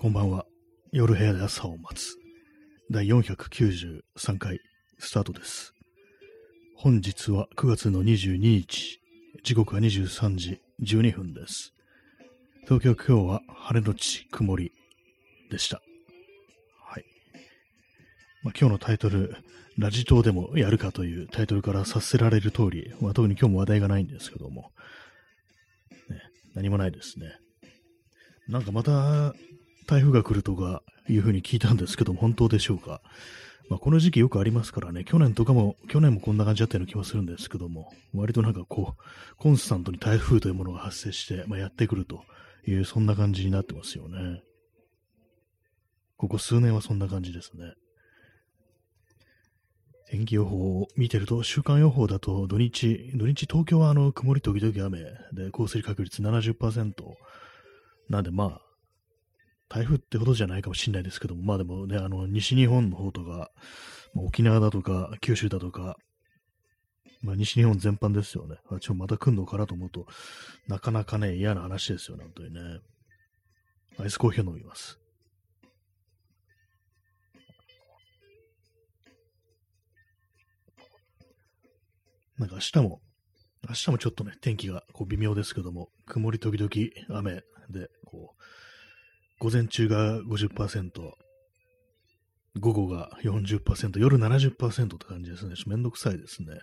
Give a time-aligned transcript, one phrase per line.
[0.00, 0.46] こんばんは。
[0.92, 2.14] 夜部屋で朝を待つ。
[2.88, 4.60] 第493回
[4.96, 5.74] スタートです。
[6.76, 9.00] 本日は9月の22日。
[9.42, 11.74] 時刻は23時12分です。
[12.68, 14.70] 東京今日は晴れのち曇り
[15.50, 15.82] でした。
[16.84, 17.04] はい。
[18.44, 19.34] まあ、今日のタイトル、
[19.78, 24.70] ラジ島でもやるかというタイトルから察せられる通り、まあ、特に今日も話題がないんですけども、
[26.08, 26.22] ね、
[26.54, 27.32] 何もないですね。
[28.46, 29.34] なんかまた
[29.88, 33.00] 台風が来るとかいうふうに聞いたんですけども、本当でしょうか？
[33.70, 42.22] まあ、この時期よくありますからね、去年とかも、去年もこんな感じだったような気もするんですけども、割となんかこう、コンスタントに台風というものが発生して、まあ、やってくると
[42.66, 44.42] いう、そんな感じになってますよね。
[46.18, 47.72] ここ数年はそんな感じですね。
[50.10, 55.00] 天気予報を見てると、週間予報だと土日、土日東京はあの曇り時々雨
[55.32, 56.92] で降水確率70%
[58.08, 58.67] なんでまあ、
[59.68, 63.50] 台風ってほどじゃないかもしれないですけども、まあでもね、あの、西日本の方とか、
[64.14, 65.96] まあ沖縄だとか、九州だとか、
[67.22, 68.56] まあ西日本全般ですよね。
[68.70, 70.06] あちょ、また来んのかなと思うと、
[70.68, 72.60] なかなかね、嫌な話ですよね、本当にね。
[73.98, 74.98] アイスコーヒーを飲みます。
[82.38, 83.00] なんか明日も、
[83.68, 88.42] 明日もちょっとね、天気がこう微妙ですけども、曇り時々雨で、こう、
[89.38, 91.12] 午前中が50%、
[92.58, 95.54] 午後が40%、夜70%って感じですね。
[95.66, 96.60] めんどくさいですね。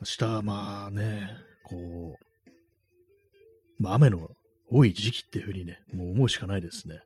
[0.00, 1.30] 明日、まあね、
[1.62, 4.30] こう、まあ雨の
[4.70, 7.00] 多い時期っていうふうにね、もう思うしかないですね。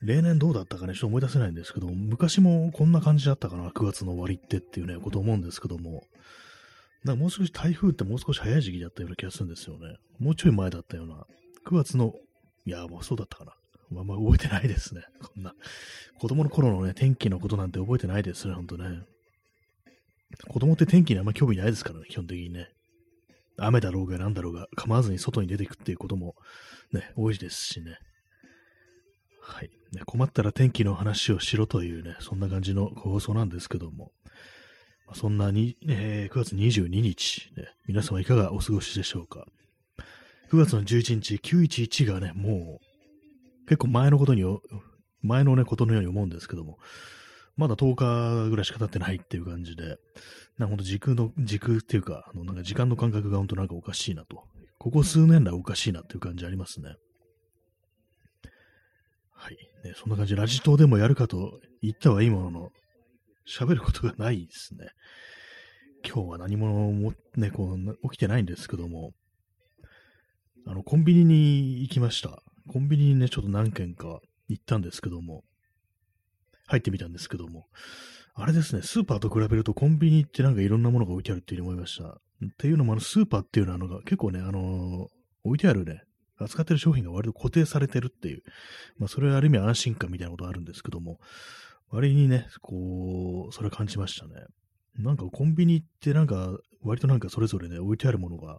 [0.00, 6.04] 例年どうだったかね、ちょっと思い出せないんですけど、昔もこんな感じだったかな、9月の終わりってっていうね、こと思うんですけども、
[7.04, 9.96] なんかもう少し台風ってもう少し早い時期だったような気がするんですよね。
[10.18, 11.26] もうちょい前だったような。
[11.66, 12.14] 9月の、
[12.66, 13.54] いや、もうそうだったかな。
[13.90, 15.02] まあま覚えてないですね。
[15.22, 15.54] こんな。
[16.18, 19.02] 子供の頃のね、天気のことなんて覚えてないですね、ほんとね。
[20.48, 22.68] 子供って天気にあんま興味ないですからね、基本的にね。
[23.56, 26.34] 雨だろうが何だろうが構わずに外に出ていくっていうことも
[26.92, 27.98] ね、多いですしね。
[29.40, 29.70] はい。
[29.92, 34.12] ね、困ったら天気の話をしろというね、そんな感じの放送なんですけども。
[35.06, 39.46] まそんなに、えー9月22日、ね、皆様いかがお過ごしでしょうか。
[40.50, 44.44] 9月の11日、911がね、もう、結構前のことに、
[45.20, 46.78] 前のね、ことのように思うんですけども、
[47.56, 49.98] まだ10日ぐらいしか経ってないっていう感じで、
[50.56, 54.44] なんかほんと時空の、時空っていうか、あの、なんか時間の感覚がほんとなんかおかしいなと。
[54.78, 56.94] ここ数年来おかしいなっていう感じありますね。
[59.34, 59.56] はい。
[59.84, 62.70] ね、そんな感じ、ラジ島でもやるかと言ったはいいものの、
[63.46, 64.88] 喋ることがないですね。
[66.04, 69.12] 今日は何ももね、こう、起きてないんですけども、
[70.70, 72.42] あの、コンビニに行きました。
[72.68, 75.42] コンビニにね、ちょっと何軒か行ったんですけども、
[76.66, 77.68] 入ってみたんですけども、
[78.34, 82.08] あれですね、スーパーと比べるとコンビニってなんかいろんなものが置いてあるっていうふうに思いました。
[82.08, 82.18] っ
[82.58, 85.08] ていうのも、あの、スーパーっていうのは、あの、結構ね、あの
[85.42, 86.02] 置いてあるね、
[86.36, 88.42] 扱ってる商品が割と固定されてるっていう、
[88.98, 91.18] まあ、それはある意味安心感みたいなことあるんですけども、
[91.90, 94.34] 割にね、こう、それ感じましたね。
[94.98, 98.58] なんかコンビニってなんか、割となんかそれぞれね、置いてあるものが、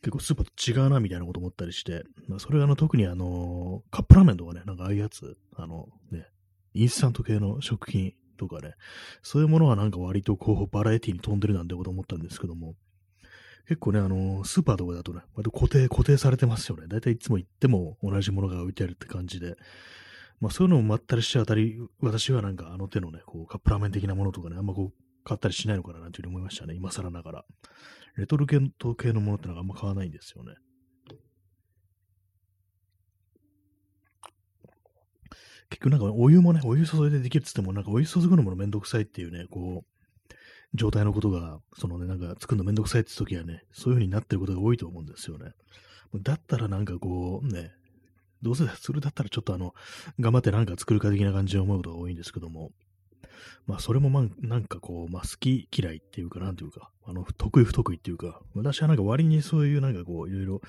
[0.00, 6.26] 結構スーパーと違うなみたいなこと思ったりして、まあ、それはあの特にあの、カップラーメンとかね、なんかああいうやつ、あのね、
[6.74, 8.74] インスタント系の食品とかね、
[9.22, 12.74] そういうものがなんか割とこう、バラエティに飛んでるなんてこと思ったんですけども、
[13.68, 16.88] 結構ね、あの、スーパーとかだとね、割と固定、固定されてますよね。
[16.88, 19.56] だいたいいつも行っても同じものが置いてあるって感じで、
[20.40, 26.74] まあそういうのもまったりして当たり、私はなんかあの手のね、こうカップラーメン的なものとかね、あんまこう買ったりしないのかななんていうふうに思いましたね。
[26.74, 27.44] 今更ながら。
[28.16, 28.46] レトル
[28.78, 30.54] ト系のものってのがあんま買わないんですよね。
[35.70, 40.34] 結局なんかお湯もね、お湯注いでできるっつっても、なんかお湯注ぐのもめんどくさいっていうね、こう、
[40.74, 45.52] 状態のことが、そのね、なんか作るのめんどくさいって時はね、そういう風になってることが多いと思うんですよね。
[46.20, 47.72] だったらなんかこう、ね、
[48.42, 49.72] どうせそれだったらちょっとあの、
[50.20, 52.72] 頑張ってなんか作るか的な感じで思うことが多いんですけども、
[53.66, 60.60] まあそれもまあなんかこう、まあ好き嫌いっていうかなんていうか、あの、得意不得意っていうか、私はなんか割にそういうなんかこう、いろいろ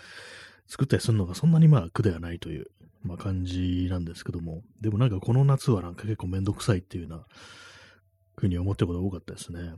[0.68, 2.68] 作ったりするのがそんなにまあ苦ではないという、
[3.04, 7.26] まあ感じなんですけども、でもなんかこの夏はなんか結構めんどくさいっていうような、
[8.36, 9.76] ふうに思ってることが多かったですね。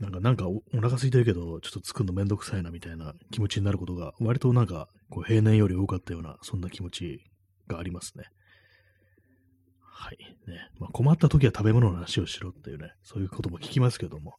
[0.00, 7.24] なんか、なんかおお腹空いてるけど、ちょっと作るのめんどくさいなみたいな気持ちになることが、割となんか、こう平年より多かったような、そんな気持ち
[7.68, 8.24] がありますね。
[9.96, 10.18] はい。
[10.48, 10.70] ね。
[10.80, 14.34] まあ、困った時は食べ物の話をしろっていうね、そういうことも聞きますけども、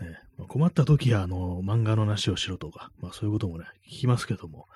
[0.00, 4.68] ね、まあ、困った時は、あの、漫画の話をしろとか、まあそういうこともね、聞きますけども、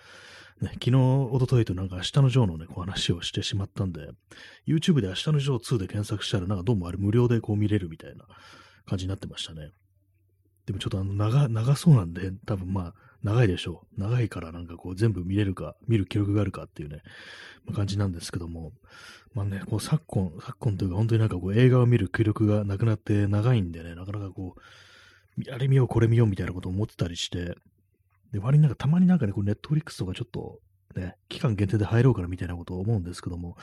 [0.61, 4.11] ね、昨日、おとといとなんか明日のジョーのね、こう話をしてしまったんで、
[4.69, 8.27] YouTube で明日のジョー2で検索したら、なんかどうもあれ無料でこう見れるみたいな
[8.87, 9.71] 感じになってましたね。
[10.67, 12.95] でもちょっとあの長、長そうなんで、多分まあ、
[13.25, 13.87] 長いでしょ。
[13.97, 14.01] う。
[14.01, 17.01] 長いからなんかこう全部見れるか、見る記録があるかっていうね、
[17.65, 18.73] まあ、感じなんですけども、
[19.33, 27.57] まあね、こう昨今、昨今というか本当になんかこう映画を見る記録がなくなって長いんでね、なかなかこう、あれ見よう、これ見ようみたいなことを思ってたりして、
[28.33, 30.61] で、割になんかたまになんかね、こうネットフリックスとかちょっと
[30.95, 33.57] ね、期間限定で入ろうかなみたいなことを思うんですけども、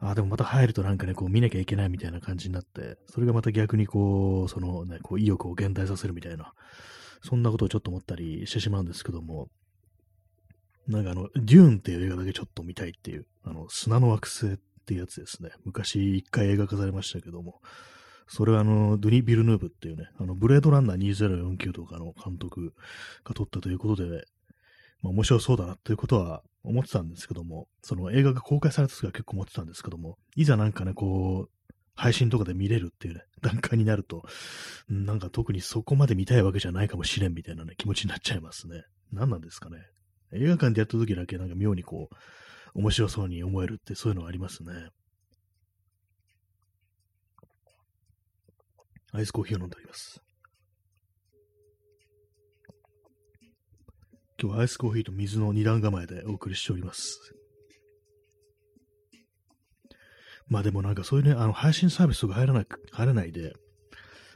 [0.00, 6.52] あでもまた入るとなんかね、こう見なきゃいけないみたいな感じになって、それがまた逆にこう、そのね、こう意欲を減退させるみたいな、
[7.22, 9.48] そんなことをちょっと思ったりしてしまうんですけども、
[10.88, 15.50] なんかあの、デューンっていう映画だけちょっと見たいっていう、あの、砂の惑星っていうやつですね。
[15.64, 17.60] 昔一回映画化されましたけども、
[18.26, 22.74] それはあの、ドゥニ・ビルヌーブっていうね、あの、ブレードランナー2049とかの監督
[23.24, 24.24] が撮ったということで、
[25.02, 31.59] まあ面白そうだなっていうことは思ってたんですけども、その映画が公開された時は結構思ってたんですけども、いざなんかね、こう、
[32.00, 34.24] 配信とかで見れるっていうね、 段階になると、
[34.88, 38.84] なんか特にそこまで見たいわけじゃないかもしれんみたいなね、気持ちになっちゃいますね。
[39.12, 39.86] 何なんですかね。
[40.32, 44.72] 映画館でやった時だけなんか妙にこう、面白そうに思えるってそういうのはありますね。
[49.12, 50.22] アイスコーヒーを飲んでおります。
[54.40, 57.39] 今日はアイスコーヒーと水の二段構えでお送りしております。
[60.50, 63.54] まあでもなんかそういうね、あの配信サービスとか入らない、入らないで、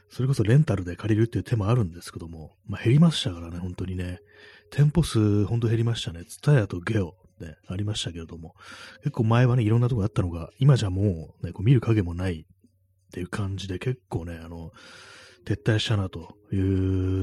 [0.09, 4.19] それこそレンタルで借りるっていう手もあるんですけども、まあ減りましたからね、本当にね。
[4.71, 6.25] 店舗数ほんと減りましたね。
[6.25, 8.55] ツタヤとゲオね、ありましたけれども、
[8.99, 12.45] 結構前はね、いろんなとこあったのが、今じゃもうね、こう見る影もないっ
[13.11, 14.71] ていう感じで、結構ね、あの、
[15.45, 16.57] 撤退したなとい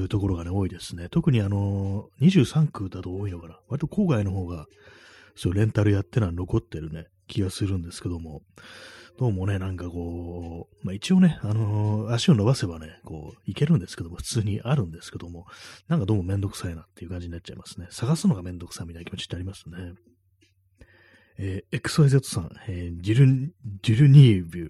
[0.03, 1.09] うところがね、多いですね。
[1.09, 3.59] 特にあの、23区だと多いのかな。
[3.67, 4.65] 割と郊外の方が、
[5.35, 8.41] そうレンタルやってのは残ってるね、気がするんですけども、
[9.19, 15.45] どうもね、なんかこう、まあ一応ね、あのー、足を伸ばせばね、こう、いけるんですけども、普通にあるんですけども、
[15.87, 17.87] なんかどうもめんどくさいなっていう感じになっちゃいますね。
[17.91, 19.93] 探すのがめんどくさいみたいな気持ちってありますね。
[21.37, 24.69] えー、XYZ さん、えー、ジル、ジルニービュ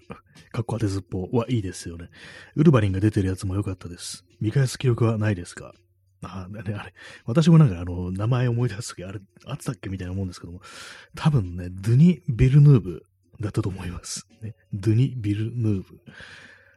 [0.50, 2.08] かっこ当てずっぽうはいいですよね。
[2.56, 4.24] ウルヴァリンが出てるやつも良かったです。
[4.40, 5.74] 見返す記録はないですか？
[6.26, 6.94] あ、ね、あれ、
[7.26, 10.60] 私もなんかあの、名前思い出すとき、あれ、あったっけみたいな思うんですけども、
[11.14, 13.06] 多分ね、ドゥニ・ビルヌーブ
[13.40, 14.26] だったと思います。
[14.42, 16.00] ね、ドゥニ・ビルヌーブ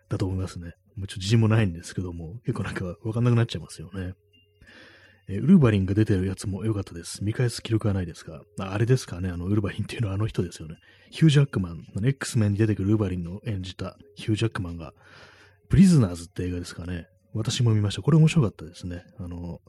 [0.09, 0.73] だと思いますね。
[0.95, 4.13] もうちょっと自信もないんですけども、結構なんかわかんなくなっちゃいますよね。
[5.29, 7.23] えウルヴァリンが出てるやつも良かったです。
[7.23, 10.77] 見返す記録はないですが、ああれですかね、あの、ウルヴァリンっていうのはあの人ですよね。
[11.09, 14.93] ヒュージャックマン、X メンに出てくるウルヴァリンの演じたヒュージャックマンが、
[15.69, 17.07] プリズナーズって映画ですかね。
[17.38, 18.01] 私も見ました。
[18.01, 19.04] これ面白かったですね。
[19.19, 19.62] あの、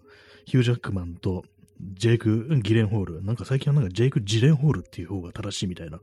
[0.44, 1.44] ヒュージャックマンと
[1.80, 3.24] ジェイク・ギレンホール。
[3.24, 6.00] なんか最近はなんかジェイク・ジレンホールっていう方が正しいみたいな、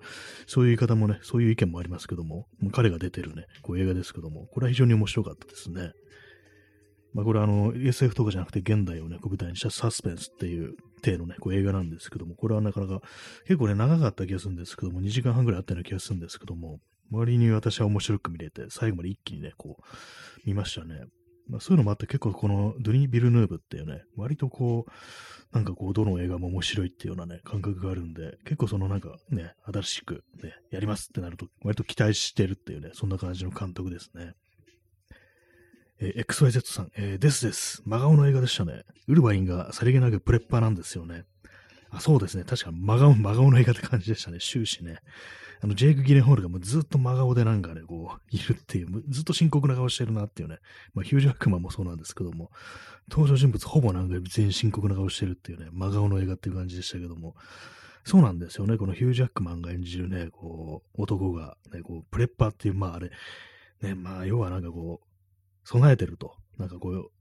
[0.47, 5.91] そういう言い方もね、そういう意見もありますけども、も彼が出てるね、こう映画ですけども、これは非常に面白かったですね。
[7.13, 13.01] まあこれはあの、SF とかじゃなくて現代をね、舞台にしたサスペンスっていう体のね、こう映画なんですけども、これはなかなか
[13.45, 16.79] 結構ね、長かった気がするんですけども、2時間半ぐらいあったような気がするんですけども、
[17.11, 19.83] 周りに私は面白く見れて、最後まで一気にね、こう、
[20.45, 21.01] 見ましたね。
[21.47, 24.91] まあ、そういうのもあって結構このドゥニ・ビルヌーブっていうね、割とこう、
[25.55, 34.33] なんかこう、どの映画も面白いっていうようなね、感覚があるんで、結構そのなんかね、新しくね、やりますってなると、割と期待してるっていうね、そんな感じの監督ですね。
[35.99, 37.81] えー、XYZ さん、えー、ですです。
[37.85, 38.83] 真顔の映画でしたね。
[39.07, 41.23] ウルヴァインがさりげなくプレッパーなんですよね。
[41.89, 42.43] あ、そうですね。
[42.43, 44.39] 確か真顔、真顔の映画って感じでしたね。
[44.39, 44.97] 終始ね。
[45.61, 50.59] あの、ジェイク・ギレンホールがもうずっと真顔でなんかね、こう、いるっていう、ずっと深刻な顔してるなっていうね。
[50.93, 52.51] まあ、ヒュージャックマンもそうなんですけども、
[53.09, 57.35] 登場人物ほぼなんか全員深刻な顔してるっていうね、真顔の映画っていう感じでしたけども、
[58.03, 58.77] そうなんですよね。
[58.77, 63.09] このヒュージャックマンが演じるね、こう、男が、ね、こう、プレッパーっていう、まああれ、
[63.81, 66.35] ね、まあ要はなんかこう、備えてると。
[66.57, 67.11] なんかこう、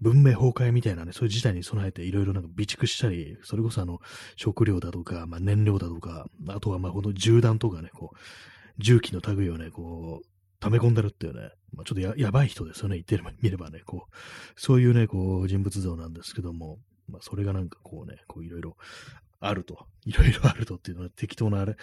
[0.00, 4.00] 文明崩壊みたいなね、そういう事態に備えていろいろなんか備蓄したり、それこそあの、
[4.36, 8.16] 食料だとか、まあ燃料だとか、あとはまあこの銃弾とかね、こう、
[8.78, 10.26] 重機の類をね、こう、
[10.60, 14.14] 溜め込んでるっていうね、まあ、ちょっとややばい人ですよね、言ってみればね、こう、
[14.56, 18.76] そういうね、こう、人物像なんですけども、まあ、それがなんかこうね、こういろいろ
[19.40, 21.76] あると、いろいろあるとっていうのは適当なあれ、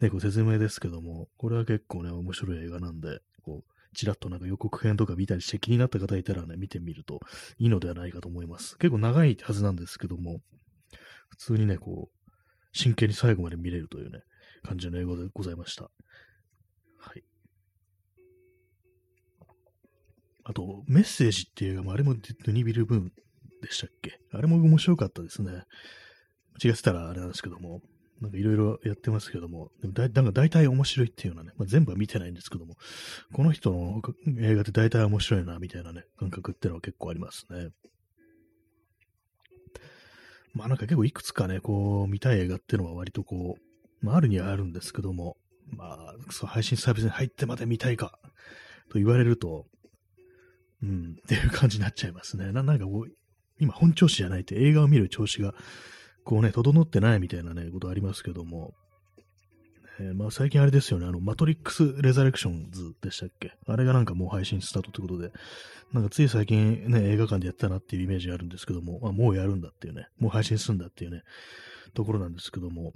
[0.00, 7.20] ね、こう説明ですけども、これは結構ね、面白い映画なんで、こう、ちらっとなんか予告編とか見たりして気になった方いたらね、見てみると
[7.58, 8.78] いいのではないかと思います。
[8.78, 10.40] 結構長いはずなんですけども、
[11.28, 12.30] 普通にね、こう、
[12.72, 14.20] 真剣に最後まで見れるというね、
[14.62, 15.90] 感じの英語でございました。
[16.98, 17.24] はい。
[20.44, 23.12] あと、メッセージっていう映画も、あれもドゥニビル・ブーン
[23.62, 24.18] でしたっけ？
[24.32, 25.50] あれも面白かったですね。
[26.62, 27.80] 間違ってたらあれなんですけども、
[28.20, 32.76] なんかいろいろやってますけども、でもだなんか大体面白いっていうのはね、まあ、全部は見てないんですけども、
[33.32, 34.02] この人の
[34.38, 37.70] 映画って大体面白いな、みたいなね、感覚ってのは結構ありますね。
[40.52, 45.36] まあなんか結構いくつかね、こう、見たい映画っていうのは割とこう、まああるにはあるんですけども、
[45.68, 48.18] まあ、そう配信サービスに入ってまで見たいか、
[48.90, 49.66] と言われると、
[50.82, 52.52] うん、っていう感じになっちゃいますね。
[52.52, 53.12] ななんかこう、
[53.58, 55.54] 今本調子じゃないって映画を見る調子が、
[56.30, 58.72] こうね、整ってないみたいなね、ことありますけども、
[59.98, 63.56] えー、まあ最近あれですよね、あの、マトリックス・レザレクションズでしたっけ？
[63.66, 65.32] あれがなんかもう配信スタートということで、
[65.92, 71.24] なんかつい最近ね、映画館でやったなっていうイメージがあるんですけども、まあ、もうやるんだっていうね、もう配信するんだっていうね、
[71.94, 72.92] ところなんですけども、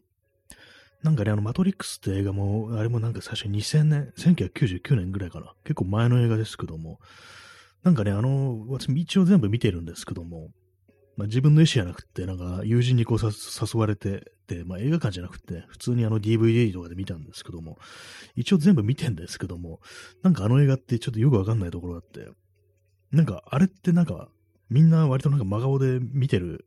[1.03, 5.55] なんかね、あの、マトリックスって映画も、あれもなんか最初2000年、1999年ぐらいかな。
[5.65, 7.01] 結構前の映画ですけども、
[7.83, 10.51] なんかね、あの、私一応全部見てるんですけども、
[11.17, 17.79] まあ、自分の意思じゃなくて、なんか友人にこう誘われて、て、まあ、映画館じゃなくて、普通にあの DVD とかで見たんですけども、
[18.37, 19.81] 一応全部見てんですけども、
[20.23, 22.29] なんかあの映画ってちょっとよくわかんないところがあって、
[23.11, 24.29] なんかあれってなんか、
[24.71, 26.65] みんな割となんか真顔で見てる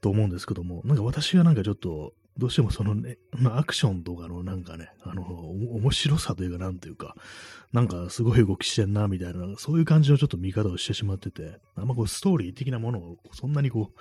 [0.00, 7.14] と思うんですけども、なんか私はなんかちょっと、どうしてもそのね、まあ、アクションとかのなんかね、あの、面白さというかなんというか、
[7.72, 14.00] なんかすごい動きしてんな、みたいな、そういう感じのちょっと見方をしてしまってて、あんまこうストーリー的なものをそんなにこう、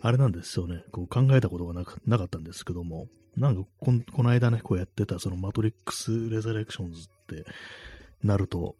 [0.00, 1.74] あれなんですよね、こう考えたことが
[2.06, 7.44] なかったんですけども、なんかここの間ね、こうやってたそのマトリックス・レザレクションズって
[8.22, 8.76] なると、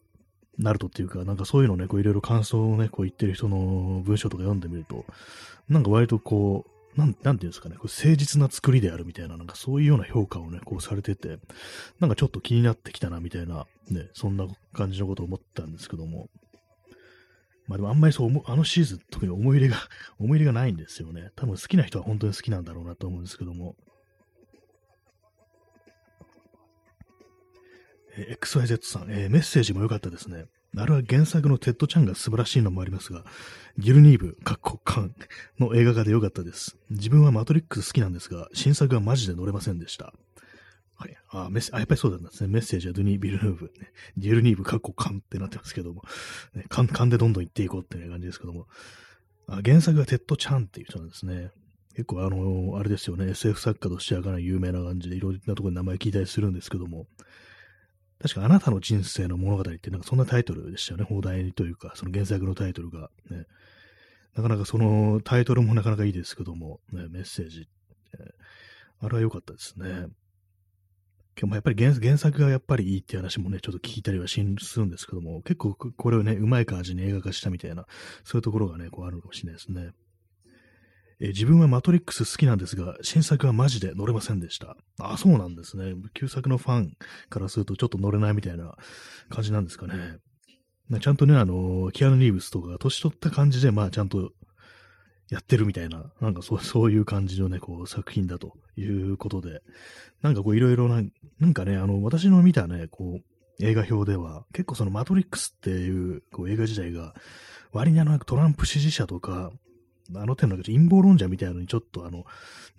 [0.58, 5.06] なるとっていうか、なんかそういうのね、こういろいろ感想をね、こう言ってる人の文章とか読んでみると、
[5.68, 11.38] なんか割とこう、なん、なんていうんですかね、これ誠実な作りであるみたいな、なんかそういうような評価をね、こうされてて、
[12.00, 16.28] なんかちょっと気になってきたな、みたいな、ね、そんな感じのことを思ったんですけども、
[17.66, 19.76] まあでもあんまりそう、あのシーズン特に思い入れが
[20.18, 21.30] 思い入れがないんですよね。
[21.36, 23.76] 多分好きな人は本当に好きなんだろうなと思うんですけども。
[28.14, 30.44] え、XYZ さん、えー、メッセージも良かったですね。
[30.76, 33.24] あれは原作のテッド・チャンが素晴らしいのもありますが、
[33.78, 35.14] ギルニーブ、カッコカン
[35.58, 36.76] の映画化で良かったです。
[36.90, 40.14] 自分はマトリックス好きなんですが、新作はマジで乗れませんでした。
[40.96, 41.16] はい。
[41.30, 42.48] あ、メッあやっぱりそうだったんですね。
[42.48, 46.02] メッセージはドゥニ・ヴィルヌーヴ、ね、ギルニーブ、カッコカンってなってますけども、
[46.54, 48.66] ね、カン、カンでどんどん行っていこうっていう感じですけども、
[49.48, 51.50] あ原作はテッド・チャンっていう人なんですね。
[51.94, 57.06] 結構あの、あれですよね、SF 作家としてはかなり有名な感じで、いろんなところに名前聞いたりするんですけども、
[58.22, 61.04] 確かあなたの人生の物語ってなんかそんなタイトルでしたよね。
[61.04, 63.46] 放題というか、その原作のタイトルが、ね。
[64.34, 67.68] なかなかそのタイトルもなかなかいいですけども、ね、メッセージ、
[69.00, 70.06] あれは良かったですね。
[71.34, 74.54] 今日もやっぱり原作がやっぱりいいって話もね、ちょっと聞いたりはするん
[74.90, 77.86] ですけども、結構これをね、うまい感じに映画化したみたいな、
[78.24, 79.90] そういうところがね、こうあるのかもしれないですね。
[81.24, 84.76] え自分はマトリックス好きなんですが、新作はマジで乗れませんでした。
[84.98, 85.94] あ、そうなんですね。
[86.14, 86.96] 旧作のファン
[87.30, 88.74] からするとちょっと乗れないみたいな
[89.30, 90.18] 感じなんですかね。
[91.00, 94.32] ちゃんとね、あの、キアヌ・リーブスとか、年取った感じで、まあ、ちゃんと
[95.30, 99.62] やってるみたいな、なんかそう そういう感じのね、こう、作品だということで、
[100.22, 101.04] なんかこう、いろいろな、
[101.38, 107.14] なんかね、あの、私の見たね、こう、映画表では、結構そのマトリックスっていう、こう、映画自体が、
[107.70, 109.52] 割にあの、トランプ支持者とか、
[110.14, 112.24] あの手の陰謀論者みたいなのにちょっとあの、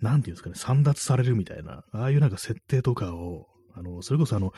[0.00, 4.52] なんていうんですかね、散奪されるみたいな、ああいうなんか設定とかを、あの、それこそあの、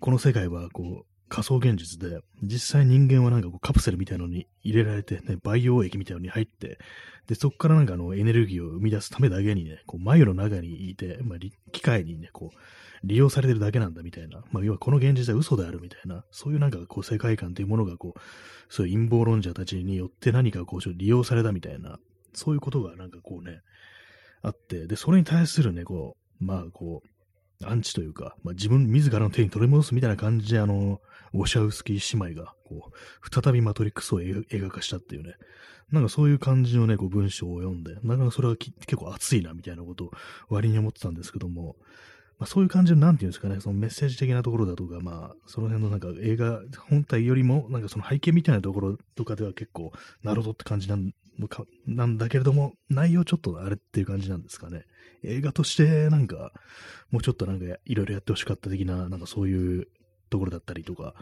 [0.00, 6.78] この世界はこう、仮想現実で、実際人間はなんかこうカプセルみたいなのに入れられて、ね、培養液みたいなのに入って、
[7.26, 11.38] で、そこからなんかあのエネルギーを生み出すためだけにね、こう眉の中にいて、まあ、
[11.72, 12.58] 機械にね、こう、
[13.04, 18.20] 利用されてるだけなんだみたいな、まあ、要はこの現実は嘘であるみたいな、そういうなんかこう世界観というものがこう、
[18.68, 21.98] そういう陰謀論者たちによって何かこう利用されたみたいな、
[22.32, 23.60] そういうことがなんかこうね、
[24.42, 27.08] あって、で、それに対するね、こう、まあこう、
[27.62, 31.00] アンチというか、まあ、自分自らの手に取り戻すみたいな感じで、あの、
[31.32, 35.34] ウォシャウスキー姉妹が、こう、再びマトリックスを映画化したっていうね、
[35.90, 40.10] なんかそういう感じのね、こう文章を読んで、なかなかそれは結構熱いな、みたいなことを
[40.48, 41.76] 割に思ってたんですけども、
[42.38, 49.92] まあ、そういう感じの、なんていうんですかね、そのメッセージ的なところだとか、まあ、その辺のなんか映画本体よりも、なんかその背景みたいなところとかでは結構、
[50.22, 51.12] なるほどって感じなん
[51.86, 54.84] なんだけれども、内容ちょっとあれっていう感じなんですかね。
[55.22, 56.52] 映画としてなんか、
[57.10, 59.88] もうちょっとなんかいろいろやってほしかった的な、なんかそういう
[60.30, 61.14] ところだったりとか、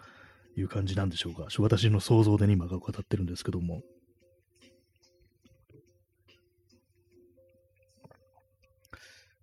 [0.56, 1.46] いう感じなんでしょうか。
[1.58, 3.82] 私の想像で、ね、今が語ってるんですけども。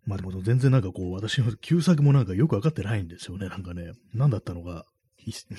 [0.05, 3.47] まあでも全然なんかこう、私の旧作もなんかよくわかってないんですよね。
[3.47, 4.85] なんかね、何だったのか、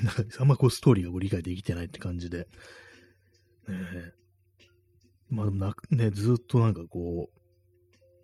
[0.02, 2.48] なんかあんまこうストーリーが理解できてないって感じで、
[3.68, 4.12] ね
[5.30, 7.30] まあでもな、ね、ずっとなんかこ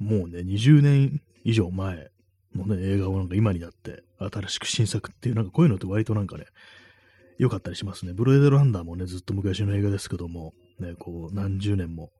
[0.00, 2.10] う、もうね、20年以上前
[2.54, 6.44] のね、映画をなんか今になって、新しく新作っていう、なんかこういうのって割となんかね、
[7.38, 8.12] 良かったりしますね。
[8.12, 12.10] ブルーデルランダーもね、ずっと昔の映画ですけども、ね、こう、何十年も、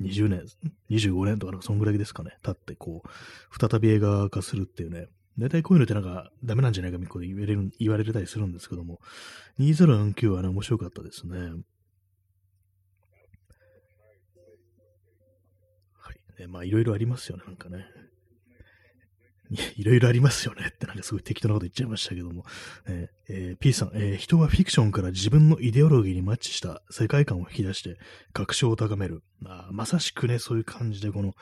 [0.00, 0.44] 20年、
[0.90, 9.00] 25年とか、そんぐらいですかね、経って、こう、再び映画化するっていうね、大体こういうのってなんかダメなんじゃないかみたい言われる言われたりするんですけども、
[9.60, 11.38] 2049はね、面白かったですね。
[15.94, 16.20] はい。
[16.38, 17.86] ね、まあ、いろいろありますよね、なんかね。
[19.76, 22.44] いろいろありますよねってなんかすごい適当なこと言っちゃいましたけども、
[22.86, 27.98] えーえー、P さん、えー、人はフィクションから自分のイデオロギーにマッチした世界観を引き出して
[28.32, 29.22] 確証を高める。
[29.44, 31.34] あまさしくね、そういう感じでこの、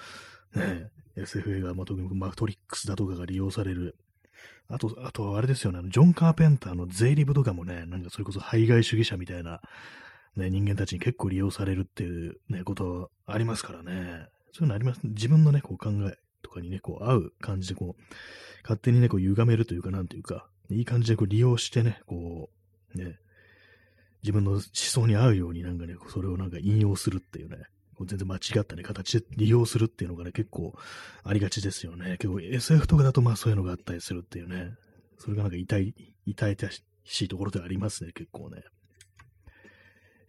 [0.55, 3.97] ね、SF 映画、まあ、特にマトリックスだとかが利用される。
[4.69, 9.61] あと、あとあれですよね、ジョン・カーペンターの税理部とかもね、なんかそれこそ排外主義者みたいな、
[10.37, 14.27] ね、人間たちに結構利用されるっていう、ね、ことありますからね。
[14.53, 15.01] そういうのあります？
[15.05, 18.03] 自分のね、こう考えとかにね、こう合う感じでこう、
[18.63, 22.51] 勝手にね、こう歪めるというか、なんというか、いい感じでこう利用してね、こ
[22.95, 23.19] う、ね、
[24.23, 27.57] 自分の思想に合うようになんかね、それをなんか引用するっていうね、
[28.07, 30.75] 全然間違ったね、形で利用するっていうのがね、結構
[31.23, 32.17] ありがちですよね。
[32.19, 34.73] 結構 SF とかだとまあそういうのがあったりするっていうね、
[35.19, 36.57] それがなんか痛い、痛い
[37.05, 38.63] しいところではありますね、結構ね。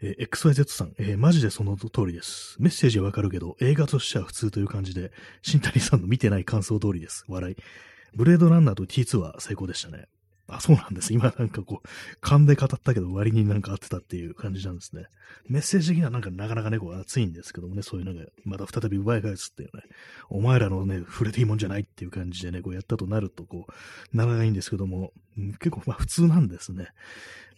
[0.01, 2.55] えー、XYZ さん、えー、マジでその通りです。
[2.59, 7.23] メッセージはわかるけど、映画としては普通という感じで、新谷さんの見てない感想通りです。
[7.27, 7.55] 笑い。
[8.15, 10.07] ブレードランナーと T2 は最高でしたね。
[10.51, 11.13] あ、そうなんです。
[11.13, 11.87] 今なんかこう、
[12.19, 15.05] 勘で語ったけど割になんか合ってたっていう感じなんですね。
[15.47, 19.83] メッセージ的にはなんかなかなかね、こう熱いんですけどもね、そういうなんか、また再び奪い返すっていうね、
[20.29, 23.65] お前らのね、触れていいもんじゃないっていう感じでね、こうやったとなると、こ
[24.13, 25.13] う、ならないんですけども、
[25.59, 26.89] 結構まあ普通なんですね。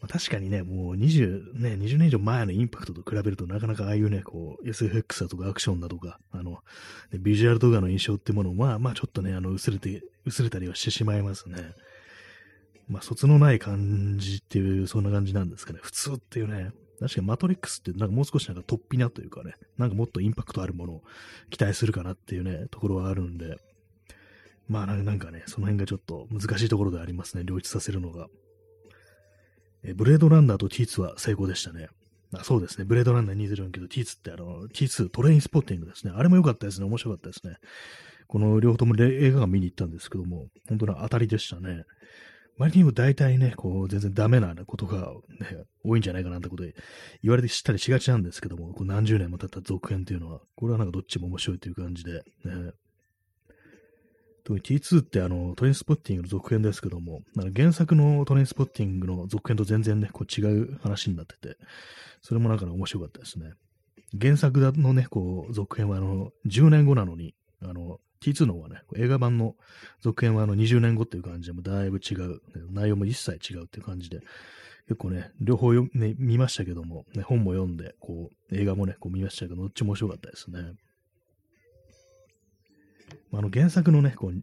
[0.04, 6.60] まあ、確かにね、もう20、ね、20年以上前のインパクトと比べるとなかなかああいうね、こう、SFX だとかアクションだとか、あの、
[7.14, 11.56] ビジュアル動画の印象ってものを、まあまあちょっとね、あの、薄れて、薄れたりはしてしまいますね。
[12.88, 15.80] まあ、卒のない感じっていう、そんな感じなんですかね。
[15.82, 16.72] 普通っていうね。
[17.00, 21.04] 確かにマトリックスってなんかもう少しなんか突飛なというかね、なんかもっとインパクトあるものを
[21.50, 23.58] 期待するかなっていうね、ところはあるんで、
[24.68, 28.28] まあなんかね、その辺がちょっと難しいところでありますね、両立させるのが。
[29.84, 31.90] えブレードランナーと T2 は成功でしたね。
[32.34, 36.14] あそうですね、ブレードランナー204けど T2 ってあの、T2 トレインスポッティングですね。
[36.16, 37.58] あれも良かったですね、面白かったですね。
[38.28, 41.84] この両方とも映画館見に行ったんですけども、本当に当たりでしたね。
[42.58, 46.76] 割にも大体ね、こう、全然ダメなことが、ね、多いんじゃないかなってことで
[47.24, 52.74] 言われて知ったりしがちなんですけども、こう何十年も経った続編っていうのは、これはなんかどっちも面白いという感じで、ね。
[54.44, 57.22] 特に T2 ってあの、トレインスポッティングの続編ですけども、
[57.56, 61.58] 原作のトレインスポッティングの続編と全然ね、こう違う話になってて、
[62.22, 63.54] それもなんか、ね、面白かったですね。
[64.20, 69.56] 原作のね、こう、続編はあの、10年後なのに、あの、T2 の方はね、映画版の
[70.02, 74.22] 続編はあの20年後っていう感じでもだいぶ違う、内容も一切違うっていう感じで、
[74.88, 80.74] 結構ね、両方よ、ね、見ましたけども、ね、本も読んで、こう、映画もね、こう見ましたけど、どっちも面白かったですね。
[83.32, 84.34] あの原作のね、こう、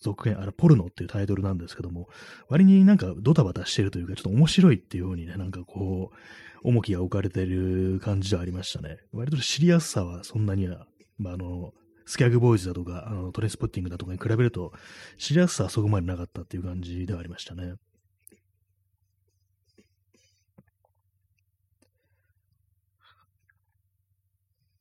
[0.00, 2.08] 続編、あれ、ポルノっていうタイトルなんですけども、
[2.48, 6.16] 割になんかドタバタしてるというか、ちょっと面白いっていうようにね、なんかこう、
[6.62, 8.98] 重きが置かれてる感じではありましたね。
[9.12, 10.86] 割とシリアスさはそんなには、
[11.18, 11.72] まあ、あの、
[12.06, 14.72] スキャグボーイズだとか、あのトレインスポッティングだとかに比べると、
[15.18, 17.74] シリアスさはそこまでなかったっていう感じではありましたね。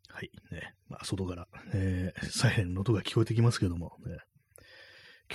[0.09, 0.31] はい。
[0.51, 0.73] ね。
[0.87, 4.17] まあ、外から、えー、サイレンの音が聞こえてきますけども、ね、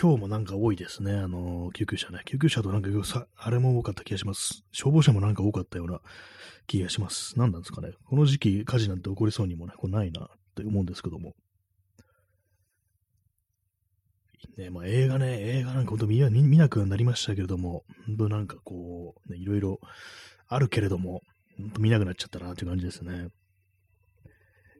[0.00, 1.12] 今日もなんか多いですね。
[1.12, 2.22] あのー、救急車ね。
[2.24, 4.62] 救急車となんかさ、あれも多かった気がします。
[4.72, 6.00] 消防車もなんか多かったような
[6.66, 7.36] 気がします。
[7.36, 7.90] 何なんですかね。
[8.06, 11.34] この時期火事なんて起こりそうにもね、こないなって思うんですけども。
[14.56, 19.80] ね、まあ映画ね、映画なんか本当見見なくなりましたけれども、本当なんかこう、ね、いろいろ
[20.48, 21.22] あるけれども、
[21.58, 23.28] 本当見なくなっちゃったなっていう感じですね。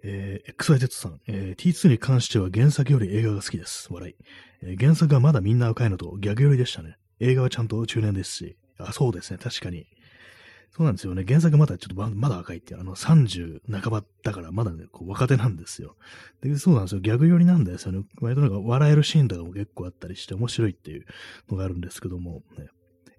[0.03, 3.89] えー、XYZ さん、えー、T2 に関しては原作より映画が好きです。
[3.91, 4.15] 笑い。
[4.63, 6.97] えー、原作はまだみんな赤いのと逆寄りでしたね。
[7.21, 8.57] 映画はちゃんと中年ですし。
[8.79, 9.39] あ、そうですね。
[9.39, 9.87] 確かに。
[10.73, 11.25] そうなんですよね。
[11.27, 15.97] 原作まだちょっとまだ赤いっていう、あの30半ばだからまだね、こう若手なんですよ。
[16.43, 17.01] で、そうなんですよ。
[17.01, 18.05] ギャグ寄りなんですよね。
[18.21, 21.07] 割となんか笑えるシーンとかも結構あったりして面白いっていう
[21.51, 22.69] のがあるんですけども、ね、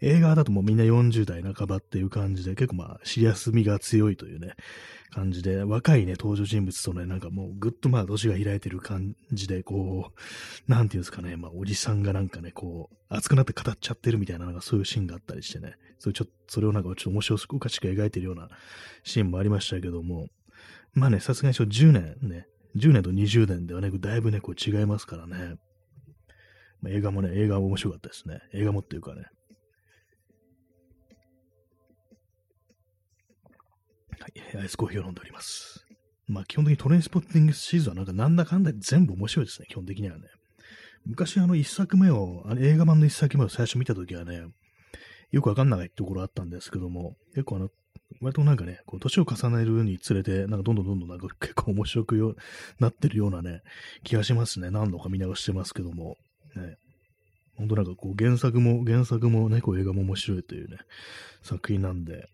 [0.01, 4.53] 映画だともうみんな40代半ばっていう感じで、結構まあ、シリアス味が強いというね、
[5.11, 10.11] 感じで、若いね、登場人物とね、なんかもうぐっとまあ、年が開いてる感じで、こ
[10.67, 18.49] う、なんていうんですかね、まあ、おじさんがなんかね、こう、熱くなって語っちゃってるみたいな、なんかそういうシーンがあったりしてね、それちょっとそれをなんかちょっと面白おかしく描いてるような
[19.03, 20.27] シーンもありましたけども、
[20.93, 25.57] まあね、さすがに10年ね、10年と20年ではね、だいぶね、こう違いますからね。
[26.81, 28.39] ま、映画もね、映画も面白かったですね。
[28.53, 29.25] 映画もっていうかね。
[34.21, 35.83] はい、アイスコーヒーを飲んでおります。
[36.27, 40.25] まあ、基本的にトレインスポッティングシーズンはなんかなんだかんだ全部面白いですね、基本的にはね。
[41.05, 44.43] 昔あの一作目を、あの映画版の一作目を最初見たときはね、
[45.31, 47.69] よくわかんないところあったんですけども、結構あの、
[48.21, 52.35] 割となんかね、こう、年を重ねるにつれて、なんかどんどんどんどんなんか結構面白くよ
[52.79, 53.61] なってるようなね、
[54.03, 54.69] 気がしますね。
[54.69, 56.17] 何度か見直してますけども。
[56.55, 56.77] ね。
[57.57, 60.77] 本当なんかこう、原作も、原作もね、こう映画も面白いというね、
[61.41, 62.29] 作品なんで、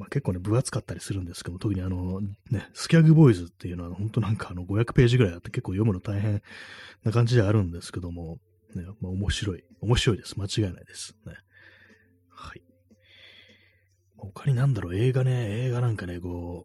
[0.00, 6.42] まあ、結構ね、分厚かったりするんですけど、特にあの、ね、スキャグボーイズっていうのは、本当なんかあの、500ページぐらいあって結構読むの大変
[7.04, 8.38] な感じではあるんですけども、
[8.74, 9.64] ね、まあ、面白い。
[9.82, 10.40] 面白いです。
[10.40, 11.14] 間違いないです。
[11.26, 11.34] ね。
[12.30, 12.62] はい。
[14.16, 16.64] 他になんだろう、映画ね、映画なんかね、こ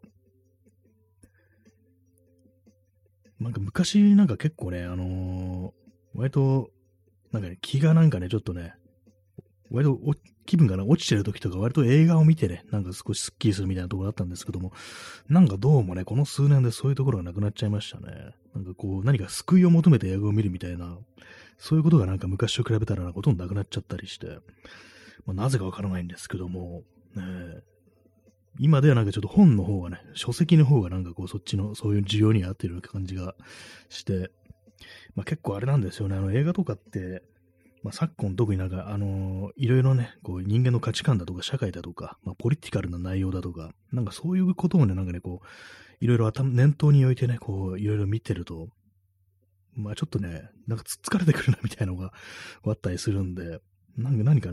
[3.38, 6.70] う、なんか昔なんか結構ね、あのー、割と、
[7.32, 8.72] なんかね、気がなんかね、ちょっとね、
[9.70, 10.00] 割と
[10.46, 14.72] 気分がね、落ちてる時とか割と映画を見てね、なんか少しスッキリするみたいなところだったんですけども、
[15.28, 18.34] なんかどうもね、この数年でそういうところがなくなっちゃいましたね。
[18.54, 20.96] なんかこう、何か救いを求めて映画を見るみたいな、
[21.58, 24.38] そういうことがなんか昔と比べたらほとんどなくなっちゃったりして、
[25.26, 26.82] まあ、なぜかわからないんですけども、
[27.14, 27.22] ね、
[28.58, 33.34] 今ではなんかちょっと本の方がね、書籍の方がなんかこうそっちのそういう需要に合ってる感じが
[33.88, 34.30] して、
[35.14, 37.22] まあ結構あれなんですよね、あの映画とかって、
[37.86, 48.70] まあ、昨今特になんか、あのー、いろいろね、こう人間の価値観だとか社会だとか、まあ、ポリティカルな内容だとか、なんかそういうことをね、なんかね、こう、いろいろ念頭に置いてね、こう、いろいろ見てると、
[49.76, 52.12] まあちょっとね、なんかつっつかれてくるなみたいなのが
[52.64, 53.60] あったりするんで、
[53.96, 54.50] なんか何か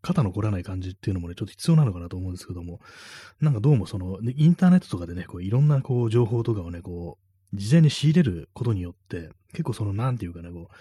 [0.00, 2.78] 肩の凝らない感じっていうのもね、ちょっと必要なのかなと思うんですけども、
[3.40, 7.18] なんかどうもその、インターネットとかでね、こういろんなこう情報とかをね、こ
[7.52, 10.74] う、事前に仕入れることによって、結構その、なんていうかね、こう、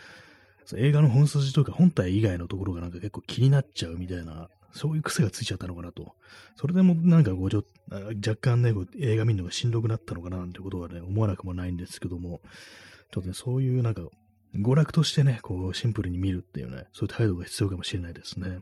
[0.75, 6.15] 映画の本筋とか本体以外のところがなんか結構気になっちゃうみたいな、そういう癖がついちゃったのかなと。
[6.55, 12.41] それでもなんかこうちょ若干ね、映画見るのがしんどくなったのかななんてことはね、思わなくもないんですけども、
[13.11, 14.01] ちょっとね、そういうなんか、
[14.55, 18.59] 娯楽としてね、こうシンプルに見るっていうね、そういう態度が必要かもしれないですね。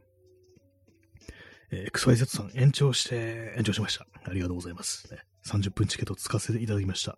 [1.72, 4.06] えー、XYZ さん延長して、延長しました。
[4.26, 5.12] ありがとうございます。
[5.12, 7.18] ね、30分チケット使わせていただきました。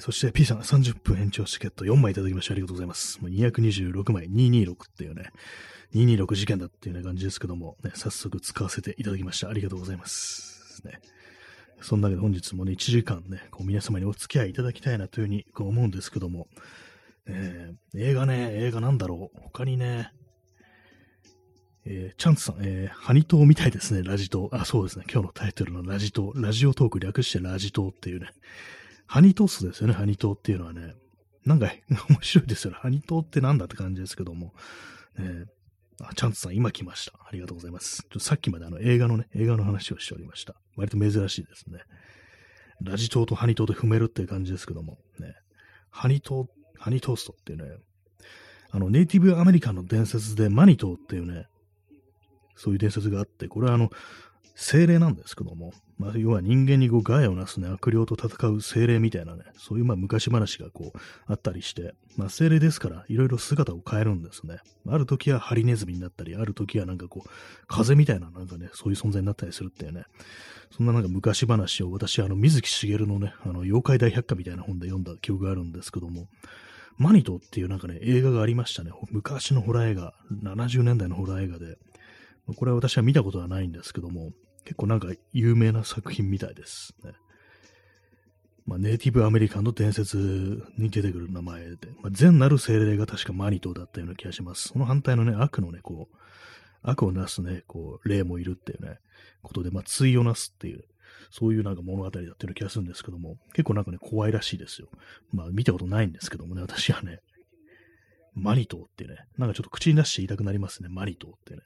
[0.00, 2.52] そして P さん30分延長チケット4枚いただきました。
[2.52, 3.20] ありがとうございます。
[3.20, 5.30] もう226枚、226っていうね、
[5.94, 9.48] 226事件だっていうね感じですけども、ね、早速使わせていただきました。
[9.48, 10.82] ありがとうございます。
[10.84, 11.00] ね、
[11.80, 16.48] そんなわけで本日もね、1時間ね、こう皆様にお付き合いいただきたいなというふうにこう思うんですけども、
[17.26, 19.40] えー、映画ね、映画なんだろう。
[19.40, 20.12] 他にね、
[21.84, 24.60] えー、チャンツさん、えー、ハニトーみたいですね、ラジトー。
[24.60, 26.42] あ、そうですね、今日のタイトルのラジトー。
[26.42, 28.28] ラジオトーク略してラジトーっていうね。
[29.06, 30.94] ハニトーストですよね、ハニトーっていうのはね。
[31.44, 31.72] なんか、
[32.10, 32.78] 面白いですよね。
[32.80, 34.54] ハニトーってなんだって感じですけども。
[35.18, 35.46] え
[36.02, 37.18] あ、チャンツさん、今来ました。
[37.26, 38.02] ありがとうございます。
[38.02, 40.54] ちょっとさっきまであの映画のね、映画の話をしておりました。
[40.76, 41.80] 割と珍しいですね。
[42.82, 44.98] ラジトーとハニトーで踏めるっていう感じですけども。
[45.18, 45.34] ね。
[45.90, 47.78] ハニトー、ハニトーストっていうね、
[48.70, 51.46] あの、ネイティブアメリカンの伝説でマニトーっていうね、
[52.56, 53.90] そういう伝説があって、これはあの、
[54.58, 64.60] 精霊なんですけども、まあ、要は人間にこう害をなすね、悪霊と戦う精霊みたいなね、そういうまあ昔話がこうあったりして、まあ精霊ですからいろいろ姿を変えるんですね。
[64.88, 67.28] ある時はハリネズミになったり、ある時はなんかこう、
[67.66, 70.04] 風みたいななんかね、そういう存在になったりするっていうね、
[70.74, 76.28] そんななんか昔話を私、あの、水木しげるのね、あの、妖怪大百科みたいな本で読んだ記憶があるんですけども、
[76.96, 78.90] マニトっていうなんかね、映画がありましたね。
[79.10, 81.76] 昔のホラー映画、70年代のホラー映画で、
[82.56, 84.30] これは私は見たことはないんですけども、
[84.66, 87.12] 結構なんか有名な作品みたいですね。
[88.66, 90.16] まあ、ネイティブアメリカンの伝説
[90.76, 94.70] に出てくる名前で、まあ、善なる精霊が確かマニトだったような気がします。
[94.70, 96.16] その反対のね、悪のね、こう、
[96.82, 98.98] 悪をなすね、こう、霊もいるっていうね、
[99.42, 100.84] ことで、まあ、対をなすっていう、
[101.30, 104.88] そういうなんか物語だっていうような気がするんですけども、結構なんかね、怖いらしいですよ。
[105.32, 107.20] まあ、見たことないんですけどもね、私はね、
[108.34, 111.62] マニトってね、なんかちょっと口に出して言いたくなりますね、マニトってね。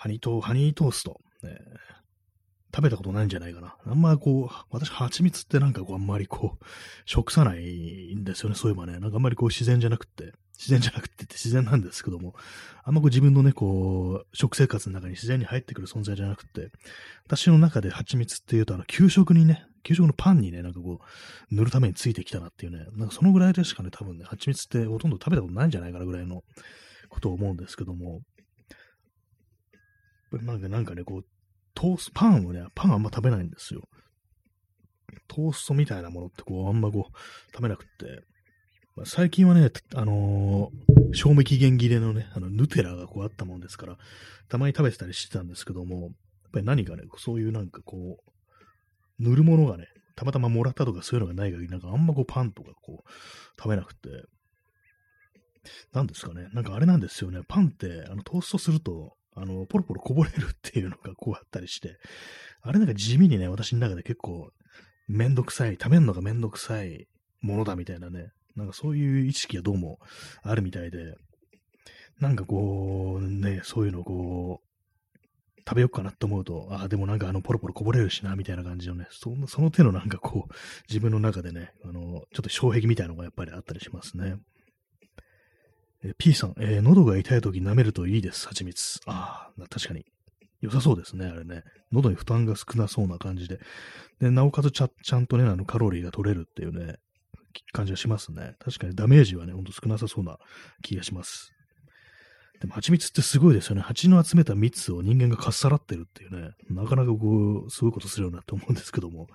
[0.00, 1.20] ハニートー、ハニートースト。
[1.42, 1.58] ね、
[2.74, 3.76] 食べたことないんじゃないかな。
[3.84, 6.64] あんまこう、私、蜂蜜ってなんかこう、あんまりこう、
[7.04, 8.94] 食さないんですよね、そういえばね。
[8.98, 12.34] なんかあんまりこう、自然じゃなくて、自然じゃなくてって自然なんですけども、
[12.82, 16.70] あんまこう自分のね、こう、食生活の中に自然に入ってくる存在じゃなくて、
[17.26, 26.42] 私の中で蜂蜜っていうと、あの、給食にね、給食のパンにね、なんかこう、塗るためについてきたなっていうね、なんかそのぐらいでしかね、多分ね、蜂蜜ってほとんど食べたことないんじゃないかなぐらいの
[27.10, 28.22] ことを思うんですけども、
[30.32, 31.24] なんかなんかね、こう、
[31.74, 33.82] トース、パンをね、パンあんま食べないんですよ。
[35.28, 38.22] トーストみたいなものってこう、あんまこう、食べなくって、
[38.96, 43.96] まあ、最近はね、あのー、賞味期限切れのね、あの、ヌテラがこうあったもんですから、
[44.48, 46.10] たまに食べてたりしてたんですけども、やっ
[46.52, 48.18] ぱり何かね、そういうなんかこ
[49.18, 53.10] う、塗るものがね、たまたまもらったとかそういうのがない限り、なんかあんまこうパンとかこう、
[53.58, 54.08] 食べなくて、
[55.92, 61.96] なんですかね、なんかあれなんですよね、パンって、あの、トーストすると、あの、ポロポロこぼれるっていうのがこうあったりして、
[62.62, 64.50] あれなんか地味にね、私の中で結構
[65.08, 67.08] めんどくさい、食べるのがめんどくさい
[67.40, 69.98] ものだみたいなね、なんかそういう意識がどうも
[70.42, 71.14] あるみたいで、
[72.20, 74.70] なんかこう、ね、そういうのこう、
[75.66, 80.52] 食べようかなって思うと、ああ、でもなんかあの、ポロポロこぼれるしな、みたいな感じのね、そのその手のなんかこう、
[80.88, 84.36] 自分の中でね、あの、ちょっと障壁みたいなのがやっぱりあったりしますね。
[86.02, 89.00] え P さん、えー、喉が痛い時舐めるといいです、蜂蜜。
[89.06, 90.04] ああ、確かに。
[90.60, 91.62] 良さそうですね、あれね。
[91.92, 93.60] 喉に負担が少なそうな感じで。
[94.20, 96.96] で、なおかつちゃちゃんとね、あのカロリーが取れるっていうね、
[97.72, 98.54] 感じがしますね。
[98.58, 100.38] 確かにダメージはね、ほんと少なさそうな
[100.82, 101.52] 気がします。
[102.60, 103.80] でも蜂蜜ってすごいですよね。
[103.80, 109.28] 蜂の集めた蜜を人間がかっさらってるっていうね、なかなかこう、すごいことするようなって思うんですけども。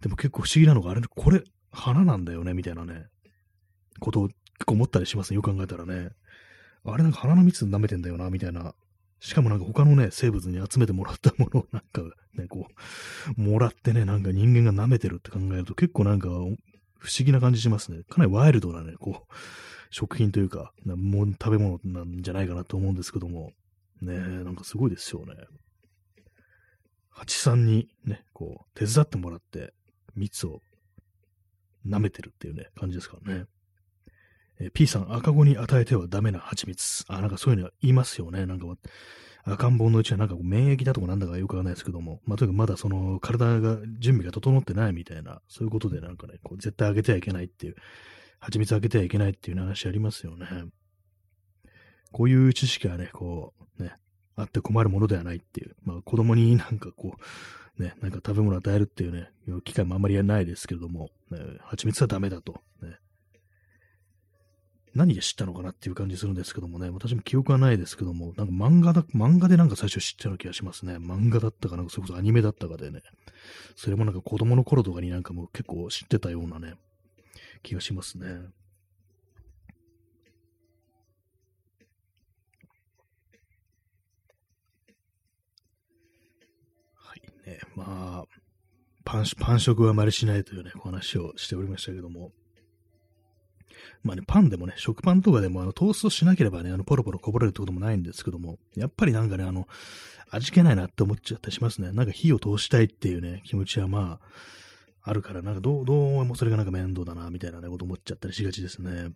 [0.00, 3.06] でも結構不思議なのが、あれ、これ、花なんだよね、みたいなね、
[4.00, 4.28] ことを
[4.62, 5.36] 結構思ったりしますね。
[5.36, 6.10] よく考えたらね。
[6.84, 8.74] あれなんか花の蜜舐めてんだよな、みたいな。
[9.18, 12.02] しかもなんか他のね、生物に集めてもらったものを なんか
[12.34, 12.68] ね、こ
[13.36, 16.54] う、もらってね、なんか人間が舐めてるって考えると結構なんか不思
[17.24, 18.04] 議な感じしますね。
[18.08, 19.34] かなりワイルドなね、こう、
[19.90, 23.50] 食品というか、も食べ物なんじゃないかなと思うんですけども、
[24.00, 25.34] ねなんかすごいですよね。
[27.10, 29.74] 蜂さんにね、こう、手伝ってもらって、
[30.14, 30.60] 蜜を
[31.84, 33.44] 舐めてるっていうね、感じですからね。
[34.66, 37.04] え、P さん、赤子に与えてはダメな蜂蜜。
[37.08, 38.46] あ、なんかそういうの言いますよね。
[38.46, 38.66] なんか、
[39.44, 47.74] 赤ん坊のうちはなんか免疫だとかなんだかよくわかんないですけども、まあ、とにかくまだその体が、準備が整ってないみたいな、そういうことでなんかね、こう絶対あげてはいけないっていう、
[48.38, 50.46] 蜂蜜あげてはいけないっていう話ありますよね。
[52.12, 53.94] こういう知識はね、こう、ね、
[54.36, 57.16] あって困るものではないっていう、まあ子供になんかこ
[57.78, 59.30] う、ね、なんか食べ物与えるっていうね、
[59.64, 62.98] 機会もあんまりないですけども、ね、蜂蜜はダメだと、ね、
[64.94, 70.96] 何で知ったのかなっていう感じするんですけどもね、私も記憶はないですけども、なんか漫画だ、漫画でなんか最初知ったような気がしますね。
[70.96, 73.00] 漫画だったかなんか、それこそアニメだったかでね、
[73.74, 76.74] それもなんか子供の頃とかになんかもう結構知ってたようなね、
[77.62, 78.26] 気がしますね。
[86.94, 88.24] はいね、まあ、
[89.04, 92.32] パン、パン食はあまりしないというね、お話をしておりましたけども、
[94.02, 99.68] まあね、パンでもね、食パンとかでもあのトーストしなければね、あのポロポロこぼれるってこともないんですけども、やっぱりなんかね、あの、
[100.30, 101.92] 味気ないなって思っちゃったりしますね。
[101.92, 109.12] なんか火を通したいっていうね、気持ちはまあ、あるから、なんかどう、どうもそれがなんか面倒だな、みたいなね、こと思っちゃったりしがちですね。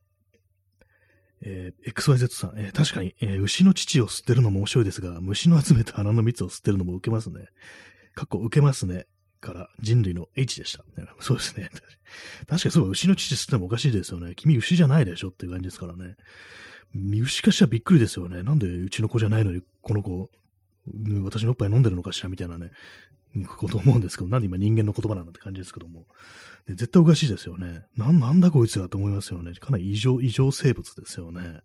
[1.43, 7.49] えー、XYZ さん、えー、確かに、えー、牛の乳を吸ってるのも面白いですが、虫の集めた花の蜜を吸ってるのも受けますね。
[8.15, 9.07] かっこ受けますね。
[9.47, 10.85] から人類の H でした。
[11.21, 11.71] そうですね。
[12.47, 14.35] 確かにそう、牛の乳吸ってもおかしいですよね。
[14.35, 16.17] 君牛じゃないでしょっていう感じですからね。
[16.95, 18.43] 牛かしらびっくりですよね。
[18.43, 20.31] なんでうちの子じゃないのに、この子、
[21.25, 22.71] 私のおっぱい飲んでるのかしらみたいなね、
[23.45, 26.07] こと思うんですけど、なんで今人間の言葉なんだって感じですけども。
[26.67, 27.85] で絶対おかしいですよね。
[27.97, 29.53] な、なんだこいつだと思いますよね。
[29.55, 31.61] かなり異常、異常生物ですよね。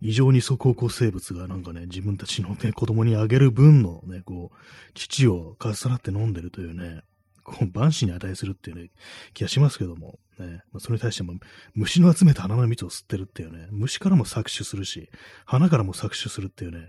[0.00, 4.56] 異常に素行生物がなんかね、自分たちのね、子供にあげる分のね、こう、
[4.94, 7.02] 父をかっさらって飲んでるというね、
[7.44, 8.90] こう、万死に値するっていうね、
[9.32, 11.34] 気がしますけども、ね、まあ、それに対しても、
[11.74, 15.08] 虫の集めた花の蜜を吸ってるっていうね、虫からも搾取するし、
[15.46, 16.88] 花からも搾取するっていうね、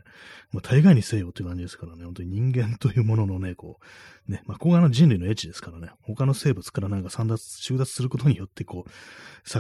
[0.51, 3.79] まあ、大概にせよっていう感じですからね、本当に人間というもののね、こ
[4.27, 8.89] う、ね、まあ、ここが人類の英知ですからね、他の生物からなんか散奪、収奪することによって、こう、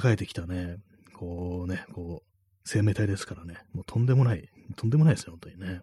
[0.09, 0.77] 栄えてきたね、
[1.13, 2.36] こうね、こう、
[2.67, 3.55] 生命体ですからね。
[3.73, 5.81] もうとんでもない、とんでもないですよ、本当にね。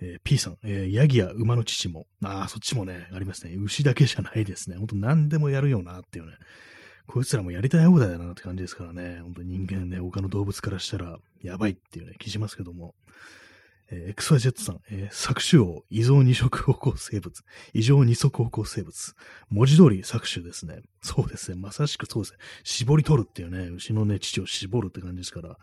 [0.00, 3.54] えー、P さん、えー、ヤギや馬の乳も、ああ、そっちもね、ありますね。
[3.56, 4.76] 牛だけじゃないですね。
[4.78, 6.32] ほんと何でもやるよなっていうね。
[7.06, 9.20] こいつらもやりたい放題だなって感じですからね。
[9.20, 12.94] ほんと人間ね、他の動物からしたらやばいっていうね、気しますけども。
[13.92, 17.42] えー、XYZ さん、えー、搾取王、異常二色方向生物、
[17.74, 19.14] 異常二足方向生物。
[19.50, 20.80] 文字通り搾取ですね。
[21.02, 21.58] そうですね。
[21.60, 22.38] まさしくそうですね。
[22.64, 25.58] 絞り取るっていうね、牛のね、乳を絞るって感じですから、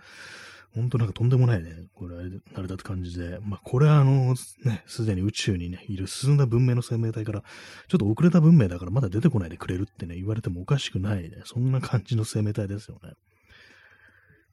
[0.75, 7.43] ほんとなんかとんでもないね、これ、あれだって感じで、まあ、これはあの、ね、すでに宇宙にね、いる進んだ文明の生命体から、
[7.87, 13.13] ちょっと遅れた文明だからまだ出てこないでくれるってね、言われてもおかしくないね、そんな感じの生命体ですよね。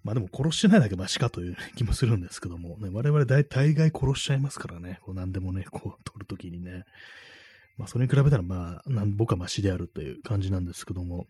[0.07, 6.85] まあでも殺してないだけマシかという気もするんですけども、ね、我々大大概殺しちゃいますからね、こう何でもね、こう取るときにね。
[7.77, 11.27] まあそれに比べたらまあ、なん僕はマシであるという感じなんですけども、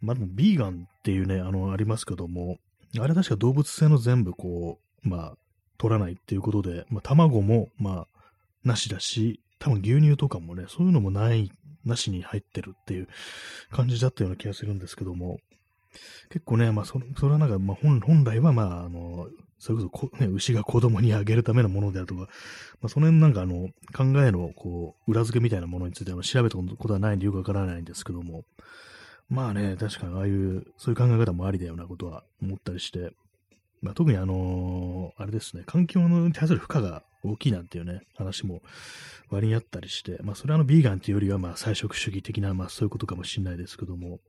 [0.00, 2.58] まあでもビーガンっていうね、あの、ありますけども、
[2.96, 5.34] あれ確か動物性の全部こう、まあ、
[5.76, 8.06] 取らないっていうことで、まあ卵もまあ、
[8.62, 11.50] なしだし、多分牛乳とかもね、そういうのもない、
[11.84, 13.08] なしに入ってるっていう
[13.72, 15.40] 感じだったような気がするんですけども、
[16.30, 22.26] 結構ね、まあそ、それはなんか、まあ本、本来は、まあ、あの、それこそこ、ね、牛が子供にあげるためのものであるとか、ま
[22.84, 28.44] あ、その辺なんかあの、考えの、こう、裏付けみたいなものについては調べたことはないんでよくわからないんですけども、
[29.28, 33.12] まあね、確かにああいう、そういう考え方もありだようなことは思ったりして、
[33.82, 38.62] まあ、特にあのー、あれですね、環境に対する負荷が大きいなんていうね、話も
[39.30, 44.20] 割にあったりして、まあ、それはあの、ビーガンっていうよりは、まあ、菜食主義的な、まあ、そういうことかもしれないですけども、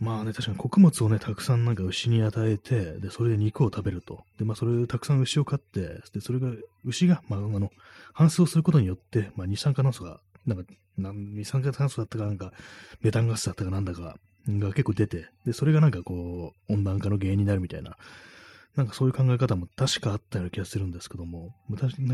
[0.00, 4.24] まあね、確かに穀物をね、たくさんなんか牛に与えて、で、それで肉を食べると。
[4.38, 6.50] で、まあ、それでたくさん牛を飼って、で、それが、
[6.86, 7.70] 牛が、まあ、あの、
[8.14, 10.64] 反数をすることによって、まあ、二酸化炭素が、なんか、
[10.96, 12.52] 二酸化炭素だったかなんか、
[13.02, 14.16] メタンガスだったかなんだか、
[14.48, 17.98] が結構出て、で、それがなんかこう、温暖化の原因になるみたいな、
[18.76, 21.54] なんかそういう考え方も確かあったような気がするんですけども、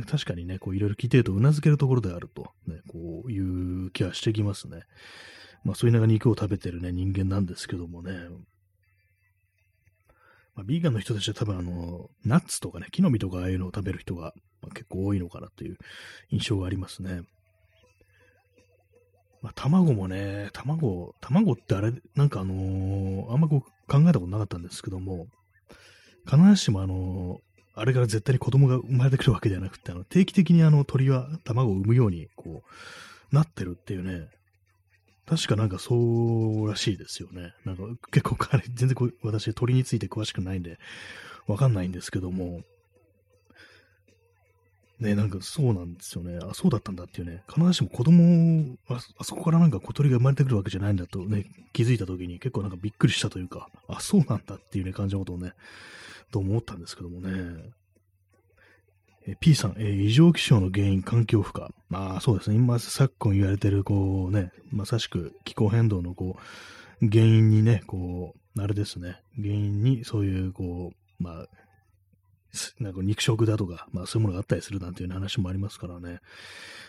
[0.08, 3.38] 確かにね、こういろいろ聞いてると頷けるところであると、ね、こうい
[3.86, 4.82] う気はしてきますね。
[5.66, 8.12] まあそういう中肉を食べてるね、人間なんですけどもね。
[10.54, 15.76] まあ、ビーガンの人たちは多分あの、ナッツとかね、木の実とかああいうのを食べる人が、まあ、結構多いのかなという
[16.30, 17.22] 印象がありますね。
[19.42, 25.26] まあ、卵もね、卵、卵ってあれ、なんかあのー、あんまこう考えたことなかったんですけども、
[26.24, 34.28] 必ずしもあのー、あれから絶対に子供が生まれてくるわけではなくて、あの定期的にあの鳥は卵を産むように、こう、なってるっていうね、
[35.26, 37.52] 確かなんかそうらしいですよね。
[37.64, 40.78] なんか結構彼全然こ私鳥について詳しくないんで、
[41.46, 42.62] わかんないんですけども、
[45.00, 46.38] ね、なんかそうなんですよね。
[46.42, 47.42] あ、そうだったんだっていうね。
[47.52, 55.52] 必ずしも子供あ、あそこからなんか小鳥が生まれてくるわけじゃないんだとね、気づいた時に結構なんかびっくりしたというか、あ、そうなんだっていうね、感じのことをね、
[56.30, 57.72] と思ったんですけどもね。
[59.28, 61.66] え P さん、え、異常気象の原因、環境負荷。
[61.88, 66.36] まあそうですね、今昨今言われてる、こうね、まさしく気候変動のこ
[67.02, 71.46] う、原因にね、こう、あれですね、原因にそういう、こう、まあ、
[72.78, 76.20] なんか肉食だとか、まあそういうものがあったりするなんていう話もありますからね。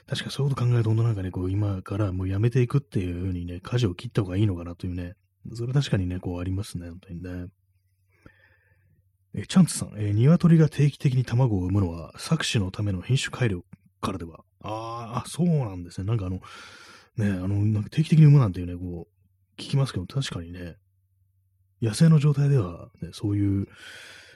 [0.07, 5.15] 確かそういうこと考えると、なんかね、こう今からもうやめていくっていうふうにね、舵を切った方がいいのかなというね、
[5.53, 7.47] それは確かにね、こうありますね、本当にね。
[9.39, 13.63] えチャンツさん、えー、鶏が定期的に卵を産むのは搾取のための品種改良
[14.01, 14.39] からでは？
[14.61, 16.07] ああ、そうなんですね。
[16.07, 16.41] なんかあの、
[17.17, 20.75] ね、あの、なんか定期的に産むなんていうね、こう、聞きますけど、確かにね、
[21.81, 23.67] 野生の状態では、ね、そういう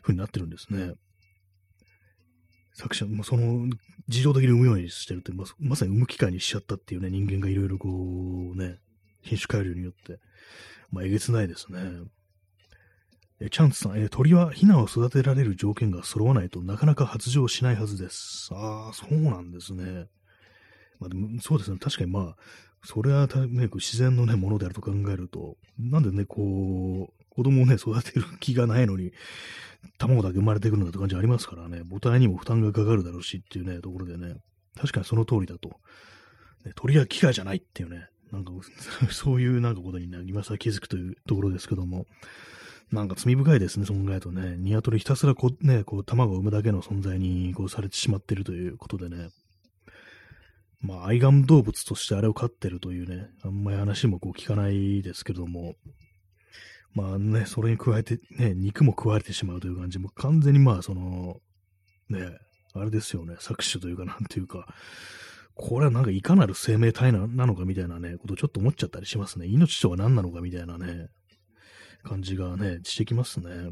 [0.03, 0.93] 風になってるんですね。
[2.73, 3.67] 作者、もその、
[4.07, 8.77] 自動的に産むようにしてるって、ままさに産む機会にしちゃったっていうね、人間がいろいろこう、ね、
[9.21, 10.19] 品種改良によって、
[10.91, 11.79] まあ、えげつないですね。
[13.43, 18.49] えチャンツさん、え鳥はヒナを育てられる条件が揃わないとなかなか発情しないはずです。
[18.53, 20.05] ああ、そうなんですね。
[20.99, 21.77] まあでも、そうですね。
[21.79, 22.35] 確かにまあ、
[22.83, 29.11] それは、ね、自然のね、ものであると考えると、なんでね、こう、子供をね、育てる気がないのに、
[29.97, 34.35] 卵だけ生まれてくるんだって感じありますからね、母体にも負担がかかるだろうしっていうね、ところでね、
[34.75, 35.69] 確かにその通りだと。
[36.63, 38.51] ね、鳥は機械じゃないっていうね、なんか、
[39.09, 42.05] そういうなんかことにね、今更気づくというところですけども、
[42.91, 44.57] なんか罪深いですね、そのぐらいとね。
[44.57, 49.29] 鶏ひたすらこう、ね、こう、卵を産むだけの存在に、こう、されてしまっているということでね。
[50.81, 55.75] まあ、愛玩動物としてあれを飼ってるというね、あんまり話もこう聞かないですけども、
[56.93, 61.39] まあね、それに加えて、ね、肉も食われてしまうという感じもう、完全にまあ、その、
[62.09, 62.37] ね、
[62.73, 64.67] あれですよね、搾取というか、なんていうか、
[65.53, 69.45] これはなんかいかなる生命体なのかみたいなね、ことをちょっと思っちゃったりしますね。
[69.47, 71.09] 命とは何なのかみたいなね、
[72.03, 73.71] 感じがね、してきますね。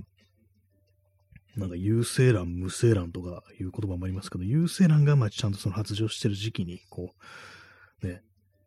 [1.58, 7.14] なんか有精卵、無精卵とかいう言葉もありますけど、有精卵がまあちゃんとその発情してる時期に、こ
[8.04, 8.22] う、ね、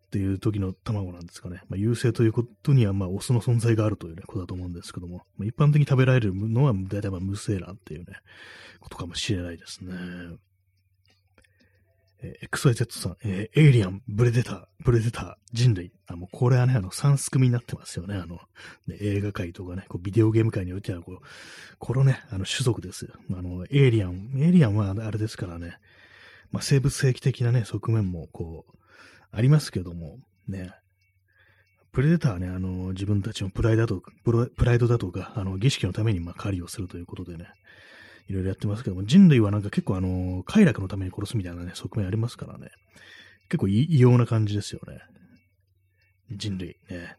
[0.06, 1.62] っていう時の卵なんですかね。
[1.68, 8.06] まあ、優勢ということには、まあ、オスの存在があるという、ね、ことだと思うんですけども、まあ、一般的に食べられるのは、大体まあ無精卵っていうね、
[8.80, 9.94] ことかもしれないですね。
[12.22, 15.92] えー、XYZ さん、えー、エイリアン、ブレデター、ブレデター、人類。
[16.06, 18.14] あ、もうこれはね、あの、三すくみになってますよね。
[18.14, 18.36] あの、
[18.86, 21.18] ね、映画界とかね、こうビデオゲーム界においては、こう、
[21.78, 23.14] このね、あの、種族ですよ。
[23.36, 25.76] あの、エイリアン、エイリアンはあれですからね、
[26.52, 28.76] まあ、生物兵器的なね、側面も、こう、
[29.32, 30.72] ありますけども、ね、
[31.92, 37.48] プレデターはね、あの、自分たちのプライドだとか、プライドだとか、あの、儀式のために、まあ、狩りをするということでね、
[38.28, 42.68] いろいろやってますけども、人類はなんか結構あの、快楽のために殺すみたいなね、側面ありますからね。
[43.48, 44.98] 結構異様な感じですよね。
[46.30, 47.16] 人類ね。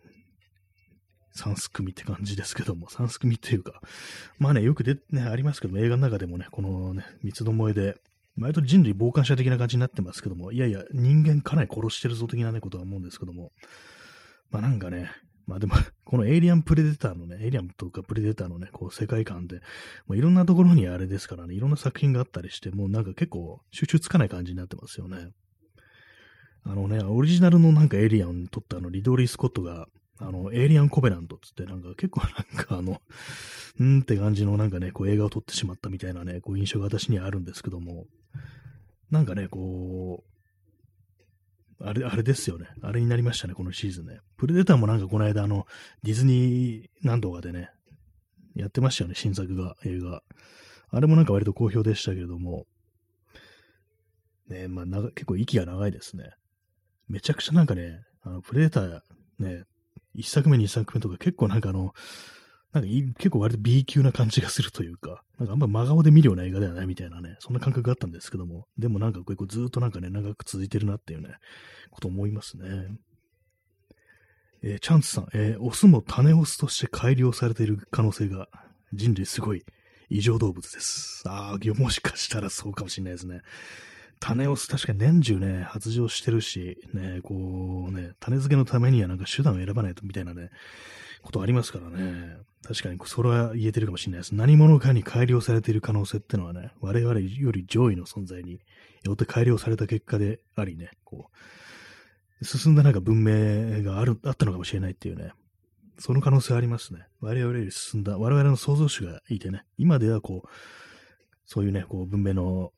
[1.36, 3.82] 三すくみって感じですけども、三すくみっていうか、
[4.38, 7.95] まあね、よくで、ね、ありますけども、映画の中でもね、このね、三つどもえで、
[8.39, 13.51] 割と人類傍観者的な感じになってますけども、いやいや、人間かなり殺してるぞ的なね、ことは思うんですけども、
[14.51, 15.12] まあなんかね、
[15.46, 15.76] まあでも、
[16.06, 19.62] このエイリアンプレデターのね、エイリアンとかプレデターのね、こう世界観で、
[20.08, 25.32] まあ、いろんなところにあれですからね、いろんな作品があったりして、もうなんか結構集中つかない感じになってますよね。
[26.66, 29.88] あのね、オリジナルのなんかエイリアン撮ったあの、リドリー・スコットが、
[30.20, 33.02] あの、エイリアン・コベナントつってなんか結構なんかあの、
[33.80, 38.06] んーって感じのなんかね、こう映画を撮ってしまったみたいなね、こう印象が私にはあるんですけども、
[39.12, 40.33] なんかね、こう、
[41.80, 42.68] あれ、あれですよね。
[42.82, 44.20] あれになりましたね、このシーズンね。
[44.38, 45.66] プレデターもなんかこの間、あの、
[46.04, 47.70] ディズニー何度かでね、
[48.56, 50.22] やってましたよね、新作が、映画。
[50.90, 52.66] あれもなんか割と好評でしたけれども、
[54.48, 56.32] ね、まあ、結構息が長いですね。
[57.08, 59.02] めちゃくちゃなんかね、あの、プレデター、
[59.40, 59.64] ね、
[60.14, 61.94] 一作目、二作目とか結構なんかあの、
[62.74, 71.36] なんか結構割と B 級な感じがするというか、なんかあんま真顔で見るような映画ではないみたいなね、そんな感覚があったんですけども、でもなんか結構ずっとなんかね、長く続いてるなっていうね、
[71.92, 72.88] こと思いますね。
[74.64, 78.48] えー、チャンツさん、えー、オスも種オスとして改良されている可能性が
[78.94, 79.66] 人類すごい
[80.10, 81.24] 異常動物です。
[81.28, 83.42] ああ、もしかしたらそうかもしれないですね。
[84.20, 90.50] 種オス確かに年中ね、発情してるし、ね、こうね、種付けのためにはなんか手段を選ばないとみたいなね、
[91.22, 92.38] ことありますからね。
[92.64, 94.36] 確かにそれは言えてるかもしれないです。
[94.36, 98.59] 何者かに改良されている可能性ってのはね、我々より上位の存在に
[99.03, 101.30] よって改良された結果でありね、こ
[102.41, 105.32] う、進んだなんか文明がある、あったのかもしれないっていうね、
[105.99, 107.05] その可能性ありますね。
[107.20, 110.49] 我々より進んだ、我々の創造主がいてね、今ではこう、
[111.45, 112.72] そういうね、こう文明の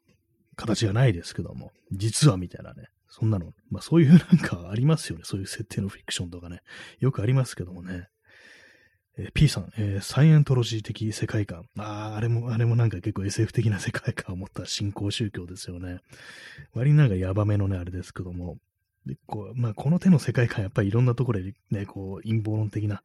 [0.56, 5.24] 形がないですけども、実はみたいなね、そんなの、まあそういうなんかありますよね。
[5.26, 6.62] そういう設定のフィクションとかね。
[7.00, 8.10] よくありますけどもね。
[9.18, 11.68] えー、P さん、えー、サイエントロジー的世界観。
[11.78, 16.00] ああ、あれも、あれもなんか結構 SF 的な世界観を持った新興宗教ですよね。
[16.74, 18.58] 割になんかヤバめのね、あれですけども。
[19.06, 23.04] でこうまあ、この手の世界観、やっぱりいろんなところでね、こう、陰謀論的な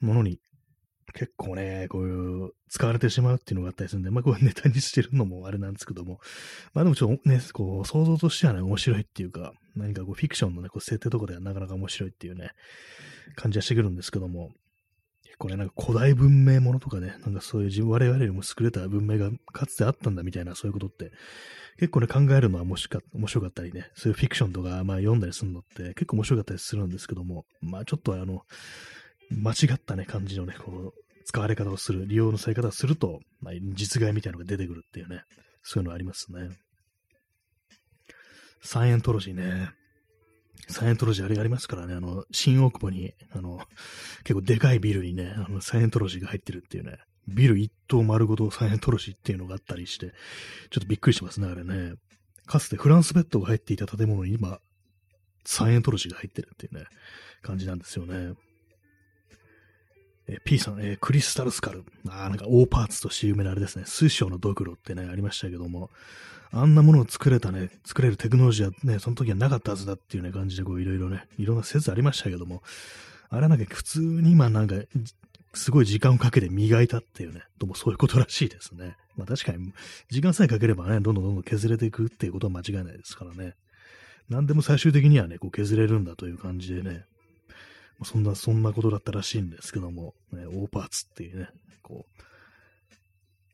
[0.00, 0.40] ものに
[1.14, 6.20] 結構ね、こういう、使われてしまうっていうのがあったりするんで、まあ、こうネタにしてるのもあれなんですけども、
[6.74, 12.50] まあでもちょっとね、こう、想像としてはね、面白いっていうか、何かこう、フィクションのね、こう、設定とかではなかなか面白いっていうね、
[13.36, 14.50] 感じはしてくるんですけども、
[15.38, 21.12] これなんか古代文明ものとかね、なんかそういう、我々よりも優れた文明がかつてあったんだみたいな、そういうことって、
[21.78, 28.42] 結構ね、考えるのはもしか面白かったりね、そういうフィクションとか、まあ読んだりするのって結構面白かったりするんですけども、まあちょっとあの、
[29.30, 35.22] 間違ったね、感じのね、こう、使われ方をする、利用のされ方をすると、まあ、実害みたいなのが出てくるっていうね、
[35.62, 36.48] そういうのありますね。
[38.62, 39.70] サイエントロジーね。
[40.68, 43.60] サイエントロジーあれがありますからね、あの、新大久保に、あの、
[44.24, 46.98] 結構でかいビルにね、あの、サイエントロジーが入ってるっていうね、
[47.28, 50.12] ビル一棟丸ごとサイエントロジーっていうのがあったりして、
[50.70, 51.94] ちょっとびっくりしますね、あれね。
[52.46, 54.58] かつてフランスベッドが入っていた建物に今、
[55.44, 56.84] サイエントロジーが入ってるっていうね、
[57.42, 58.34] 感じなんですよね。
[60.28, 61.84] え P さん、え、クリスタルスカル。
[62.08, 63.84] ああ、なんか大パーツとして有名なあれですね。
[63.86, 65.90] 水晶のドクロってね、ありましたけども、
[66.50, 72.62] あんなものを作れたね、作れるテクノロジーはね、その時はなかったはずだっていうね、感じでこういろいろね、いろんな説ありましたけども、
[73.28, 74.76] あれはなんか普通に今なんか、
[75.54, 78.96] すごい時間をかけて磨いたっていうね、どうもそういうことらしいですね。
[79.16, 79.72] まあ確かに、
[80.10, 83.54] 時間さえかければね、どんどんどんどん削れていくっていうことは間違いないですからね。
[84.28, 87.04] 何でも最終的にはね、こう削れるんだという感じでね、
[88.04, 91.48] そんな、そんなことだったらしいんですけども、ね、大パーツっていうね、
[91.82, 92.22] こう、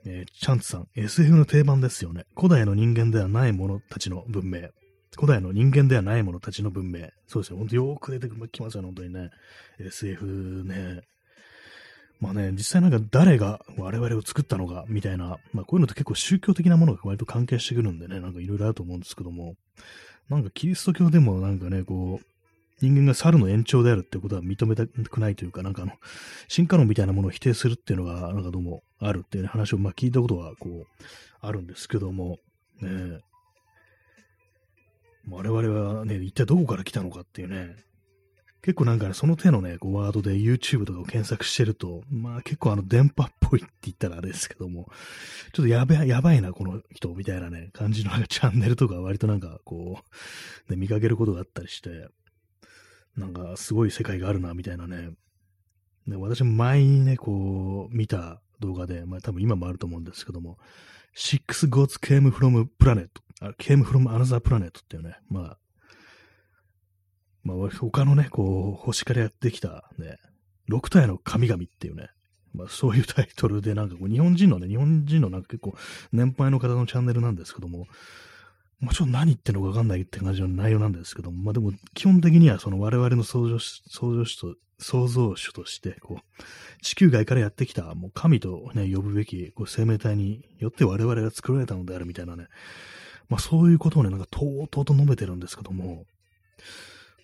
[0.07, 2.25] えー、チャンツさん、SF の定番ですよね。
[2.37, 4.69] 古代の人間ではない者たちの文明。
[5.17, 7.09] 古代の人間ではない者たちの文明。
[7.27, 7.59] そうですよ。
[7.59, 9.31] ほんとよーく出てきますよね、本当にね。
[9.79, 11.03] SF ね。
[12.21, 19.55] まあね、実際なんか誰が我々を作ったのかみたいな、まあこういうのって結構宗教的なものが割と関係してくるんでね、なんかいろいろあると思うんですけども、
[20.29, 22.27] なんかキリスト教でもなんかね、こう、
[22.81, 25.93] 人間が猿の延長であるってことは認めたくないというか、なんかあの、
[26.49, 30.87] 進化論みたいなものを否定するっていうのが、なんかどうもあるっていう、話をまあ聞いたことは、こう、
[31.41, 32.39] あるんですけども、
[32.81, 33.21] ね、え。
[35.29, 37.77] 我々はね、一体どこから来たのかっていうね、
[38.65, 44.89] 結構なんかね、その手のね、こうワードで YouTube とかを検索してると、まあ結構あの電波っぽいって言ったらあれですけども、
[45.53, 50.01] ちょっとやべ、やばいな、この人、みたいなね、感じのなんかチャンネルとか割となんかこ
[50.69, 52.09] う、ね、見かけることがあったりして、
[53.17, 55.11] なんかすごい世界があるな、みたいなね。
[56.07, 60.59] で私も前にね、こう、見た動画で、まあ多分今もあると思うんですけども、
[61.17, 63.09] Six Gods Came From Planet,
[63.59, 65.59] Came From Another Planet っていうね、まあ、
[67.45, 70.17] まあ、他のね、こう、星からやってきたね、
[70.71, 72.09] 6体の神々っていうね、
[72.55, 75.75] まあ、そういうタイトルで、なんかこう、日本人のね、日本人のなんか結構、
[76.13, 77.87] 年配の方のチャンネルなんですけども、
[78.85, 92.49] まあ、ちょっと何言ってんのかわかんないって感じの内容なんですけども、まあでも、基本的にはその我々の創造主、創造主と、創造主として、こう、地球外からやってきた、もう神とね、呼ぶべき、こう、生命体によって我々が作られたのであるみたいなね、
[93.29, 96.05] まあそういうことをね、なんかとうとうと述べてるんですけども、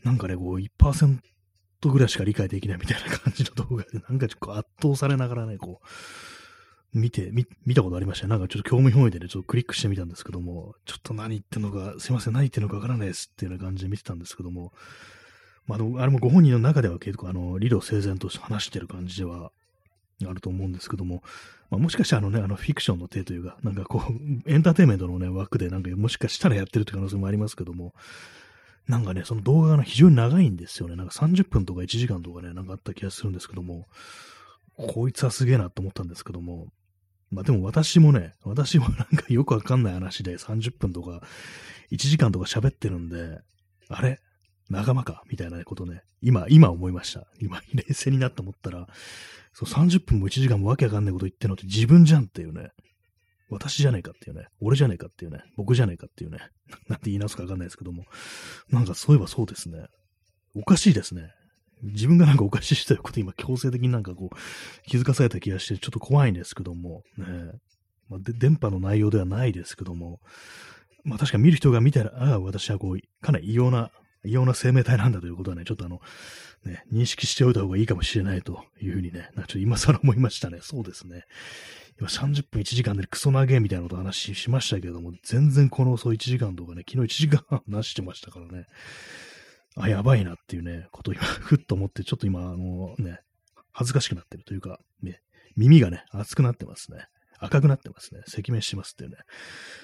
[0.03, 1.19] なんかね、こう1%
[1.83, 5.87] ぐらいしか理解できないみたいな感じの動画で、なんかちょっと圧倒されながらね、こう、
[6.93, 14.72] 見て、見、見たことありましたなんかちょっと興味本位でね、ちょっとクリックしてみたんですけども、ちょっと何言ってんのか、すいません、何言ってんのかわからないですっていうような感じで見てたんですけども、
[15.66, 19.53] まあ、あれもご本人の中では結構、あの、理路整然と話してる感じでは
[20.28, 21.22] あると思うんですけども、
[21.70, 24.12] まあ、もしかしたらあのね、あのフィクションの手というか、なんかこう、
[24.51, 27.95] エンターテインメントのね、枠でなんかもしかしたらやってるって可能性もありますけども、
[28.88, 30.97] なんかね、その動画が非常に長いんですよね。
[30.97, 33.86] なんか30分とか1時間とかね、なんかあった気がするんですけども、
[34.76, 36.66] こいつはすげえなと思ったんですけども、
[37.31, 41.22] まあでも私もね、私もなんかよくわかんない話で30分とか
[41.93, 43.39] 1時間とか喋ってるんで、
[43.89, 44.18] あれ？
[44.68, 45.22] 仲間か？
[45.28, 47.26] みたいなことね、今、今思いました。
[47.41, 48.87] 今、冷静になって思ったら、
[49.53, 52.70] そう30分も1時間もわけわかんないこと言ってるのって自分じゃんっていうね、
[53.49, 56.39] 私じゃないかっていうね、俺じゃないかっていうね、僕じゃないかっていうね、
[56.89, 58.05] なんて言い直すかわかんないですけども、
[58.70, 59.87] なんかそういえばそうですね。
[60.55, 61.33] おかしいですね。
[61.83, 64.37] 自分がなんかおかしいといこと今強制的になんかこう
[64.87, 67.26] 気づかされた気がしてちょっと怖いんですけども、ね、
[68.09, 70.20] まあ、で電波の内容ではないですけども、
[71.05, 73.91] まあ確か見る人が見たら、ああ、私はこう、かなり異様な、
[74.24, 76.01] 異様な生命体なんだということはね、ちょっとあの、
[76.64, 80.59] ね、認識しておいた方がいいかもしれないというふうにね、なんかちょっと今更思いましたね。
[80.61, 81.24] そうですね。
[81.99, 88.66] 今30分1時間でクソ長えみたいなこと話しましたけども、全然このそう1時間とかね、昨日1時間話してましたからね、
[89.85, 93.20] あ、やばいなっていうね、ことを今、 ふっと思って、ちょっと今、あのね、
[93.72, 95.22] 恥ずかしくなってるというか、ね、
[95.57, 97.07] 耳がね、熱くなってますね。
[97.39, 98.20] 赤くなってますね。
[98.26, 99.16] 赤面しますっていうね、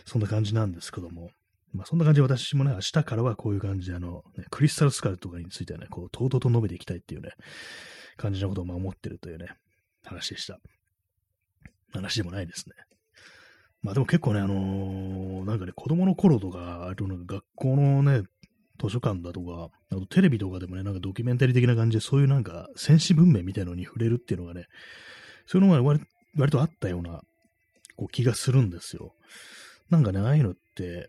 [0.04, 1.30] そんな感じなんですけども、
[1.72, 7.30] まあそんな感じで私もね、明日からはこういう感じで、あの、ね、クリスタルスカルとかについてはね、こう、とうとうと述べていきたいっていうね、
[8.16, 9.48] 感じのことをま思ってるというね、
[10.04, 10.58] 話でした。
[11.92, 12.74] 話でもないですね。
[13.82, 18.22] まあでも結構ね、あのー、なんかね、子供の頃とか、あとなんか学校のね、
[18.78, 24.66] 図書館だとか、あとテレビとかでもね、なんかドキュメンタリー的な感じで、そういうなんか戦士文明みたいなのに触れるっていうのがね、
[25.46, 26.00] そういうのが割
[26.36, 27.22] 割とあったような
[27.96, 29.14] こう気がするんですよ。
[29.90, 31.08] なんかね、ああいうのって、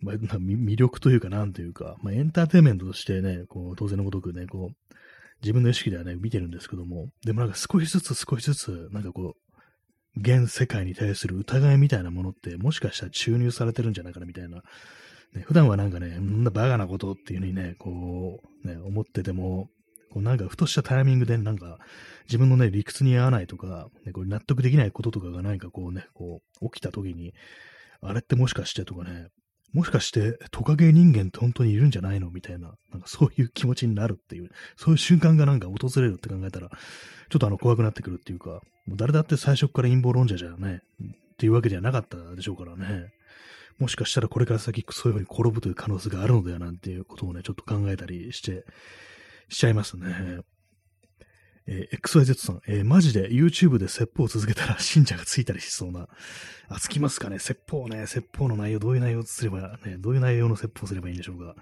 [0.00, 4.94] まあ、魅力というか、なんというか、まあ、エンターテインメントとしてね、こう当然のごとくね、こう、
[5.42, 14.62] 自分の意識ではね、見てるんですけども、でもなんか少しずつ少しずつ、なんかこう、現世界に対する疑いみたいなものって、もしかしたら注入されてるんじゃないかなみたいな。
[15.34, 19.68] ね、普段はなんかね、んなバカなことっていう風にね、こう、ね、思ってても、
[20.10, 21.78] こうなんかふとしたタイミングでなんか
[22.24, 27.34] 自分のね、理屈に合わないとか、ね、これ納得できないこととかが何かこうね、こう起きた時に、
[28.00, 29.28] あれってもしかしてとかね、
[29.72, 32.30] もしかしてトカゲ人間って本当にいるんじゃないの？
[32.30, 43.08] みたいな、なんかそういう気持ちになるっていう、そういう瞬間がなんか訪れるって考えたら、ちょっとあの怖くなってくるっていうか、もう誰だって最初から陰謀論者じゃね、っていうわけではなかったでしょうからね。
[43.78, 48.64] もしかしたらこれから先そういうふうに転ぶという可能性があるのではなんていうことをね、ちょっと考えたりして、
[49.48, 50.40] しちゃいますね。
[51.68, 56.08] えー、XYZ さん、えー、マジで YouTube で説法を続けたら信者がついたりしそうな。
[56.68, 58.06] あ、つきますかね説法ね。
[58.06, 61.56] 説法の内容、どういう内容すれば、ね、どういう内容の説法すればいいんでしょうか。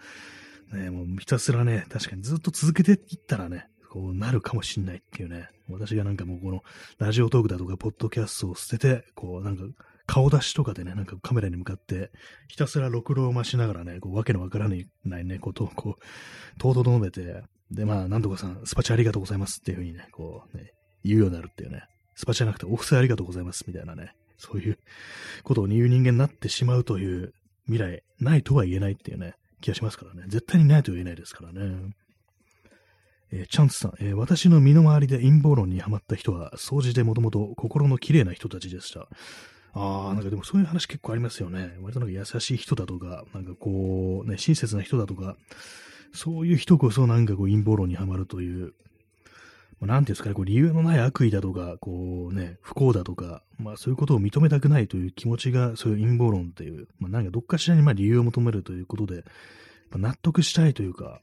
[0.77, 5.49] ね、もうひたすらね、確かにずっと続けていったらね、こうなるかもしんないっていうね。
[5.71, 6.63] 私がなんかもうこの
[6.99, 9.63] ラジオトークだとか、ポッドキャストを捨てて、こうなんか
[10.07, 12.11] 顔出しとかでね、なんかカメラに向かって、
[12.49, 14.75] ひたすらろくろを増しながらね、こうわけのわからな
[15.21, 20.73] いね、ことをこう、とうとう述べて、で、まあ、なんとかさん、スパチャありがとうございますっていうふうにね、こうね、
[21.05, 21.85] 言うようになるっていうね、
[22.15, 24.79] スパチャじゃなくてオフサイありがとうございますみたいなね、そういう
[25.43, 27.33] ことを言う人間になってしまうという
[27.67, 30.25] 未来、ないとは言えないっていうね、気がしますからね。
[30.29, 31.95] 絶対にないとは言えないですからね。
[33.33, 39.09] えー、チャンスさん、えー、私の身の回りで陰謀論にはまった人は、掃除でもともと心の綺麗な人たちでした。
[39.75, 41.77] ああ、なんかでもそういう話結構ありますよね。
[41.83, 45.37] 割となんか優しい人だとか、なんかこう、ね、親切な人だとか、
[46.13, 48.75] そういう人こそなんかこう陰謀論にはまるという、
[49.81, 59.25] まあ、なんていうんですかね、こう理由のない悪意だとか、こうね、不幸だとか、まあそういうことを認めたくないという気持ちが、そういう陰謀論っていう、まあなんかどっかしらにまあ理由を求めるということで、
[59.91, 61.21] まあ、納得したいというか、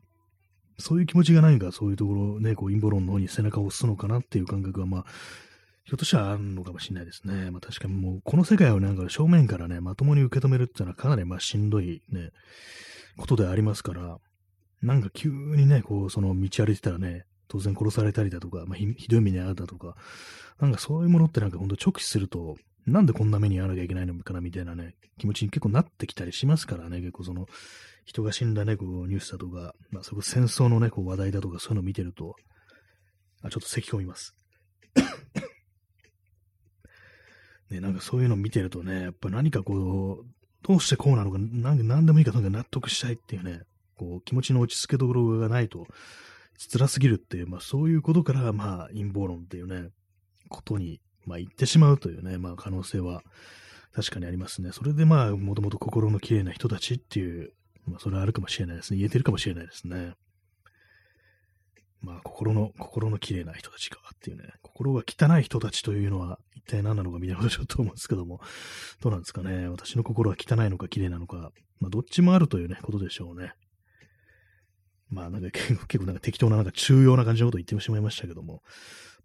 [0.77, 5.05] そういう気持ちがないか、そういうところね、こう陰謀論の方に背中を押すのかなっていう感覚は、まあ、
[5.83, 7.51] ひょっとしたらあるのかもしれないですね。
[7.51, 12.29] まあ確かにもう、この世界をなんか正面からね、まともに受け止めるっていうのはかなりまあしんどいね、
[13.17, 14.17] ことでありますから、
[14.81, 19.95] なんか急にね、こう、その道歩いてたらね、当然殺されたりだとか、まあ、ひどい目に遭うだとか、
[20.59, 22.55] なんかそういうものってなんかほんと直視すると、
[22.85, 27.47] なんでこんな目に遭わなきゃいけないのかなみたいなね、気持ちに結構なってきたりしますからね、結構その、
[28.05, 32.35] 人が死んだね、こう、ニュースだとか、まあ、そこ戦争のね、こう、話題だとか、そういうのを見てると、
[33.43, 34.35] あ、ちょっと咳込みます。
[37.71, 40.25] ね、なんかそういうのを見てるとね、やっぱ何かこう、
[40.63, 43.61] どうしてこうなのか、なん何でもいいか、なんか納得したいっていうね、
[43.97, 45.87] こう、気持ちの落ち着けどころがないと、
[46.71, 49.89] 辛すぎるっていう、まあそういうことから、まあ陰謀論っていうね、
[50.49, 53.23] ことに、まあ言ってしまうというね、まあ可能性は
[53.93, 54.71] 確かにありますね。
[54.71, 57.53] それでまあ、もともと心の綺麗な人たちっていう
[57.87, 58.97] まあ、それはあるかもしれないですね。
[58.97, 60.13] 言えてるかもしれないですね。
[62.01, 68.41] まあ、心の、心の綺麗な人たちかっていうね、心が汚い人たちというのは一体何なのかみたいなことちょっと思うんですけども、
[69.01, 69.67] どうなんですかね。
[69.67, 73.53] 私の心は汚いのか綺麗なのか、まあ、どっちもあるというね、ことでしょうね。
[75.09, 75.49] まあ、なんか
[75.87, 78.63] 結構なんか適当ななんか重要な感じのことを言ってしまいましたけども、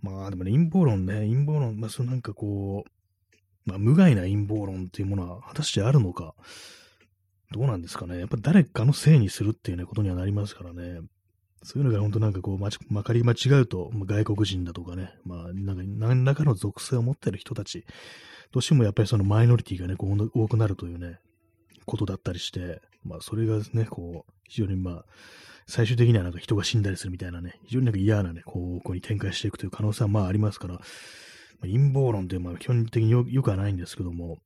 [0.02, 6.34] まあ、でもね、陰謀論ね、陰謀論、まあ、そのなんかこう、まあ、無害な陰謀論っていうものは果たしてあるのか、
[7.52, 8.18] どうなんですかね。
[8.18, 11.00] やっぱ誰かのせいにするっていうね、ことにはなりますからね。
[11.62, 17.84] そういうのが本当なんかこう、ま、まかり間違うと、ま外国人だとかね、まあ、なんか何らかの属性を持ってる人たち、
[18.52, 21.18] どうしてもやっぱりそのマイノリティがね、こう多くなるというね、
[21.84, 25.04] ことだったりして、まあ、それがね、こう、非常にまあ、
[25.66, 30.82] 最終的にはなんか人が死んだりするみたいなね、非常になんか嫌なね、こう、こうに展開していくという可能性はまあありますから、まあ、
[31.62, 34.38] 陰謀論ってまあ基本的によくはないんですけども、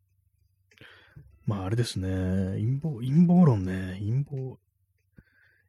[1.46, 4.58] まああれですね、陰謀、陰謀論ね、陰謀、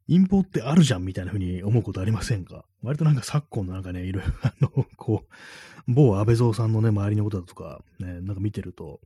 [0.07, 2.65] 陰謀ってあるじゃんみたいな風に思うことありませんか？
[2.81, 8.99] 割となんか昨今のなんかね、いろいろ、 あの、こう、某安倍蔵さんのね、周りのことだとか、ね、なんか見てると、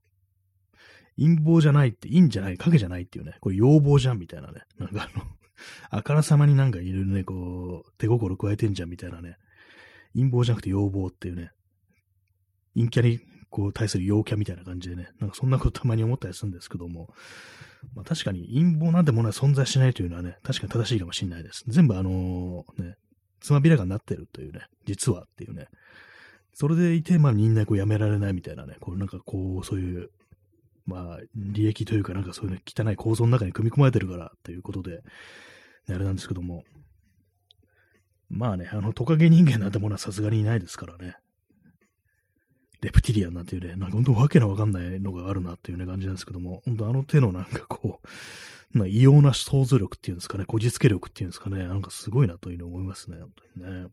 [1.17, 5.25] 陰謀じゃないって、陰じゃない、影じゃないっていうね、これ要望じゃんみたいなね、なんかあの、
[5.89, 9.37] あからさまになんかいるね、こう、手心加えてんじゃんみたいなね、
[10.13, 11.51] 陰謀じゃなくて要望っていうね、
[12.75, 13.19] 陰キャに
[13.49, 17.13] こう、対する陽キャみたいな感じでね、なんかそんなことたまに思ったりするんですけども、
[17.93, 21.63] まあ確かに陰謀なんてものは存在しないというのはね、確かに正しいかもしれないです。
[21.67, 22.95] 全部あのね、
[23.41, 25.67] つまびらがになってるというね、実はっていうね、
[26.53, 30.09] それでいて、まあみんなこうやめられないみたいなね、こうなんかこう、そういう、
[30.85, 34.97] まあ利益というかなんかそういうね、汚い構造の中に組み込まれてるからということで、
[35.87, 36.63] ね、あれなんですけども、
[38.29, 41.15] まあね、あのトカゲ人間なんてものはさすがにいないですからね。
[42.85, 48.07] レプティリアンなんていうね、なんか本当わけのわかんないのがあるなっていうね感じなんですけども、本当あの手のなんかこう、
[48.77, 53.87] ま、異様な想像力っていうんですかね、こじつけ力っていうんですかね、なんかすごいなというのを思いますね、本当にね。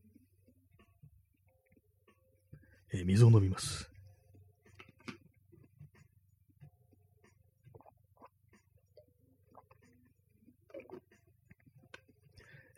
[2.93, 3.92] えー、水を飲みます。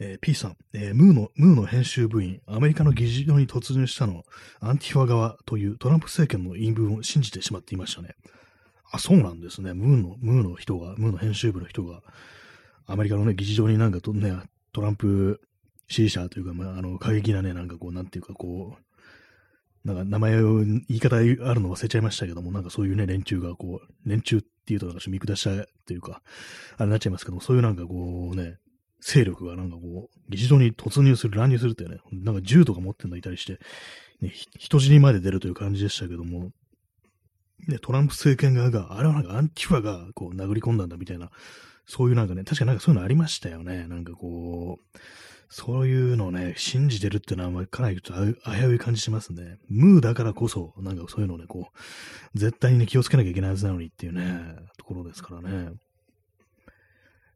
[0.05, 4.24] えー、P さん、えー、ムーの、ムーの編集部員、アメリカの議事堂に突入したの、
[4.61, 8.14] アンティファ側というトランプ政権の言い分を信じてしまっていましたね。
[8.92, 9.72] あ、そうなんですね。
[9.72, 12.02] ムーの、ムーの人が、ムーの編集部の人が、
[12.86, 14.34] アメリカのね、議事堂になんかとね、
[14.72, 15.40] トランプ
[15.88, 26.20] 支持者というか、まあ、あの、過激なね、なんかこう、なんていうかこう、なんか名前を、言い方あるの忘れちゃいましたけども、なんかそういうね、連中がこう、連中っていうとなんか見下したというか、
[26.76, 28.59] あれになっちゃいますけども、そういうなんかこうね、
[29.05, 33.61] 勢力がなんかこう、議事堂に突入する、乱入するってね、なんか銃とか持ってんのいたりして、
[34.22, 36.52] ね、人死にまで出るという感じでしたけども、
[37.68, 41.30] ね、トランプ政権側が、あれはなんかアンティファがこう殴り込んだんだみたいな、
[41.86, 43.86] そういうなんかね、確かなんかそういうのありましたよね。
[43.86, 44.98] なんかこう、
[45.50, 49.59] そういうのをね、信じてるっていうのは、かなり危うい感じしますね。
[49.68, 51.68] ムーだからこそ、なんかそういうのをね、こ
[52.34, 55.70] う、絶対にね、気をつけなきゃいけないはずなのにっていうね、ところですからね。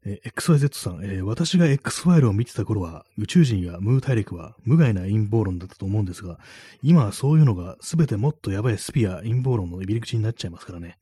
[0.05, 6.39] えー、XYZ さん、えー、私が X ファイルを見てた頃は、宇宙人やムー大陸は無害な陰謀論だったと思うんですが、
[6.81, 10.97] 今はそういうのが全てもっとやばいスピア陰謀論の入り口になっちゃいますからね。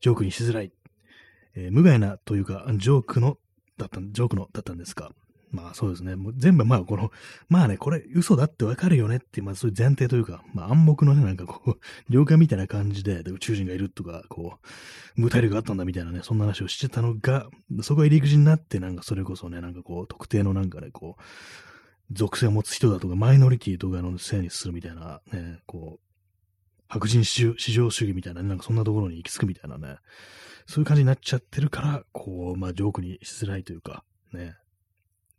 [0.00, 0.72] ジョークにしづらい。
[1.54, 3.38] えー、無害なというか、ジョークの
[3.76, 5.12] だった、ジョークのだったんですか。
[5.50, 6.16] まあそうですね。
[6.16, 7.10] もう全部まあこの、
[7.48, 11.78] まあね、これ嘘だってわかるよねって、まあそういう前提というか、まあ暗黙のね、なんかこう、
[12.08, 14.58] 了解みたいな感じで、で宇宙人がいるとか、こ
[15.16, 17.48] う、無体力があったんだみたいなね、そんな話をしてたのが、
[17.82, 21.22] そこが入り口になって、なんかそれこそね、なんかこう、特定のなんかね、こう、
[22.12, 26.08] 属性を持つ人だとか、マイノリティとかのせいにするみたいな、ね、こう、
[26.88, 29.96] 白人至上主義みたいな、ね、なんかそんなところに行き着くみたいなね、
[30.66, 34.54] そういう感じになっちゃってるから、こう、まあ、ジョークにしづらいというか、ね、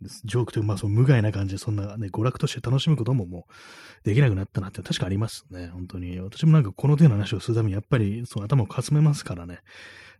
[0.02, 6.20] ジョークという、まあ、その無害な感じで、そんなね、娯楽として楽しむことももうできなくなったなって確かありますね、本当に。
[6.20, 9.60] 私もなんかこの手の話をするために、やっぱりその頭をかすめますからね、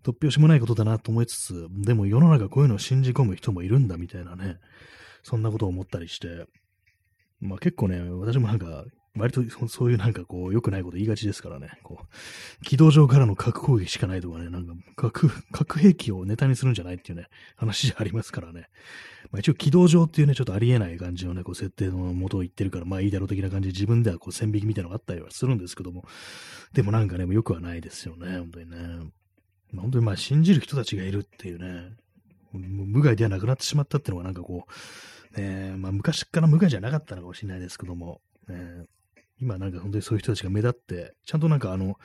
[0.04, 4.58] 突拍子もないことだなと思いつつ、でも世の中こういうのを信じ込む人もいるんだみたいなね、
[5.24, 6.46] そんなことを思ったりして、
[7.40, 8.86] まあ結構ね、私もなんか
[9.18, 11.70] 割とそういうなんかこう、良くないこと言いがちですからね。
[11.84, 14.74] こう、軌道上からの核攻撃しかないとかね、なんか
[15.10, 18.70] 核、核兵器をネタにするんじゃないっていうね、話じゃありますからね。
[19.32, 26.06] まあ一応軌道上っていうね、ちょっとありえない感じのね、こう設定のもとを言ってるから、まあいいだろう的な感じで自分ではこう線引きみたいなのがあったりはするんですけども、
[26.74, 28.78] でもなんかね、もうよくはないですよね、本当にね。
[29.72, 31.92] まあ、本当にまあ信じる人たちがいるっていうね、
[32.54, 34.66] 無害ではなくなってしまったっていうのがなんかこ
[35.38, 38.86] う、ね、まあ昔から無害じゃなかったのかもしれないですけども、ね、
[39.42, 41.96] 今なんか本当にそういう人たちが目立って、ちゃんとなんかあの、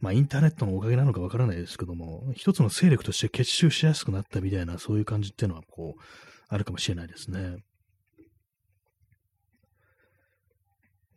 [0.00, 6.00] まあインターネットのおかげなのかわからないですけども、一つの勢力として結集しやすくなったみたいな、そういう感じっていうのはこう、
[6.48, 7.56] あるかもしれないですね。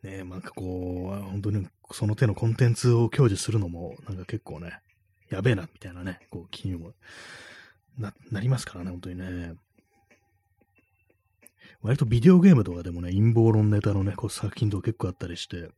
[0.02, 4.78] ねえ、なんかこう、本当にその手のコンテンツを享受するのも、なんか結構ね、
[5.30, 6.92] やべえな、みたいなね、こう、気にも
[7.98, 9.54] な、なりますからね、本当にね。
[11.86, 15.68] 割とビデオゲームとかでもね、陰謀論ネタのね、こう作品とか結構あったりして、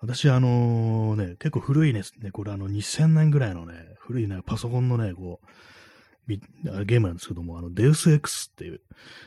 [0.00, 8.80] 私、あのね、結構古いですね、これあの2000年ぐらいのね、古いね、パソコンのね、こう、ゲームなんですけども、あの、デウス X っていう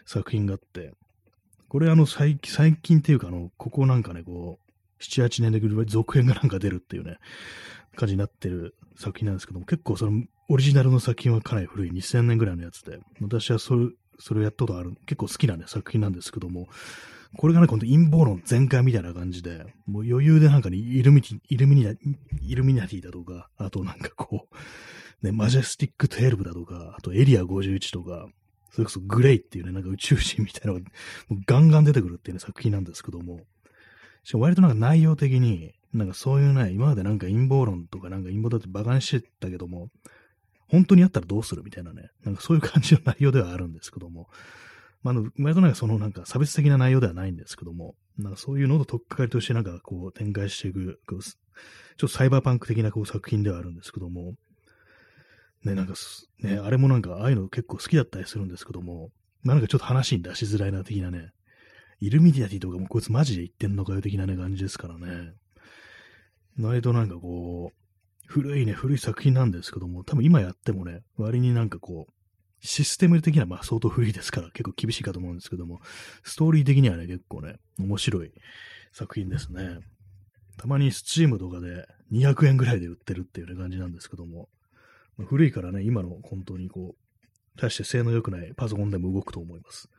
[0.06, 0.94] 作品があって、
[1.68, 7.18] これあの、最近、最近っていうか、あの、ここなんかね、こう、7、8年で続編がなんか出るっていうね、
[7.96, 11.92] 感じになってる作品なんですけども、結構その、オリジナルの作品はかなり古い。
[11.92, 13.88] 2000年ぐらいのやつで、私はそれ、
[14.22, 16.68] それをやったことある、結構好きなね、作品なんですけども、
[17.38, 21.88] これがね、ほんと陰謀論全開みたいな感じで、もう余裕でなんかね、イルミイルミニ
[22.42, 28.28] イルミナティだとか、あとなんかこう、ね、マジェスティック12だとか、あとエリア51とか、
[28.72, 30.86] それこそグレイっていうね、なんか宇宙人みたいなのが
[31.30, 33.40] もうガンガン出てくるっていうね、作品なんですけども、
[34.24, 39.90] しかも割となんか内容的に、なんかそういうね、今までなんか陰謀論とかなんか陰謀だって馬鹿にしてたけども、
[40.72, 41.64] 本当にあったらどうする？
[41.64, 44.30] みたいなね、なんかそういう感じの内容ではあるんですけども、
[45.04, 51.22] まあ、あの、割となんかそのなんか差別的な内容ではないんですけども、なんかそういうのと取っかかりとしてなんかこう展開していく、ちょっ
[51.98, 54.34] とサイバーパンク的なこう作品ではあるんですけども、
[55.66, 55.94] ね、なんか
[56.40, 59.10] ね、あれもなんかああいうの結構好きだったりするんですけども、
[59.44, 61.32] まあなんかちょっと話に出しづらいな的なね、
[62.00, 65.34] イルミディアティとかもこいつマジで言ってんのかよ的なね感じですからね。
[66.60, 67.76] 割となんかこう、
[68.32, 72.14] 古いね、古い作品なんですけども、多分今やってもね、割になんかこう、
[72.66, 75.82] システム的にはまあ相当古いですから結構厳しいかと思うんですけども、
[76.24, 78.32] ストーリー的にはね、結構ね、面白い
[78.94, 79.80] 作品ですね。
[80.58, 84.48] たまに Steam とかで200円ぐらいで売ってるっていう、ね、感じなんですけども、
[85.18, 89.90] まあ、古いからね、今の本当にこう、大して性能良くないパソコンでも動くと思います。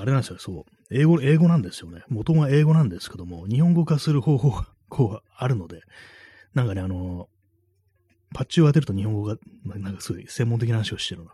[0.00, 0.64] あれなんですよ、そう。
[0.90, 2.02] 英語、英語なんですよね。
[2.08, 5.80] 元が英語なんですけども、日本語化する方法がこうあるので、
[6.54, 7.28] なんかね、あの、
[8.34, 11.32] パッチを当てると日本語が、なんかすごい専門的な話をしてるな。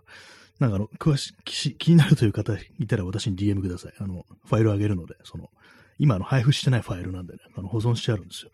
[0.61, 1.35] なんかあの、詳し
[1.71, 3.95] い、気になるという方いたら私に DM ください。
[3.99, 5.51] あの、ファイルをあげるので、その、
[5.99, 8.51] 今の配布してないファイルなんでね、あの保存してあるんですよ。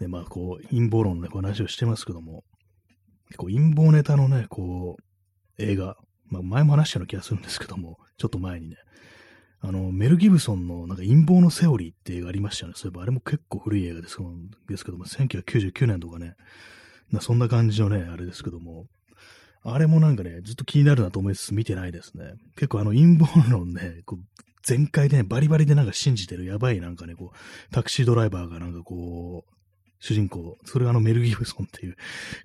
[0.00, 2.44] で、まあ、こう、陰謀論のね、こう話をしてますけども、
[3.28, 5.96] 結構陰謀ネタのね、こう、映画、
[6.26, 8.76] まあ、前も話したような気がするんですけども、ちょっと前にね、
[9.62, 12.74] あの、メル・ギブソンのなんか陰謀のセオリーって映画ありましたよね。
[12.76, 14.18] そういえばあれも結構古い映画です
[14.68, 16.34] ですけども、1999年とかね、
[17.10, 18.84] なそんな感じのね、あれですけども、
[19.62, 22.34] あれもなんかね、ずっと気になるなと思いつつ見てないですね。
[22.56, 29.54] 結構あの陰謀論ね、こう全開でね、バリバリでなんか信じてるやばいなんかね、こう、タクシードライバーがなんかこう、
[30.00, 31.96] 主人公、それがあのメル・ギブソンっていう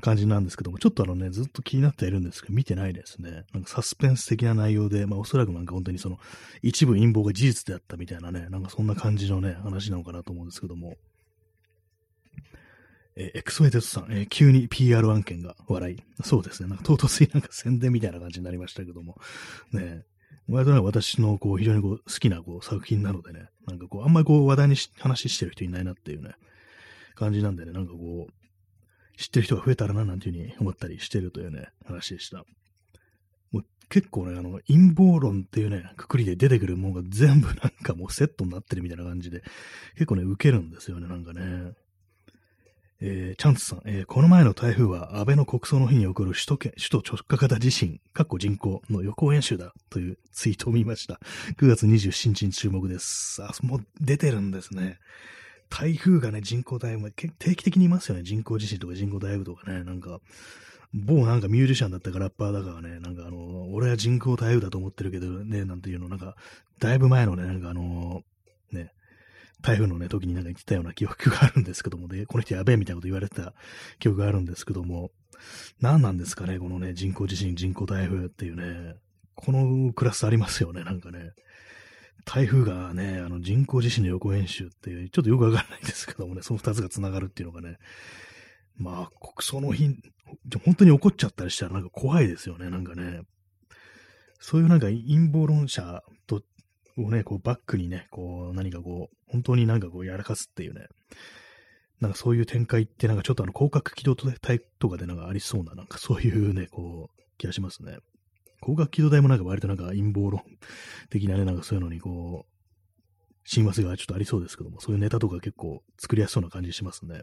[0.01, 3.45] 感じなんですけども、ちょっとあのね、ずっと気になっているんですけど、見てないですね。
[3.53, 6.19] なんかサスペンス的な内容で、まあおそらくなんか本当にその
[6.61, 10.95] 一部陰謀が事実であったみたいなね、なんかそんな感じのね、話なのかなと思うんですけども。
[13.17, 16.03] えー、エクソエテスさん、えー、急に PR 案件が笑い。
[16.23, 16.67] そうですね。
[16.67, 19.17] なんか唐突になんか宣伝みたいな感じになりましたけども。
[19.71, 20.03] ね
[20.47, 26.35] 割とね私のこう非常にこう好きなこう作品なのでね、なんかこう、あんまりこう話題にし話してる人いないなっていうね、
[27.15, 32.43] 感じなんでね、なんかこう、知ってる人が増えたらななんていうふうに思ったりしてるというね、話でした。
[33.51, 39.43] もう結構ね、あの、陰謀論っていうね、くくりで出てくるものが全部 なんかもうセットになってるみたいな感じで、
[39.93, 41.73] 結構ね、受けるんですよね、なんかね。
[43.01, 51.19] えー、チャンツさん、えー、この前の台風は安倍の国葬の日に起こる首都圏、首都直下型地震、かっこ人口の予行演習だというツイートを見ました。
[51.57, 53.43] 9月27日に注目です。
[53.43, 54.99] あ、もう出てるんですね。
[55.77, 58.23] 台風がね、人口大風、定期的にいますよね。
[58.23, 59.83] 人口地震とか人口大風とかね。
[59.83, 60.21] なんか、
[60.93, 66.37] 某なんかミュージシャンだったかラッパーだからね、なんかあの、俺は人口台風だと思ってるけどね、なんていうの、なんか、
[66.79, 68.21] だいぶ前のね、なんかあの、
[68.71, 68.93] ね、
[69.61, 73.53] 台風のね、時になんか言ってたような記憶があるんですけどもね、この人やべえみたいなこと言われてた
[73.99, 75.11] 記憶があるんですけども、
[75.81, 78.95] 何なんですかね、このね、人工地震、人工台風っていうね、
[79.35, 81.33] このクラスありますよね、なんかね。
[82.25, 87.77] 台風がね、あの人工地震の予行演習っていう、ちょっとよくわからないんですけどもね、その二つが繋がるっていうのがね、
[88.77, 89.95] まあ、国葬の日、
[90.65, 93.21] 本当に起こっちゃったりしたらなんか怖いですよね、なんかね。
[94.39, 96.41] そういうなんか陰謀論者と
[96.97, 100.87] をね、こうバックにね、こう何かこう、本当になんかこうやらかすっていうね、
[102.01, 107.97] なんかそういう展開ってなんかちょっとあの広角機動隊とかでなんかありそうな、なんかそういうね、こう、気がしますね。
[108.61, 110.41] 広角機動隊もなんか割となんか陰謀論
[111.09, 112.55] 的なね、なんかそういうのにこう、
[113.45, 117.21] 親和性がちょっとありそうですけども、そういうネタとか結構作りやすそうな感じしますね。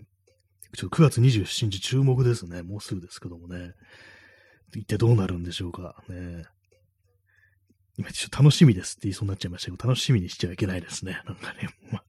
[0.74, 2.62] ちょっと9月27日注目ですね。
[2.62, 3.72] もうすぐですけどもね。
[4.74, 6.03] 一体どうなるんでしょうか。
[6.09, 6.45] ね。
[7.99, 11.20] 今ちょっと楽しみですって言いそうになっちゃいましたけど、楽しみにしちゃいけないですね。
[11.26, 12.05] なんかね、まあ、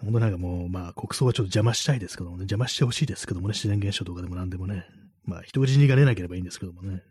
[0.00, 4.86] 本当なんかもう、まあ、国葬はちょっと邪魔したいですけどもね、邪魔してほしいですけどもね、自然現象とかでも何でもね、
[5.22, 7.02] まあ、人死にが出なければいいんですけどもね。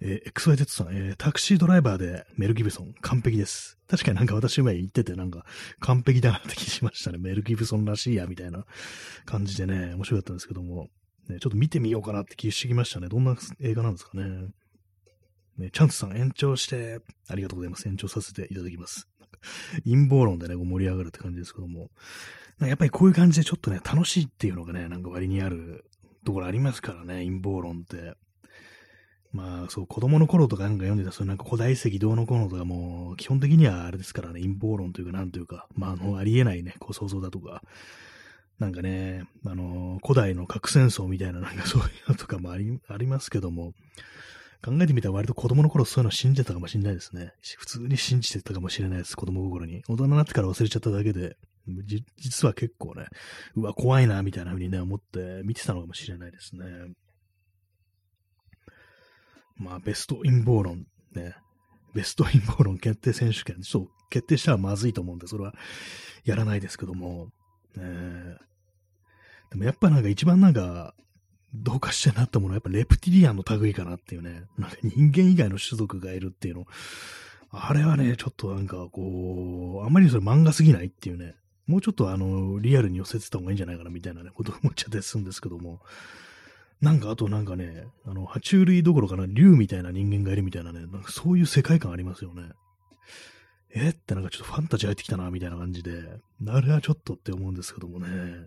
[0.00, 3.78] えー、XYZ さん、えー、タクシードライバーでメル・ギブソン、完璧です。
[3.88, 5.44] 確かになんか私前言ってて、なんか
[5.80, 7.18] 完璧だなって気しましたね。
[7.18, 8.64] メル・ギブソンらしいや、みたいな
[9.24, 10.88] 感じでね、面白かったんですけども、
[11.28, 13.08] ね、ちょっと見てみようかなって気してきましたね。
[13.08, 14.48] どんな映画なんですかね。
[15.58, 17.88] ね、チャンスさん延長して、ありがとうございます。
[17.88, 19.08] 延長させていただきます。
[19.84, 21.90] 陰謀論でね、盛り上がるって感じですけども、
[22.60, 25.84] やっぱりこういう感じでちょっとね、楽しいっていうのがね、なんか割にある
[26.24, 28.14] ところありますからね、陰謀論って。
[29.32, 37.62] まあ、そう、子供の頃とかなんか読んでた、そうなんか古代遺跡どうのこうのとかもう、基本的にはあれですからね、陰謀論というか、なんというか、まあ、あの、ありえないね、こう想像だとか、
[38.58, 43.72] なんかね、あの、古代の核戦争みたいな、なんかそういうのとかもあり、ありますけども、
[44.64, 47.32] 考えてみたら割と子供の頃そういうの信じてたかもしれないですね。
[47.58, 49.82] 普通に信じてたかもしれないです、子供心に。
[49.88, 51.36] 大人になってから忘れちゃっただけで、
[52.16, 53.06] 実は結構ね、
[53.54, 56.64] うわ、怖いな、みたいな風にね、思って見てたのかもしれないですね。
[59.58, 61.34] まあ、ベスト陰謀論、ね。
[61.94, 65.54] ベスト陰謀論決定選手権、ちょっと決定したらまずいと思うんで、それは
[66.24, 67.28] やらないですけども。
[67.76, 67.84] ね、
[69.50, 70.94] でもやっぱなんか一番なんか、
[71.54, 76.66] どうかしてなったものはやっぱレプティリアンの類かなっていうね、なんか人間以外の種族がいるっていうの、
[77.50, 81.34] あれはね、ちょっとなんかこう、あんまりそれ漫画すぎないっていうね、
[81.66, 85.80] もうちょっとあの、リアルに寄せてた方がいいんじゃないかなみたいなね、こと思っちゃったりするんですけども、
[86.80, 92.50] なんかあとなんかね、あの、爬虫類どころかな、竜みたいな人間がいるみたいなね、なんかそういう世界観ありますよね。
[93.74, 95.92] えってなんかちょっとファンタジー入ってきたな、みたいな感じで、
[96.46, 98.46] あれはちょっとって思うんですけどもね。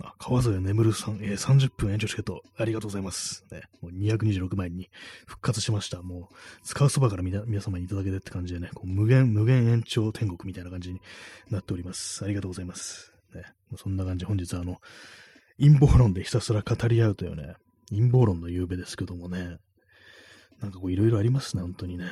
[0.00, 3.44] あ、川添眠るさん、えー、30分延長チケット、ありがとうございます。
[3.50, 4.90] ね、もう226万円に
[5.26, 6.02] 復活しました。
[6.02, 11.00] もう、使うそばから皆様にいただけてって感じでね、こう無限、無限延長天国みたいな感じに
[11.50, 12.24] なっております。
[12.24, 13.12] ありがとうございます。
[13.34, 13.42] ね、
[13.76, 14.80] そんな感じ、本日はあの、
[15.58, 17.54] 陰謀論でひたすら語り合うというね、
[17.90, 19.58] 陰謀論の夕べですけどもね、
[20.60, 22.04] なんかこういろいろありますね、本当にね。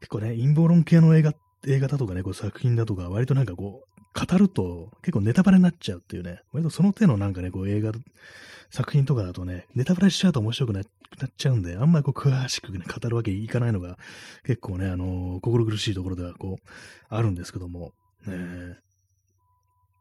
[0.00, 1.34] 結構ね、陰謀論系の映画、
[1.66, 3.88] 映画だとかね、こう作品だとか、割となんかこう、
[4.26, 7.92] 語ると結構ネタバレになっちゃうっていうね、割とその手のなんかね、こう映画、
[8.70, 10.84] 作品とかだとね、ネタバレしちゃうと面白くなっ
[11.36, 13.96] ちゃうんで、あんまりこう詳しくね、語るわけいかないのが
[14.44, 16.68] 結構ね、あのー、心苦しいところではこう、
[17.08, 17.92] あるんですけども、
[18.26, 18.76] ね、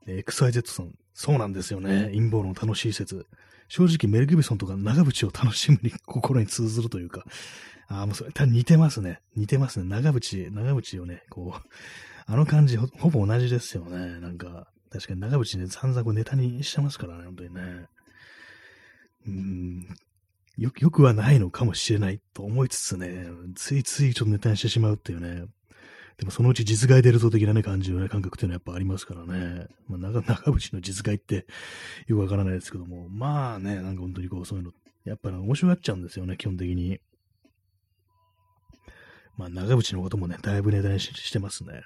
[0.08, 3.26] XYZ さん、そうなんですよね、陰謀論楽しい説。
[3.68, 7.26] 正直メル・ギブソンとか長渕を楽しむに心に通ずるというか、
[7.90, 9.22] ああ、もうそれ、似てますね。
[9.36, 9.86] 似てますね。
[9.86, 11.62] 長渕、長渕をね、こう、
[12.26, 14.20] あの感じほ、ほぼ同じですよね。
[14.20, 17.62] なんか、確かに長渕ね、散々こうネタにしてますからね、本当にね。
[19.28, 19.88] うん、
[20.58, 25.46] よ、よくはないのかもしれないと思いつつね、ついついちょっとネタにしてしまうっていうね。
[26.18, 29.68] でもそのうち実害出るぞ的なね、感じのね、感覚っていうのはやっぱありますからね。
[29.88, 31.46] まあ、長、 長渕の実害って
[32.08, 34.74] よくわからないですけども、まあね、なんか本当にこう、そういうの、
[35.06, 37.00] やっぱ面白がっちゃうんですよね、基本的に。
[39.38, 41.84] まあ、長渕のこともね、だいぶネタにしてますね。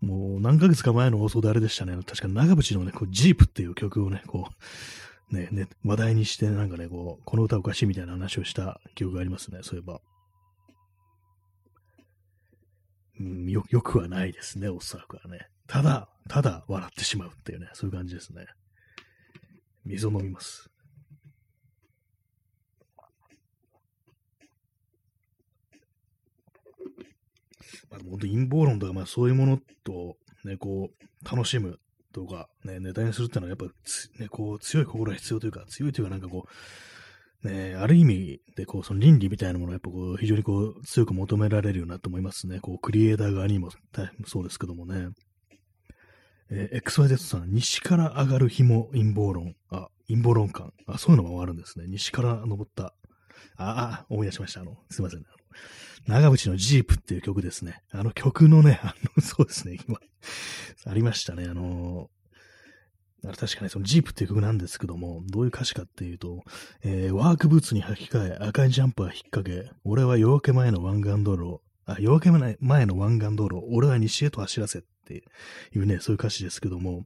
[0.00, 1.96] もう何ヶ月か前の放送であれでしたね。
[2.02, 4.48] 確か長渕のね、こうジープっていう曲をね、こ
[5.30, 10.00] う、ね、ね、話題にして、なんかね、こう、この歌おかしいみたいな話をした記憶がありますね、そういえば。
[13.20, 15.48] うん、よ、よくはないですね、おそらくはね。
[15.66, 18.46] ただ、ただ笑ってしまうっていうね、そういう感じですね。
[19.84, 20.70] 水を飲みます。
[27.90, 31.78] まあ、本当陰謀論とか、まあそういうものと、ね、こう、楽しむ
[32.12, 33.66] とか、ね、ネタにするっていうのは、やっぱ、
[34.18, 36.48] ね、こう、強い心が必要というか、強いというか、なんかこう、
[37.44, 42.60] ね、ある意味で、こう、その倫理みたいなものを、やっぱこう、非常にこう、強く求められるようなと思いますね。
[42.60, 43.70] こう、クリエイター側にも、
[44.26, 45.08] そうですけどもね。
[46.50, 49.54] えー、XYZ さん、西から上がる紐陰謀論。
[49.70, 50.72] あ、陰謀論感。
[50.86, 51.86] あ、そういうのもあるんですね。
[51.86, 52.94] 西から登った。
[53.56, 54.60] あ、あ、思い出しました。
[54.60, 55.26] あの、すいません、ね。
[56.06, 57.82] 長渕のジープっていう曲ですね。
[57.90, 59.98] あの曲のね、あの、そうですね、今、
[60.86, 61.44] ありましたね。
[61.44, 62.10] あの、
[63.26, 66.44] あれ確かにそのジープっていう曲なんですけども、どういう歌詞かっていうと、
[66.82, 75.22] えー、ワークブーツに履き替え、赤いジャンパー引っ掛け、俺は夜明け前の湾岸道路、あ、夜明け前の湾岸道路、俺は西へと走らせって
[75.74, 77.04] いうね、そういう歌詞ですけども、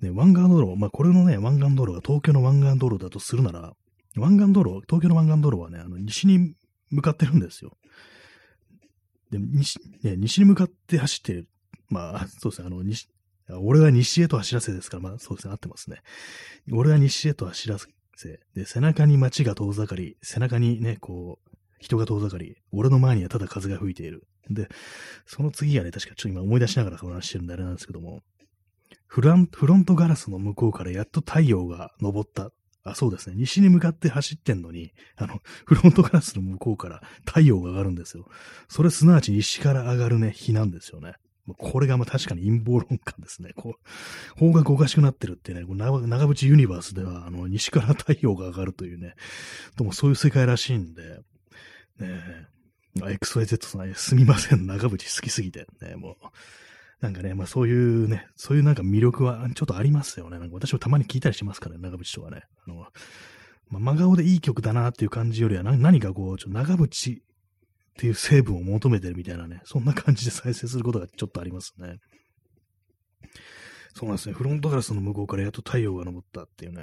[0.00, 3.72] ね、湾岸道路、まあこれのね、湾岸道路が東京の湾岸道路だとするなら、
[4.16, 6.54] 湾岸道路、東京の湾岸道路はね、あの西に
[6.90, 7.76] 向かってるんですよ。
[9.30, 11.48] で、西、ね、西に向かって走ってる。
[11.88, 13.08] まあ、そうですね、あの、西、
[13.48, 16.02] 俺は西へと走らせですから、まあ、そうですね、合ってますね。
[16.72, 17.88] 俺は西へと走らせ。
[18.54, 24.26] で、背中に街が遠ざかり、背中にね、こう、人が遠ざかり、俺の前にはただ風が吹いている。
[24.50, 24.68] で、
[25.26, 28.22] その次がね、確かちょっと今思い出しながら話してるんであれなんですけども、
[29.06, 32.50] フランフロントガラスの向こうからやっと太陽が昇った。
[32.82, 33.36] あ、そうですね。
[33.36, 38.28] 西に向かって走ってんのに、あの、フロントガラスの向こうから太陽が上がるんですよ。
[38.68, 41.14] それすなわち西から上がるね、日なんですよね。
[41.54, 43.52] これがまあ確かに陰謀論感ですね。
[43.54, 43.76] こ
[44.36, 49.14] う、方角おかしくなってるってね、こう長渕ユニバースでは、あの、西から太陽が上がるというね、
[49.76, 51.20] ともそういう世界らしいんで、
[51.98, 52.46] ねえ、
[52.96, 56.26] XYZ さん、すみません、長渕好きすぎて、ね、もう、
[57.00, 60.38] なんかね、まあそういうね、そういうなんか魅力はちょっとありますよね。
[60.38, 62.42] なんか私もたまに聞いたりしますからね、長渕とかね。
[62.66, 62.86] あの、
[63.68, 67.20] まあ、真顔でいい曲だなっていう感じよりは、何かこう、ちょ長渕
[67.96, 71.96] っていう成分を求めてるみたいなね、そんな感じで再生することがちょっとありますね。
[73.94, 74.34] そうなんですね。
[74.34, 76.82] フロントガラスの向こうからやっと太陽が昇ったっていうね。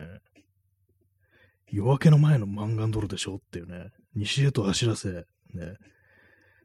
[1.71, 3.89] 夜明けの前の満願泥でしょっていうね。
[4.15, 5.23] 西へと走らせ、ね。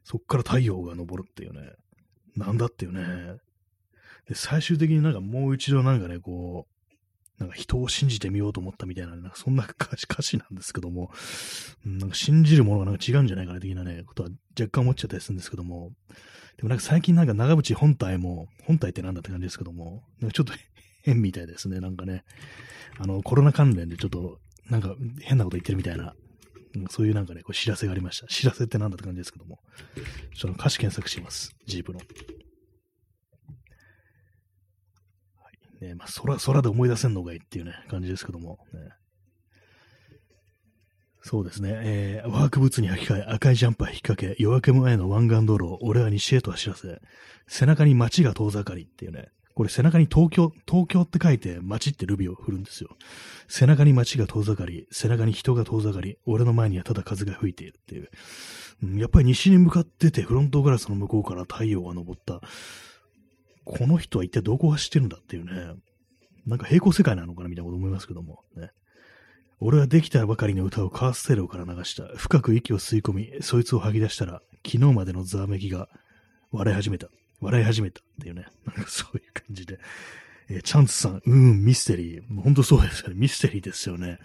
[0.03, 1.73] そっから太陽が昇るっていうね。
[2.35, 3.37] なんだっていうね。
[4.27, 6.78] で、最終的になんかもう一度なんかね、こう、
[7.39, 11.11] なんか人を信じてみようと思ったみたいな、なんかそんな 歌詞なんですけども、
[11.85, 14.29] なんか信じるものがなんか違うんじゃないかな的なね、ことは
[14.59, 15.93] 若干思っちゃったりするんですけども、
[16.57, 20.53] でもなんか最近なんか長渕本体も、本体ってなんだって感じですけども、なんかちょっと
[21.03, 22.25] 変みたいですね、なんかね。
[22.97, 26.13] あの、コロナ関連でちょっと、なんか変なこと言ってるみたいな、
[26.89, 28.27] そういうなんかね、こう知らせがありました。
[28.27, 29.59] 知らせってなんだって感じですけども。
[30.35, 31.55] ちょっと歌詞検索します。
[31.65, 31.99] ジープの。
[31.99, 32.07] はい
[35.81, 38.59] ねまあ、空、空で思い出せんのがいいっていうね、感じですけども。
[38.73, 38.79] ね、
[41.21, 41.69] そうですね。
[41.73, 47.01] えー、ワークブーツに履き替え、赤いジャンパー引っ掛け、夜明け前の湾岸道路俺は西へと走らせ、
[47.47, 52.95] 背中に街が遠ざかりっていうね、これ背中に東京、東京って書いて街ってルビを振るんですよ。
[53.49, 58.09] 背中に街が遠ざかり、背中に人が遠ざかり、俺の前にはただ風が吹いているっていう。
[58.83, 62.41] うん、やっぱり西に向かってて、フロントガラスの向こうから太陽が昇った。
[63.69, 65.75] この人は一体どこ走ってるんだっていうね。
[66.47, 68.43] なんか平行世界なのかなみたいなこと思いますけども。
[68.55, 68.71] ね。
[69.59, 72.07] 俺はできたばかりの歌をカーステレオから流した。
[72.17, 75.87] 深く息を吸い込み、そいつを吐き出したら、昨日までのざわめきが
[76.51, 77.09] 笑い始めた。
[77.41, 79.79] 笑い始めたっていうね、なんかそういう感じで。
[80.49, 82.41] えー、チャンツさん、うん、ミステリー。
[82.41, 83.15] ほんとそうですよね。
[83.15, 84.19] ミステリーですよね。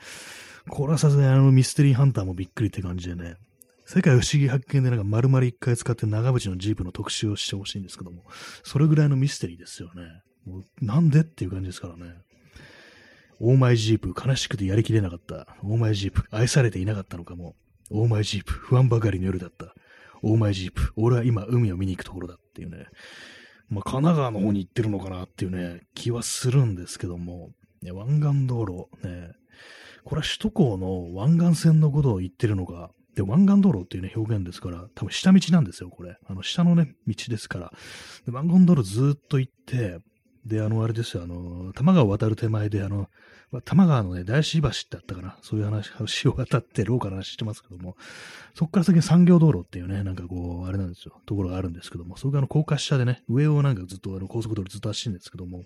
[0.68, 3.36] これはさすがにあのミステリーハンターもびっくりって感じでね。
[3.86, 8.22] 世界不思議発見でなんか丸々一回使って長渕のジープの特集をしてほしいんですけども、
[8.62, 10.02] それぐらいのミステリーですよね。
[10.46, 12.14] もうなんでっていう感じですからね。
[13.40, 15.46] Oh my jeep、悲しくてやりきれなかった。
[15.62, 17.56] Oh my jeep、愛されていなかったのかも。
[17.90, 19.74] オーマイジープ、不安ばかりの夜だった。
[20.22, 22.86] オーマイジープ、俺は今海を見に行くところだっていうね、
[23.68, 27.50] まあ、神奈川の方に行ってるのかなっていうね、気はするんですけども、
[27.82, 29.32] ね、湾岸道路、ね、
[30.04, 36.18] これは首都高の湾岸線のことを言ってるのか、で、湾岸道路っていうね、表現ですから、多分下道なんですよ、これ。
[36.26, 37.72] あの、下のね、道ですから。
[38.26, 40.00] で湾岸道路ずっと行って、
[40.44, 43.08] で、あの、あれですよ、あの、多摩川を渡る手前で、あの、
[43.50, 45.90] 多摩川のね、大師橋ってあったかな、そういう話、
[46.22, 47.96] 橋を渡って廊下の話してますけども、
[48.54, 55.64] そこから先産業道路っていうね、なんかこう、あれなんですよ、ところがあるんですけども、そこがあの、高架下でね、上をなんかずっとあの高速道路ずっと走るんですけども、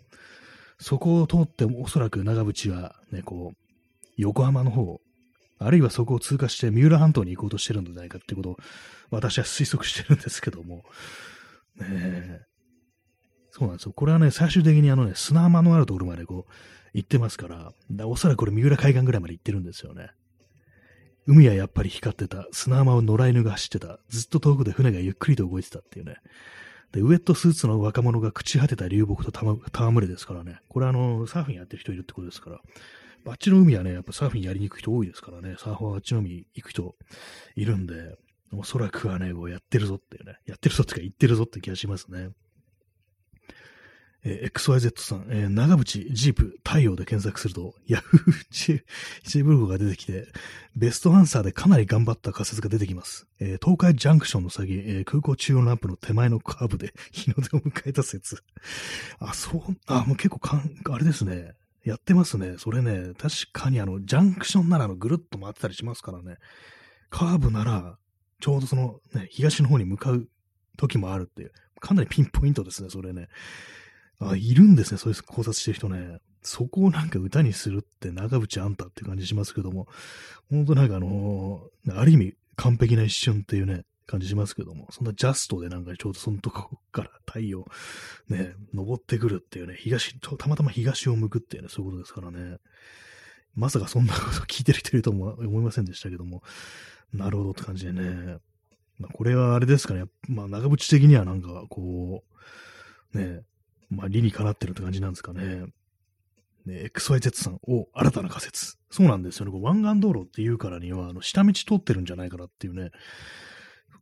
[0.78, 3.56] そこを通っておそらく長渕はね、こう、
[4.16, 5.00] 横浜の方、
[5.58, 8.56] あるいはそこを通過して三浦半島に行こうとしてるんじゃないかってことを
[9.10, 10.84] 私は推測してるんですけども、
[11.76, 12.40] ねえ、
[13.50, 13.92] そうなんですよ。
[13.92, 16.52] これはね、最終的にあのね、砂浜のあるところまでこう、
[16.94, 20.10] 行ってますから、だおそらくこれ三浦海岸ぐらいまで行ってるんですよね。
[21.26, 22.48] 海はやっぱり光ってた。
[22.52, 24.00] 砂浜を野良犬が走ってた。
[24.08, 26.16] ずっと遠くで船がゆっくりと動いてたっていうね。
[26.92, 30.60] で、ウェットスーツの若者が朽ち果てた流木と戯れですからね。
[30.68, 32.60] これあの、サーフィンやってる人いるってことですから。
[33.30, 35.56] あっちの海はね、やっぱサーフィンやりに行く人多いですからね。
[35.58, 36.94] サーファーあっちの海行く人
[37.56, 38.16] いるんで、
[38.52, 40.38] おそらくはね、こうやってるぞっていうね。
[40.46, 42.30] やってるぞってか言ってるぞって気がしますね。
[44.24, 48.82] えー、XYZ さん、えー、長渕、ジープ、太陽で検索すると、ヤフーチ
[49.24, 50.26] チブログが出てきて、
[50.74, 53.26] ベストアンサーでかなり頑張った仮説が出てきます。
[53.40, 58.42] えー、東海ジャンクションの先、え、空港中央ランプの手前のカーブで日の出を迎えた説。
[59.20, 61.52] あ、そう、あ、もう結構かん、あれですね。
[61.88, 62.56] やってますね。
[62.58, 66.36] それね、確かにあの、ジャンクションならあの、ぐるっと回ってたりしますからね。
[67.10, 67.98] カーブなら、
[68.40, 70.28] ちょうどその、ね、東の方に向かう
[70.76, 71.52] 時もあるっていう。
[71.80, 73.28] かなりピンポイントですね、それね。
[74.20, 76.18] あ、いるんですね、そういう考察してる人ね。
[76.42, 79.88] そこをなんか歌にするって長渕あんたって感じしますけども、
[80.50, 87.66] 本当なんかあのー、ある意味完璧な一瞬っていうね、感じしますけども、そんなジャストでなんかちょうどそのとこから太陽、
[88.28, 92.56] ね、登ってくるっていうね、東、たまたま東を向くっていうね、そういうことですからね。
[93.54, 96.42] まさかそんなこと聞いてる人いるとも思いませんでしたけども、
[97.12, 98.38] なるほどって感じでね。
[98.98, 102.24] まあ、これはあれですかね、まあ、長渕的にはなんかこ
[103.14, 103.42] う、ね、
[103.90, 105.66] まあ、理にかなってるって感じなんですかね。
[106.64, 108.78] ね、XYZ さん、お、新たな仮説。
[108.90, 109.52] そうなんですよね。
[109.52, 112.90] こう湾岸道路っていうからには、あの、下道通ってるんじゃないかなっていうね、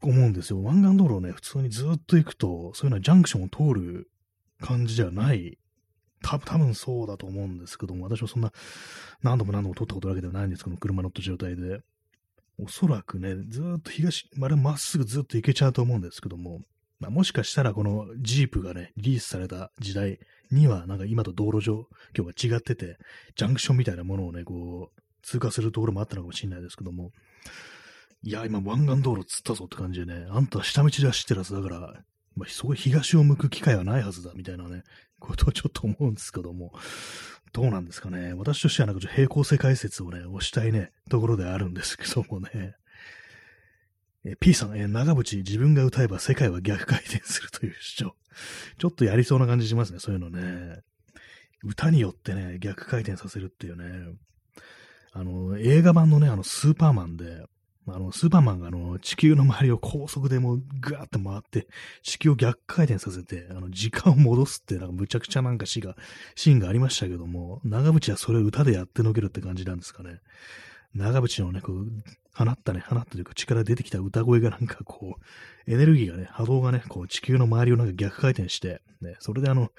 [0.03, 0.63] 思うんですよ。
[0.63, 4.11] 湾岸道路をね、普通にずっと行くと、そういうのはジャンクションを通る
[4.61, 5.59] 感じではない。
[6.23, 8.53] た多分そうだと思うんですけども、私はそんな
[9.23, 11.81] 何度も何度も通ったことだけではないんですけど、車乗った状態で。
[12.59, 16.63] おそらくね、ずっと東、まるまっすぐずっと行けちゃうと思うんですけども、
[16.99, 20.19] まあ、もしかしたらこのジープがね、リリースされた時代
[20.51, 21.87] には、なんか今と道路上、
[22.17, 22.97] 今日は違ってて、
[23.37, 27.11] ジャンクションみたいなものをね、こう、通過するところもあったのかもしれないですけども、
[28.27, 31.79] いや、今湾岸道路つったぞって感じでね、あんた下道で走ってるはずだから、
[32.35, 34.83] まあ、そこ東を向く機会はないはずだ、みたいなね、
[35.21, 36.73] ことをちょっと思うんですけども、
[37.53, 38.35] どうなんですかね。
[38.35, 42.75] 私としてはなんかちょっと平行世界説をね、押したいね、ところであるんですけどもね。
[44.25, 48.17] え P さん、え長渕、自分が歌えば世界は逆回転するという主張。
[48.77, 50.81] ちょっとやりそうな感じしますね、そういうのね。
[51.63, 54.19] 歌によってね、逆回転させるっていうね。
[55.13, 57.47] あの、映画版のね、あの、スーパーマンで、
[57.89, 61.69] あの、スーパーマンがあの、地球の周りを高速でもうガーって回って、
[62.03, 65.97] 地球を逆回転させて、あの、時間を戻すって、なんかむちゃくちゃなんかシーンが、
[66.35, 70.21] シーンがありましたけども、長渕はそれを歌でやってのけるって感じなんですかね。
[70.95, 71.87] 長渕のね、こう、
[72.35, 79.71] 放ったね、放ったというか力出てきた歌声がなんかこう、エネルギーがね、波動がね、こう地球の周りをなんか逆回転して、ね、それであの、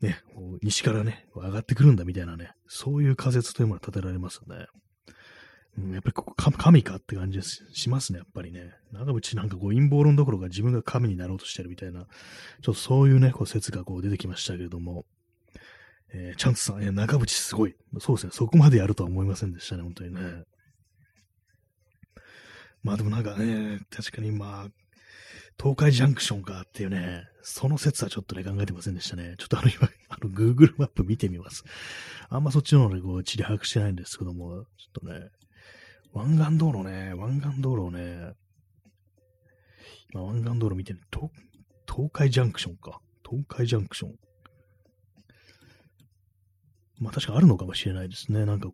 [0.00, 0.18] ね、
[0.62, 4.66] 西からね、上がってくるんだみたいなね、そういう仮説というものが立てられますよね。
[5.78, 8.74] うん、やっぱりここ神かって感じしますね、やっぱりね。
[8.92, 15.04] 長渕なんかこう陰謀論どころか自分が神になろうとしてるみたいな、ちょっとそういうね、こう説がこう出てきましたけれども、
[16.12, 17.76] えー、チャンツさん、えー、長渕すごい。
[18.00, 20.20] そうですね、そこまでやるとは思いませんでしたね、本当にね。
[22.82, 24.68] まあでもなんかね、確かにまあ、
[25.58, 29.34] 東海ジャンクションかっていうね、その説はちょっとね、考えてませんでしたね。
[29.38, 31.64] ちょっとあの今、 あの Google マップ見てみます。
[32.30, 35.28] あんまそっちの方でこう、地理把握してないんですけども、ちょっとね、
[36.12, 38.32] 湾岸道路ね、湾岸道路ね、
[40.12, 41.30] 今湾岸道路見てる、東
[41.86, 43.00] 東海ジャンクションか。
[43.28, 44.14] 東海ジャンクション。
[46.98, 48.44] まあ確かあるのかもしれないですね。
[48.44, 48.70] なんか、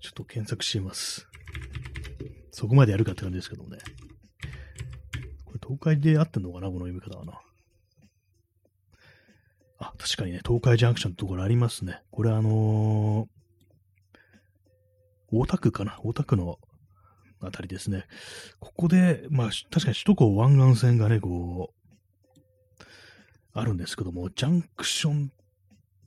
[0.00, 1.28] ちょっと検索してみます。
[2.50, 3.78] そこまでやるかって感じですけどね。
[5.44, 6.68] これ東海で合ってんのかな？
[6.68, 7.40] この読み方はな。
[9.78, 12.02] あ、確かにね、東海ジャンクションのところありますね。
[12.10, 13.41] これあのー、
[15.32, 15.98] 大田区かな？
[16.04, 16.58] 大田区の
[17.40, 18.04] あたりですね。
[18.60, 22.84] ここで、まあ、確かに首都高湾岸線がね、こう、
[23.52, 25.34] あるんですけども、ジャンクションっ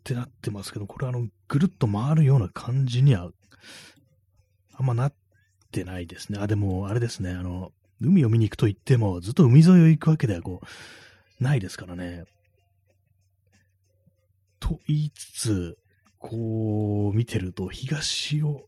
[0.03, 3.31] てなってますけど、これあの、ぐるっと回るような感じには、
[4.73, 5.13] あんまなっ
[5.71, 6.39] てないですね。
[6.39, 7.71] あ、でも、あれですね、あの、
[8.01, 10.61] 海を見に行くと言っても、ずっと海沿いを行くわけではこ
[11.39, 12.23] う、ないですからね。
[14.59, 15.77] と言いつつ、
[16.17, 18.67] こう見てると東を、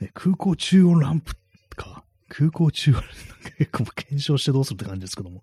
[0.00, 1.34] ね、空港中央ランプ
[1.76, 2.04] か。
[2.28, 3.02] 空港中央、
[3.58, 5.42] 結構検証してどうするって感じですけども。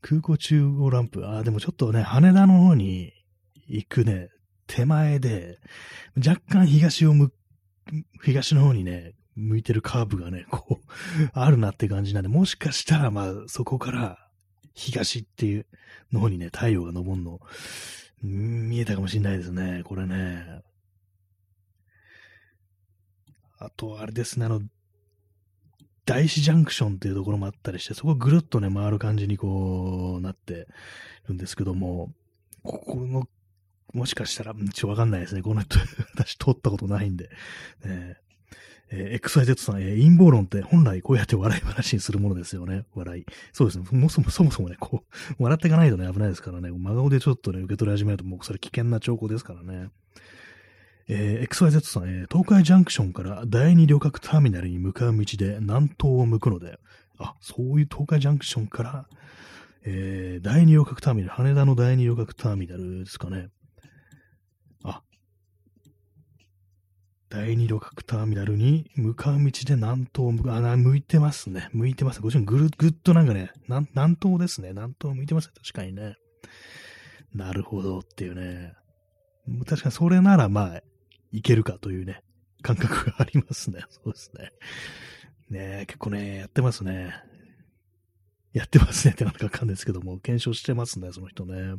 [0.00, 1.26] 空港中央ランプ。
[1.26, 3.12] ああ、でもちょっとね、羽田の方に
[3.68, 4.30] 行くね、
[4.66, 5.58] 手前で、
[6.16, 7.30] 若干東を向、
[8.22, 14.18] 東の方にね、向いてるカーブがね、こう、あるなって感じなんで、もしかしたら、まあ、そこから
[14.74, 15.66] 東っていう
[16.12, 17.40] の方にね、太陽が昇るの、
[18.22, 20.62] 見えたかもしれないですね、これね。
[23.64, 24.62] あと、あれですね、あの、
[26.06, 30.66] 大師ジャンクションっていうところもあったりして、そこぐるっとね、回る感じにこう、なって
[31.28, 32.12] るんですけども、
[32.62, 33.28] ここの、
[33.92, 35.42] もしかしたら、ちょっとわかんないですね。
[35.42, 35.78] この人、
[36.14, 37.30] 私通ったことないんで。
[37.84, 38.18] ね、
[38.90, 42.84] えー、XYZ さん、えー、陰謀論って本来こうやって笑い話にするものですよね。
[42.94, 43.24] 笑い。
[43.52, 43.86] そうですね。
[43.90, 45.04] もそもそもそもね、こ
[45.38, 46.70] う、笑っていかないとね、危ないですからね。
[46.70, 49.88] 真顔でちょっとね、受け取り始めると、もうそれ危険な兆候ですからね。
[51.08, 56.78] えー、XYZ さん、えー、東海ジャンクションから第二旅客ターミナルに向かう道で南東を向くので、
[57.18, 59.06] あ、そういう東海ジャンクションから、
[59.84, 63.48] えー、第二旅客ターミナル、羽田の第二旅客ターミナルですかね。
[64.82, 65.02] あ、
[67.28, 71.68] 第二旅客ターミナルに向かう道で南東を向く、あ、向いてますね。
[71.72, 72.22] 向いてます。
[72.22, 74.70] ご自身ぐる、ぐっとなんかね、南東ですね。
[74.70, 75.52] 南東向いてますね。
[75.62, 76.16] 確かにね。
[77.34, 78.72] なるほどっていうね。
[79.66, 80.82] 確かにそれならまあ、
[81.34, 82.22] いけるかというね、
[82.62, 83.80] 感覚がありますね。
[83.90, 84.52] そうですね。
[85.50, 87.12] ね結構ね、やってますね。
[88.52, 91.74] やってますねってなんかわかんですけども、検証してますね、その人ね。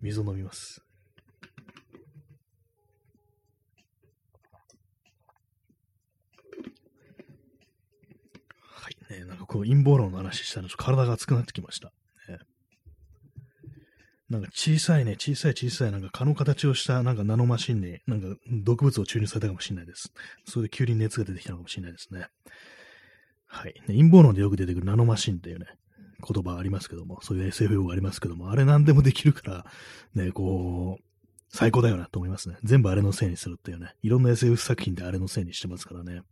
[0.00, 0.80] 水を飲みます。
[8.62, 11.92] はいね、なんかこう陰謀論の話したら体が熱くなってきました。
[14.30, 18.28] なんか小さいね、小さい小さいなんか蚊の形をしたなんかナノマシンになんか
[18.62, 20.12] 毒物を注入されたかもしれないです。
[20.46, 22.28] それで急に熱が出てきたのかもしれないですね。
[23.46, 23.74] はい。
[23.88, 25.66] 陰謀論でよく出てくるナノマシンっていうね、
[26.20, 29.66] 言葉ありますけども、そういう SF 用語ありますけども、あれ何でもできるから、
[30.14, 31.02] ね、こう、
[31.48, 32.56] 最高だよなと思いますね。
[32.62, 33.94] 全部あれのせいにするっていうね。
[34.02, 36.22] いろんな SF 作品であれのせいにしてますからね。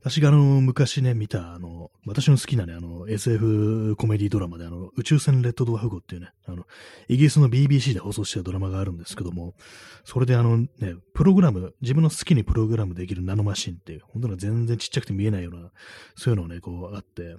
[0.00, 6.66] 私があの、昔ね、見た、あの、私の好きなね、あの、SF コメディドラマで、あの、宇宙船レッドドワフ号っていうね、あの、
[7.08, 9.54] イギリスの BBC で放送したドラマがあるんですけども、
[10.04, 10.68] それであのね、
[11.12, 15.70] プログラム、自分の好きにプログラムできるナノマシンっていう、本当に全然ちっちゃくて見えないような、
[16.16, 17.36] そういうのをね、こうあって、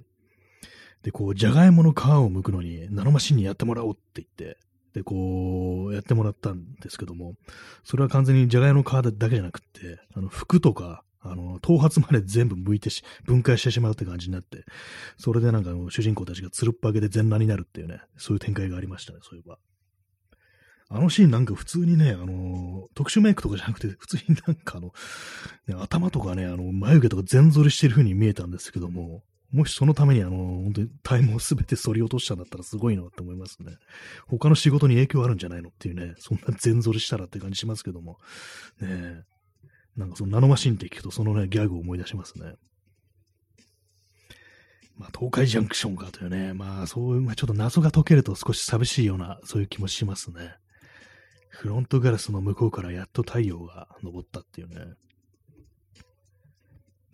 [1.02, 4.56] で、こう、じゃがいもの皮を剥くのに、ナノマシンにやってもらおうって言って、
[4.94, 7.34] で、こう、やってもらったんですけども、
[7.82, 14.64] それは完全にじゃがいもの皮だけじゃなくって、あの、服とか、あの、頭髪まで全部剥いてし、分解してしまうって感じになって、
[15.16, 19.58] それでなんか主人公たちがつるっぱげで全裸になるっていうね、そういう展開がありましたね、そういえば。
[20.94, 24.92] あのシーンなんか普通にね、あの、特殊メイクとかじゃなくて、普通になんかあの、
[25.66, 29.22] ね、頭とかね、あの、眉毛とか全剃りしてる風に見えたんですけども、
[29.52, 33.72] もしそのためにあの、本当にタイムをすべて剃り落としたんだったらすごいなって思いますね。
[34.28, 38.18] 他の仕事に影響あるんじゃないのっていうね、そんな全剃りしたらって感じしますけども。
[38.80, 39.22] ねえ
[39.96, 42.54] なんかそのナノマシンって聞くとそのね、ギャグを思い出しますね。
[44.96, 50.54] まあ、東海ジャンクションかというね、まあ、そういう、まあ、ちょっと謎が解けると少し寂しいような、そういう気もしますね。
[51.48, 54.94] フロントガラスの向こうからやっと太陽が昇ったっていうね。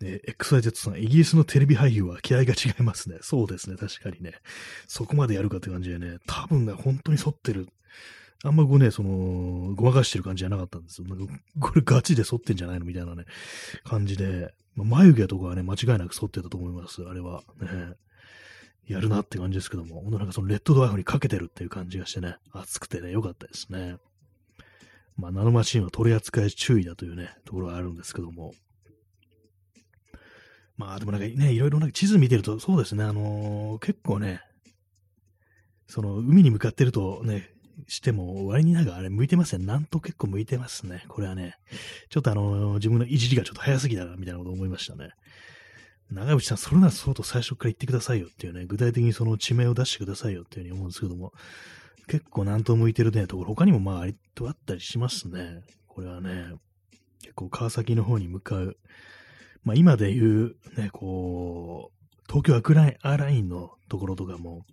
[0.01, 3.17] ね、XYZ さん、イギリスのテレビ俳優は気合が違いますね。
[3.21, 4.33] そうですね、確かにね。
[4.87, 7.67] そこまでやるかって感じでね、多分ね、本当に反ってる
[8.43, 11.07] あんまこうね、その、ごまかしてる感じじゃなかったんですよ。
[11.07, 13.25] なんか、これガチで反ってんじゃないのみたいなね、
[13.83, 17.03] 感じで、まあ、眉毛とかはね、間違いなく反ってたと思います。
[17.03, 17.43] あれは。
[17.59, 17.95] ね。
[18.87, 23.97] やるなって感じですけども、ほんとなんかそのレッドドワーフにかけてるっていう感じがしてね、熱くてね、良かったですね。
[25.15, 28.53] まあ、ナノマシンは取り扱い注意だというね、ところがあるんですけども。
[30.75, 34.41] まあ、でもなんかね、いろいろなんか地図見てると、そうですね、あのー、結構ね、
[35.87, 37.53] その海に向かってるとね、
[37.87, 39.65] しても、割になんかあれ向いてますね。
[39.65, 41.05] なんと結構向いてますね。
[41.07, 41.57] これはね。
[42.09, 45.11] ちょっとあの、自分のいじりがちょっと早すぎたな、みたいなこと思いましたね。
[46.11, 51.33] 長渕さん、それならそうと最初から言ってくださいよっていうね、具体的にその地名を出してくださいよっていうふうに思うんですけども、
[52.07, 55.61] 結構なんと向いてるね、ところ、他にもまあ、ありとあったりしますね。
[55.87, 56.45] これはね、
[57.21, 58.77] 結構川崎の方に向かう、
[59.63, 62.89] まあ今で言う、ね、こう、東京アクラ
[63.29, 64.65] インのところとかも、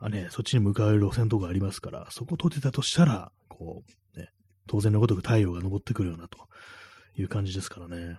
[0.00, 3.82] あね、そっちに向かう路線とかありますから、そこ通ってたとしたら、こ
[4.14, 4.30] う、ね、
[4.66, 6.38] 当然のごとく太陽が昇ってくるようなと
[7.16, 8.18] いう感じですからね。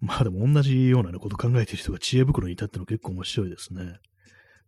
[0.00, 3.98] まあでも同じような、ね、こと考えてる人が知恵袋に至っての結構面白いですね。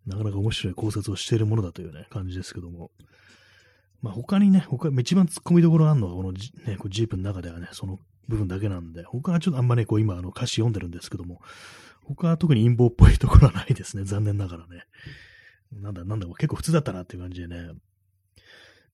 [0.07, 2.91] なかなか面白い考察をしているものだというね、感じですけども。
[4.01, 11.41] まあ他にね、他、一番突っ込みどころあるのは、このジ,、ね、こうジープの中ではね、その部分だけなんで、他はちょっとあんまね、こう今あの歌詞読んでるんですけども、
[12.03, 14.05] 他は特に陰謀っぽいところはないですね。
[14.05, 14.85] 残念ながらね。
[15.73, 17.70] なんだ、なんだ、結構普通だったなっていう感じでね。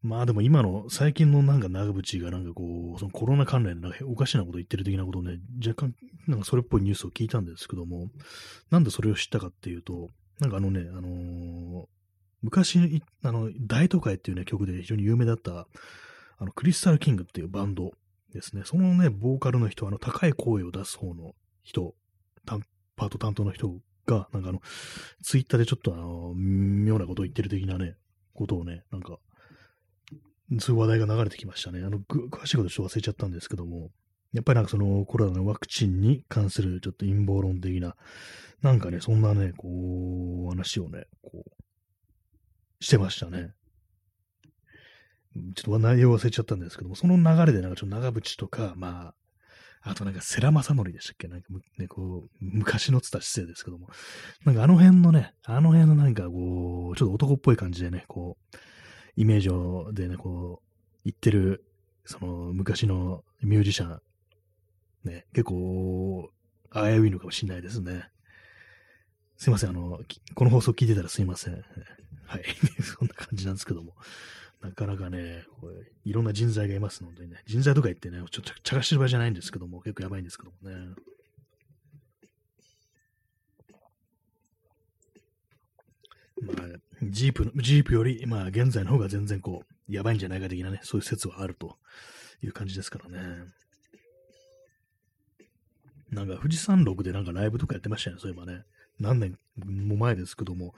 [0.02, 5.94] まあでも今の最近のなんか長渕がなんかこう、そのコロナ関連でおかしなこと言ってる的なことをね、若干
[6.26, 8.10] なんかそれっぽいニュースを聞いたんですけども、
[8.70, 10.10] なんでそれを知ったかっていうと、
[10.40, 11.86] なんかあのね、あのー、
[12.42, 15.66] 昔、あの、大都会っていうね、曲で非常に有名だった、
[16.36, 17.92] あの、クリスタルキングっていうバンド
[18.30, 18.62] ですね。
[18.66, 21.94] そのね、ボーカルの人、あの、高い声を出す方の人、
[22.44, 23.74] パート担当の人
[24.06, 24.60] が、なんかあの、
[25.22, 27.96] ツイッターでちょっとあの、妙なことを言ってる的なね、
[28.34, 29.18] ことをね、なんか、
[30.58, 31.82] そういう話題が流れてきましたね。
[31.82, 33.90] あの、詳しいことちょっと忘れちゃったんですけども、
[34.32, 37.96] やっぱりなんかそのコロナのワクチンに関するちょっと陰謀論的な、
[38.62, 43.52] なんかね、そんなね、こう、話をね、こう、してましたね。
[45.54, 49.14] ちょっと内容忘れちゃったんですけども、その流れでなんかちょっと長渕とか、まあ、
[49.86, 51.28] あとなんか世良正則でしたっけ？
[51.28, 51.48] なんか
[51.78, 53.88] ね、こう、昔のつった姿勢ですけども、
[54.44, 58.56] なんかあの辺のね、あの辺のなんかこう、ちょっと男っぽい感じでね、こう、
[59.16, 61.64] イメージをでね、こう、言ってる、
[62.06, 64.00] その昔のミュージシャン、
[65.04, 66.30] ね、結構、
[66.72, 68.08] 危ういのかもしれないですね。
[69.36, 69.98] すいません、あの、
[70.34, 71.62] この放送聞いてたらすいません。
[72.26, 72.44] はい。
[72.82, 73.94] そんな感じなんですけども。
[74.64, 75.74] なかなかね、これ
[76.06, 80.94] いろんな人材がいますのでね、人材とか言ってね、ちょっと茶化してる場合じゃないんですけども、結構やばいんですけどもね。
[86.40, 86.66] まあ、
[87.02, 91.76] ジープ、ジープより、まあ、現在の方が全然こう、やばいんじゃないか的なね、そういう説はあると
[92.42, 93.44] いう感じですからね。
[96.10, 98.64] なんか富士山麓でなんかライブとかやってましたよね、そういえばね。
[99.00, 100.74] 何年も前ですけども、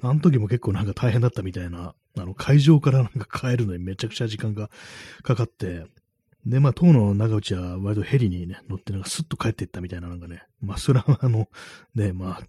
[0.00, 4.70] あの時も結構なんか大変だったみたいな、あの会場からなんか帰るのにめちゃくちゃ時間が
[5.22, 5.86] かかって、
[6.46, 11.48] で、まあ、当の長内は割とヘリにね、乗ってなんかスッと帰っていったみたいななんかね、まあ、それはあの、
[11.94, 12.42] ね、まあ、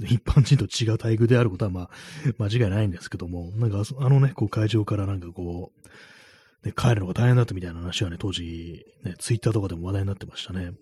[0.00, 1.90] 一般人と違う待遇であることはまあ、
[2.38, 10.72] 間違いないんですけども、なんかあのね、こう会場からなんかこう、ね、帰るのが大変だったみたいな話はね、当時、ね、ツイッターとかでも話題になってましたね。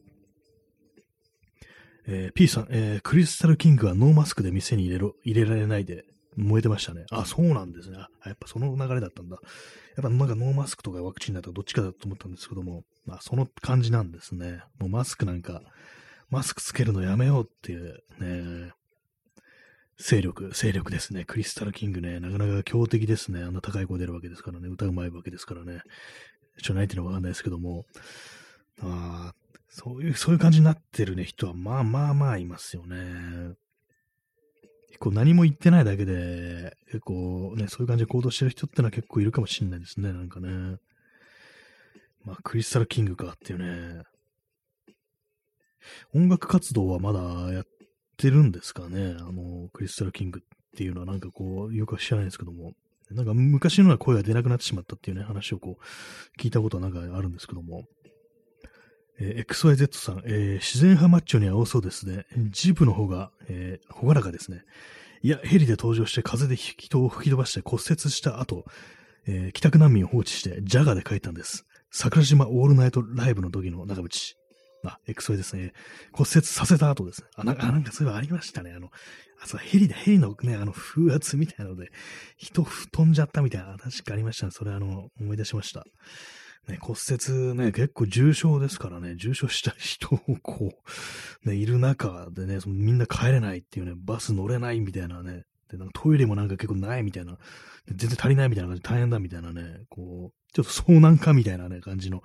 [2.10, 6.06] えー、P さん、えー、クリスタルキングはノーマスクで店に入れろ、入れられないで
[6.36, 7.04] 燃えてましたね。
[7.10, 7.98] あ、そうなんですね。
[7.98, 9.36] やっぱその流れだったんだ。
[9.96, 14.62] やっぱなんかノーマスクとかワクチンだとどっちかだと思ったんですけども、まあその感じなんですね。
[14.78, 15.60] もうマスクなんか、
[16.30, 18.72] マスクつけるのやめようっていうね、
[19.98, 21.26] 勢力、勢力ですね。
[21.26, 23.42] クリスタルキングね、なかなか強敵ですね。
[23.42, 25.82] あんな高い声出るわけですからね、歌うまいわけですからね。
[26.62, 27.84] ちょないっていうのはわかんないですけども、
[28.80, 29.32] あ
[29.68, 33.54] そういう、そういう感じになってるね、人は、まあまあまあいますよね。
[34.88, 40.78] 結構何も言ってないだけで、結構ね、そういう感じで行動してる人ってのは結構いるかもしれないですね、なんかね。
[42.24, 44.02] まあ、クリスタルキングかっていうね。
[46.14, 47.20] 音楽活動はまだ
[47.52, 47.66] やっ
[48.16, 52.72] てるんですかね、あの、クリスタルキングっていうのはなんかこう、よくは知らないですけども。
[53.10, 57.84] なんか昔のような声が出なくなってしまったっていうね、話をこう、聞いたことはなんかあるんですけども。
[59.20, 62.26] えー、XYZ さん、えー、自然派マッチョには多そうですね。
[62.50, 64.62] ジープの方が、えー、ほがらかですね。
[65.22, 68.64] いや、ヘリで登場して風で人を吹き飛ばして骨折した後、
[69.26, 71.64] えー、帰宅難民を放置してジャガーで帰ったんです。
[71.90, 74.34] 桜島オールナイトライブの時の長渕。
[74.84, 75.72] あ、XY ですね。
[76.12, 77.28] 骨折させた後ですね。
[77.34, 78.72] あ、なんか、なんかそういうのありましたね。
[78.72, 78.90] あの、
[79.42, 81.90] あ、そう、ヘリで、ヘリのね、あの、風圧みたいなので、
[82.36, 84.52] 人飛んじゃったみたいな、確かありましたね。
[84.52, 85.84] それあの、思い出しました。
[86.68, 90.72] ね、骨折ね、結構重症ですからね、重症した人をこ
[91.44, 97.38] う、ね、いる中でね、そのみんな帰れないっていうね、バス乗れないみたいなね、で、なんかトイレもなんか結構ないみたいな、
[97.86, 102.22] 全然足りないみたいな感じで大変だみたいなね、こう、ちょっと遭難かみたいなね、感じの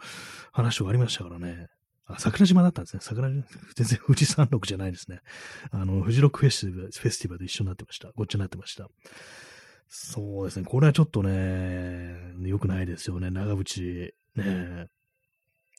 [0.51, 1.67] 話がありましたからね。
[2.05, 3.01] あ、桜島だったんですね。
[3.01, 3.43] 桜島、
[3.75, 5.21] 全然富士山麓じゃないですね。
[5.71, 8.11] あの、富士六フェスティバル、フェスティバルと一緒になってました。
[8.15, 8.89] ごっちゃになってました。
[9.87, 10.65] そうですね。
[10.65, 13.29] これはちょっとね、良くないですよね。
[13.29, 14.87] 長渕ねえ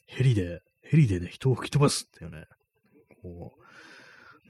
[0.06, 2.44] ヘリで、ヘリでね、人を吹き飛ばすっていうね、
[3.22, 3.54] こ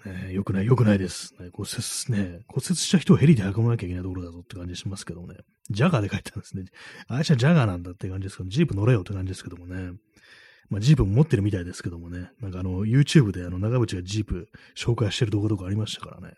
[0.04, 1.34] う、ね、よくない、よくないです。
[1.40, 5.36] ね、骨折、ね、骨折した人をヘリで運ばなきゃいけないところだぞって感じしますけどね。
[5.70, 6.64] ジャガーで書いてあるんですね。
[7.08, 9.92] あいつはジャガーなんだって感じですけど、ジープ乗れよって感じですけどもね。
[10.68, 12.30] まあ、ジープも持ってるみたいですけどもね。
[12.40, 16.34] なんかあの、YouTube であの、長渕がジープ紹介してる動画とかありましたからね。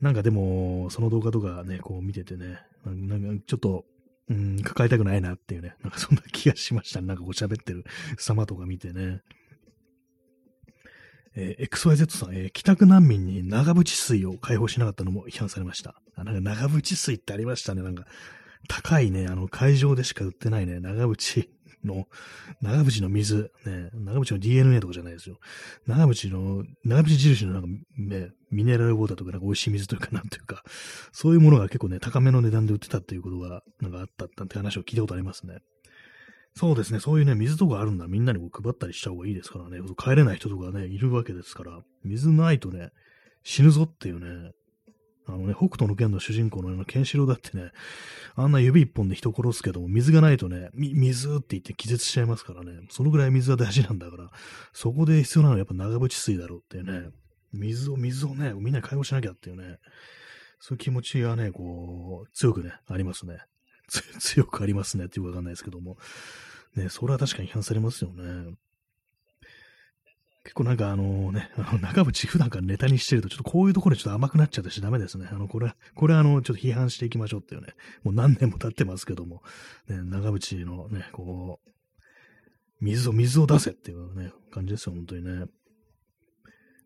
[0.00, 3.84] なんかでも、その動画とかね、こう見ててね、なんかちょっと、
[4.32, 7.06] うん、抱えたくないなっていうね、なんかそんな気がしましたね。
[7.06, 7.84] なんかこう喋ってる
[8.16, 9.20] 様とか見てね。
[11.34, 15.94] えー、XYZ さん、えー、帰宅難民に長渕水を解放しなかったのも批判されました。
[16.16, 17.82] あ、なんか長渕水ってありましたね。
[17.82, 18.04] なんか、
[18.68, 21.48] 高いね、あの、会場でしか売ってないね、長渕
[21.84, 22.06] の、
[22.60, 25.38] 長渕の水、ね、長渕の DNA とかじゃないですよ。
[25.86, 27.68] 長渕の、長渕印のなんか、
[27.98, 30.62] ね、ミネラルウォーターとかなんか美味しい水というか、なんというか、
[31.12, 35.58] そういうものが結構ね、高めの値段で売ってたっていうことが、なんかあったって話を聞いたことありますね。
[36.54, 42.90] そうですね、そういうね、水とかあるんだみんなにこう配ったりした方がいいですからね、帰れない人とかね、いるわけですから、水ないとね、
[43.42, 44.52] 死ぬぞっていうね、
[45.26, 47.70] あのね、北斗の剣の主人公のようなケンシロウだってね、
[48.34, 54.30] あんな指一本で人殺すけども、水がないとね、水って言って気絶しちゃいますからね、そのぐらい水は大事なんだから、
[54.72, 57.10] そこで必要なのはやっぱ長渕水だろうっていうね、
[57.52, 59.78] 水を、水をね、みんな解放しなきゃっていうね、
[60.58, 63.38] そういう気持ちがね、こう、強くね、ありますね。
[64.20, 65.98] 強くありますねっていうかわかんないですけども。
[66.76, 68.54] ね、それは確かに批判されますよね。
[70.44, 75.28] 結構なんかあのね、あの中渕普段からネタにしてると、ちょっとこういうところでちょっと甘くなっちゃったしダメですね。
[75.30, 77.68] あの、これ、これあの、ちょっと批判していきましょうっていうね、
[78.02, 79.42] もう何年も経ってますけども、
[79.88, 81.70] ね、長渕のね、こう、
[82.80, 85.46] 水を、水を出せっていうね、感じですよ、本当にね。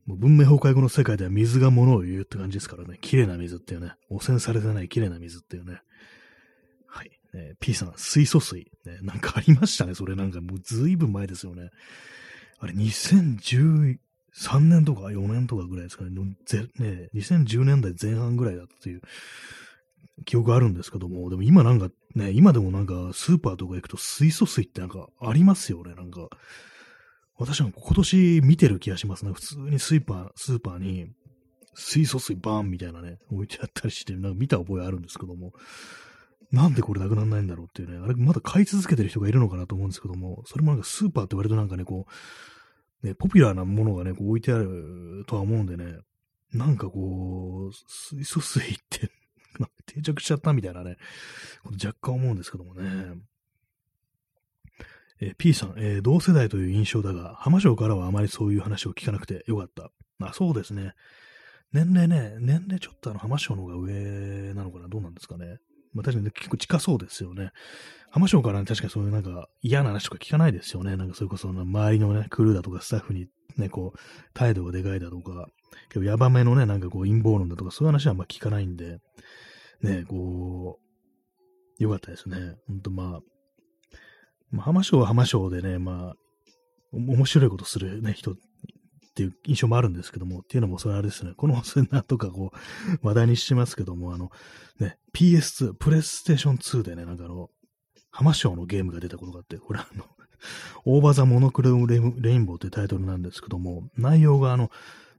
[0.05, 5.81] もう文明崩壊後の世界では水が物を言うって感じですからね、綺麗な水っていうね、汚染されてない綺麗な水っていうね。
[6.87, 7.11] はい。
[7.35, 8.71] えー、P さん、水素水。
[8.85, 11.71] ね、なんかありましたね、それなんかもうずいぶん前ですよね。
[12.59, 13.99] あれ、2013
[14.61, 16.11] 年とか4年とかぐらいですかね。
[16.47, 19.03] ぜね2010年代前半ぐらいだったという
[20.25, 26.29] 記憶あるんですけども、でも今なんかね、今でもなんかスーパーとか行くと水素水ってなんかありますよね、なんか。
[27.39, 29.33] 私は今年見てる気がしますね。
[29.33, 31.09] 普通にスーパー、スーパーに
[31.75, 35.53] 水素水バーンみたいなね、置いてあったりして、なんか見た覚えあるんですけども、
[36.53, 42.07] なんでこれなくならないんだろうっていうね、あれまだ買い続けてる人がいるのかなと思うんですけども、それもなんかスーパーって割となんかね、こ
[43.03, 45.99] う、ね、ポピュラーなものがね、こう置いてあるとは思うんでね、
[46.53, 49.11] なんかこう、水素水って
[49.87, 50.97] 定着しちゃったみたいなね、
[51.83, 53.15] 若干思うんですけどもね。
[55.19, 59.91] えー、P さん、えー、同世代という印象だが、浜省からはあまりそういう話を聞かなくてよかった。
[60.19, 60.95] まあそうですね。
[61.73, 65.59] 年齢ね、年齢ちょっとあの浜省の方が上なのかなどうなんですかね。
[65.97, 67.51] まあ確かに、ね、結構近そうですよね。
[68.11, 70.97] 浜省からね、確かにそういうなんか嫌な話とか聞かないですよね。
[70.97, 73.99] なんかそれこそ周りのね、クルーだとかスタッフにね、こう、
[74.35, 75.49] 態度がでかいだとか、
[75.89, 78.99] 結構ヤバめのね、なんかこう陰謀論だとか、そういう話はあんま聞かないんで、
[79.83, 80.79] ね、こ
[81.79, 82.57] う、よかったですね。
[82.67, 83.21] ほんとまあ、
[84.51, 86.17] まあ、浜省は浜省でね、まあ、
[86.93, 88.37] 面白いことするね、人
[89.17, 94.31] っていう印象もあるんですけども、っていうのもそれあれですね、このセナとかこう、 話題にしてますけども、あの、
[94.79, 97.49] ね、PS2、プレイステーション2でね、なんかあの、
[98.11, 100.05] 浜省のゲームが出たことがあって、これあの、
[100.85, 104.71] オーバーザ・モノクロレインボーっていうタイトルなんですけども、内容があの、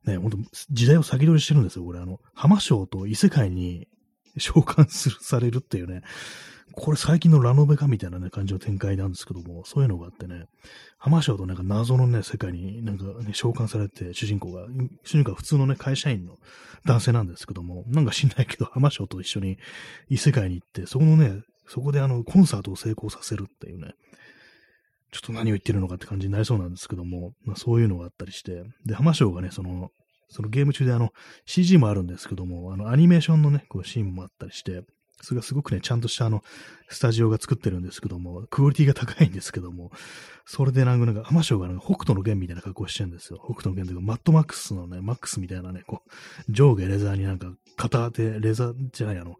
[0.05, 0.37] ね、ほんと
[0.69, 1.99] 時代を先取りしてるんですよ、これ。
[1.99, 3.87] あの、浜省と異世界に
[4.39, 6.01] 召喚する、されるっていうね、
[6.73, 10.45] これ最近のラノベかみたいなね、感じの展開なんですけども、そういうのがあってね、
[10.99, 14.67] 浜省となんか謎のね、世界になんかね、召喚されて、主人公が、
[15.03, 16.37] 主人公は普通のね、会社員の
[16.85, 19.57] 男性なんですけども、なんか知んないけど、浜省と一緒に
[20.09, 23.93] 異世界に行って、そこのね、そこであの、コンサートを成功させるっていうね、
[25.11, 29.89] ちょっと何を言ってるのかって感じになりそうなんですけども、まあそういうのがあったりして、で、浜省がね、その、
[30.29, 31.13] そのゲーム中であの、
[31.45, 34.83] CG もあるんですけども、あの、アニメーションのね、こう、シーンもあったりして、
[35.21, 36.43] それがすごくね、ちゃんとしたあの、
[36.89, 39.91] スタジオが作ってるんですけども、クオリティが高いんですけども、
[40.45, 43.39] それでなんか、なんか、浜省がなんか北斗の剣みたいな格好してるんですよ。
[43.43, 49.37] 北斗の剣というか、マットマックスのね、マックスみたいなね、こう、上下レザーになんか、片手、レザーじゃない、あの、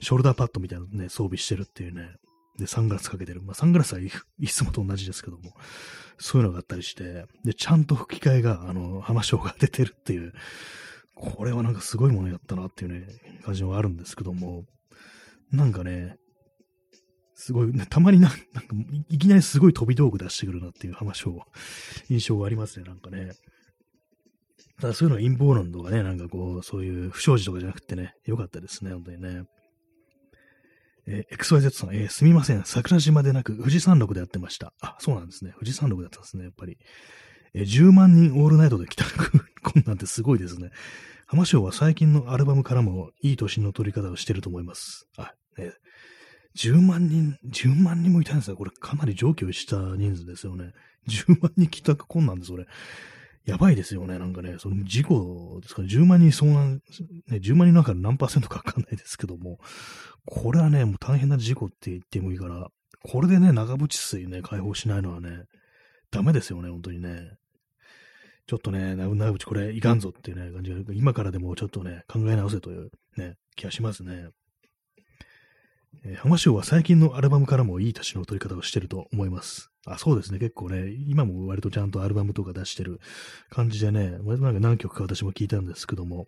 [0.00, 2.16] ショルダーパッドみたいなね、装備してるっていうね、
[2.58, 3.40] で、サングラスかけてる。
[3.40, 4.10] まあ、サングラスはい
[4.48, 5.54] つもと同じですけども、
[6.18, 10.32] そういうのがあったりして、で、ちゃんと吹き替えが、あの、浜省が出てるっていう、
[11.14, 13.06] これはなんかすごいものやったなっていうね、
[13.44, 14.64] 感じはあるんですけども、
[15.52, 16.16] なんかね、
[17.34, 18.74] すごい、ね、たまにな、なんか、
[19.08, 21.42] いきなりすごい飛び道具出してくるなっていう話を、
[22.10, 23.32] 印象がありますね、なんかね。
[24.80, 29.44] ただそういうのは陰謀論とかね、なんかこう、そういう不祥事とかじゃなくてね、よかったですね、本当にね。
[31.10, 32.62] えー、XYZ さん、えー、すみません。
[32.64, 34.74] 桜島でなく、富士山麓でやってました。
[34.82, 35.52] あ、そうなんですね。
[35.54, 36.78] 富士山麓だったんですね、やっぱり。
[37.54, 39.04] えー、10万人オールナイトで来た、
[39.64, 40.70] こんなんてすごいですね。
[41.26, 45.06] 浜省は最近のアルバムからもいい年の取り方をしてると思います。
[45.16, 45.72] あ、ね、
[46.56, 48.56] 10万人、10万人もいたんですよ。
[48.56, 50.72] これかなり上記した人数ですよね。
[51.08, 52.66] 10万人帰宅困難です、それ。
[53.48, 54.18] やばいですよね。
[54.18, 55.80] なんかね、その事故ですか？
[55.80, 55.88] ね。
[55.88, 56.82] 10万人遭難、
[57.28, 59.58] ね、10万人の中で何パーセントかわかんないですけども、
[60.26, 62.68] これはね、もう大変な事故って言ってもいいから、
[63.02, 65.44] これでね、長渕水ね、解放しないのはね、
[66.10, 67.38] ダメですよね、本当にね。
[68.46, 74.28] ちょっとね、長渕これいかんぞっていうね、感じが、今からでもちょっとね、考え直せというね、気がしますね。
[76.04, 79.70] えー、浜章は最近のアルバムからもいい年の取り方をしてると思います。
[79.92, 80.38] あ、そうですね。
[80.38, 83.00] 結構ね、今も割とちゃんとアルバムとか出してる
[83.50, 86.26] 感じでね、割となんか何曲か私も聞いたんですけども、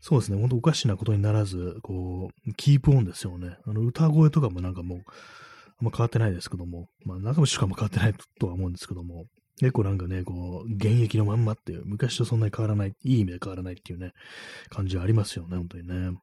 [0.00, 0.38] そうですね。
[0.38, 3.58] ほんとおかしなことにならず、こう、キープオンですよね。
[3.66, 9.26] あの、歌声とかもなんかもう、あんま変わってないですけども、まあ、中渕しかも変わってないとは思うんですけども、
[9.60, 14.12] 結構なんかね、こう、現役のまんまっていう、昔とそんなに変わらない、いい意味で変わらないっていうね、
[14.70, 16.18] 感じはありますよね、本当にね。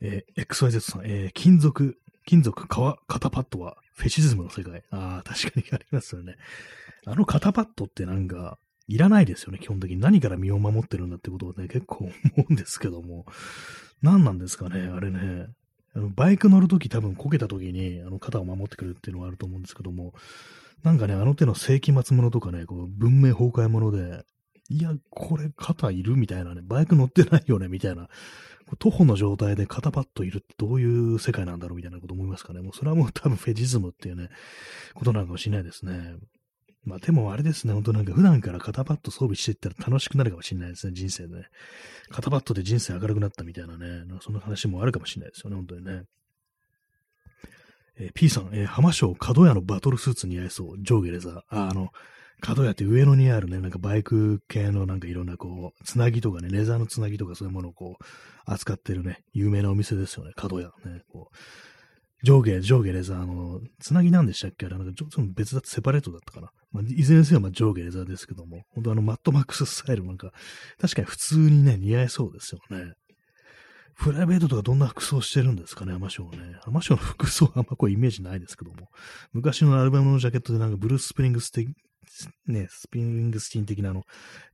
[0.00, 1.96] えー、XYZ さん、えー、金属、
[2.26, 4.82] 金属革、肩パッドはフェチズムの世界。
[4.90, 6.36] ああ、確かにありますよね。
[7.06, 8.58] あの肩パッドってなんか、
[8.88, 9.98] いらないですよね、基本的に。
[9.98, 12.12] 何から身を守ってるんだってことをね、結構思
[12.48, 13.26] うんですけども。
[14.02, 15.46] 何なんですかね、あれね。
[15.94, 20.14] あのバイク乗るとき多分こけたときにあの肩を守ってくるっていうのがあると思うんですけども、
[20.82, 24.24] なんかね、あの手の世紀末ものとかね、こう文明崩壊もので、
[24.68, 28.08] いや、これ肩いるみたいなね、バイク乗ってないよねみたいな
[28.78, 32.60] 徒歩の状態で肩パッドいるってどういう世界なんだろうみたいなこと思いますかね。
[32.60, 34.28] もうそれはもう多分フェジズムっていうね、
[34.94, 36.16] ことなのかもしれないですね。
[36.84, 41.44] まあでもあれですね、本当なんか普段から肩パッド装備していったら楽しくなるかもしれないですね、人生でね。
[42.10, 46.02] 肩パッドで人生明るくなったみたいなね、なその話もあるかもしれないですよね、本当にね。
[47.98, 50.82] えー、P さん、えー、浜章角屋のバトルスーツに合いそう。
[50.82, 51.38] 上下レザー。
[51.50, 51.90] あ、あの、
[52.42, 58.04] 角屋って上野にあるね、なんかバイク系のなんかいろんなこう、つなぎとかね、レザーのつなぎとかそういうものをこう、
[58.44, 60.72] 扱ってるね、有名なお店ですよね、角屋。
[60.84, 61.36] ね、こう、
[62.24, 64.66] 上下、上下レザーの、つなぎなんでしたっけ？
[64.66, 66.50] あれ、なんかちょっと別だってセパレートだったかな。
[66.72, 70.32] まあ、いずれにせよまあ上下レザーですけども、本当あのマットマックススタイルなんか、
[70.80, 72.92] 確かに普通にね、似合いそうですよね。
[73.98, 76.58] プライベートとかどんな服装してるんですかね、アマショーね。
[76.64, 78.88] アマショーの服装はあんまこうイメージないですけども。
[79.32, 81.50] 昔のアルバムのジャケットでなんかブルース・スプリングス
[82.46, 84.04] ね、スプリングスティン的なあの、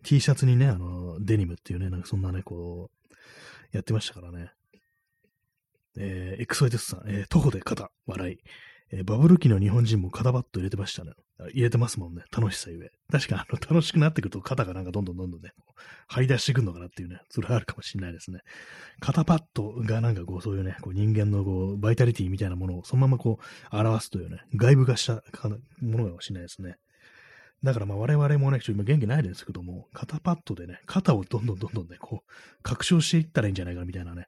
[0.05, 4.51] T シャツにね、あの、デニムっていうね、なんかそんなね、こう、やってましたからね。
[5.99, 8.39] えー、エクソエテスさん、えー、徒歩で肩、笑い。
[8.91, 11.13] えー、バブル期の日本人も肩パッド入れてましたね。
[11.53, 12.23] 入れてますもんね。
[12.37, 12.91] 楽しさゆえ。
[13.13, 15.51] 確か、あの、楽しくなってくると肩がなんかどんどんどんどんね、
[16.09, 18.41] 張り出してくるのかなっていうね、それはあるかもしれないですね。
[18.99, 25.23] 肩パッドがなんかこう、そういうね、こう人間のこう、バイタリティみたいなものをそのままこう、表すというね、外部化した
[25.81, 26.77] ものかもしれないですね。
[27.65, 34.27] だからまあ我々もね、ちょ今元気ないですけども、肩パッドでね、肩をどんどんどんどんね、こう、拡張していったらいいんじゃないかみたいなね。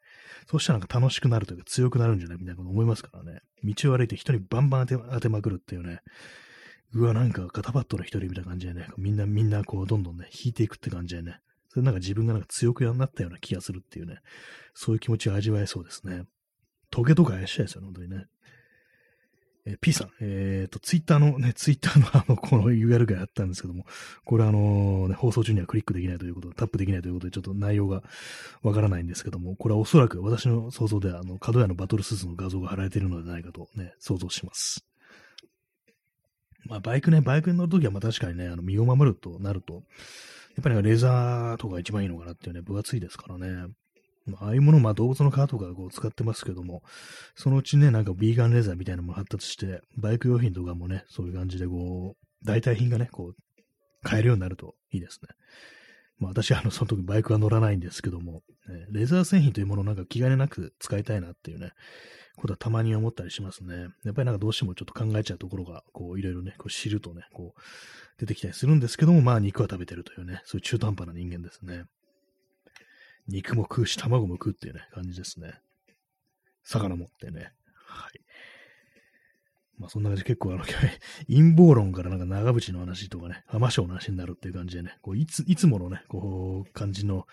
[0.51, 3.40] そうしたらなんか楽しくなるというか強くなるんじゃないみたいなこと思いますからね。
[3.62, 6.01] 道を歩いて人にバンバン当て当てまくるっていうね。
[6.93, 11.39] うわ、なんか肩パッドの一人みたいな感じでね、みんなみんなこうどんどんね、引いていくって感じでね。
[11.69, 14.19] それなんか自分がなんか強くなったような気がするっていうね。
[14.74, 16.24] そういう気持ちを味わえそうですね。
[16.90, 18.24] トゲとか怪しいですよね、本当にね。
[19.66, 23.84] えー、P さん、えっ、ー、と、ツイッターのね、ツイッターの あの、この URL がやったんですけども、
[24.24, 28.02] これあの、ね、放送中にはクリックできないということで、タップできないということで、ちょっと内容が
[28.62, 34.84] わからないんですけども、これはおそらく私の想像では、あの、角屋のバトルスーツの画像が貼られているのではないかとね、想像します。
[36.64, 39.82] まあ、バイクね、バイクに乗るときは、まあ確かにね、あの、身を守るとなると、
[40.56, 43.72] やっぱりレザーとか一番いいのかなっていうね、分厚いですからね。
[44.40, 46.82] ああいうもの、まあ動物の皮とかこう使ってますけども、
[47.34, 53.36] そのうちね、なんかビーガンレザーみたいなのも発達して、バイク用品とかもね、そういう感じでこう、代替品がね、こう、
[54.02, 55.28] 買えるようになるといいですね。
[56.18, 61.72] まあ私はあの、その時バイクは乗らないんですけども、ね、レザー製品というものをなんか気兼ねなく使いたいなっていうね、
[62.36, 63.88] ことはたまに思ったりしますね。
[64.05, 67.60] やっぱりなんかどうしてもちょっと考えちゃうところが、こういろいろね、こう知るとね、こう
[68.18, 71.84] 出てきたりするんですけども、まあ肉は食べてるというね、そういう中途半端な人間ですね。
[73.31, 75.55] 肉も食うし、卵も食うっていうね、感じですね。
[76.65, 77.52] 魚もってね。
[77.86, 78.20] はい。
[79.78, 80.65] まあそんな感じで結構あの、
[81.27, 87.27] 陰謀論からなんか長渕の話とかね、浜章の話になるっていう感じでね、こういつ、いつものね、こう、感じの、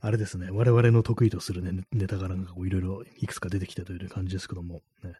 [0.00, 5.14] あれですね、我々の得意とするね、ネタがなんかこういろいろいくつか出てきたという感じですけども、ね、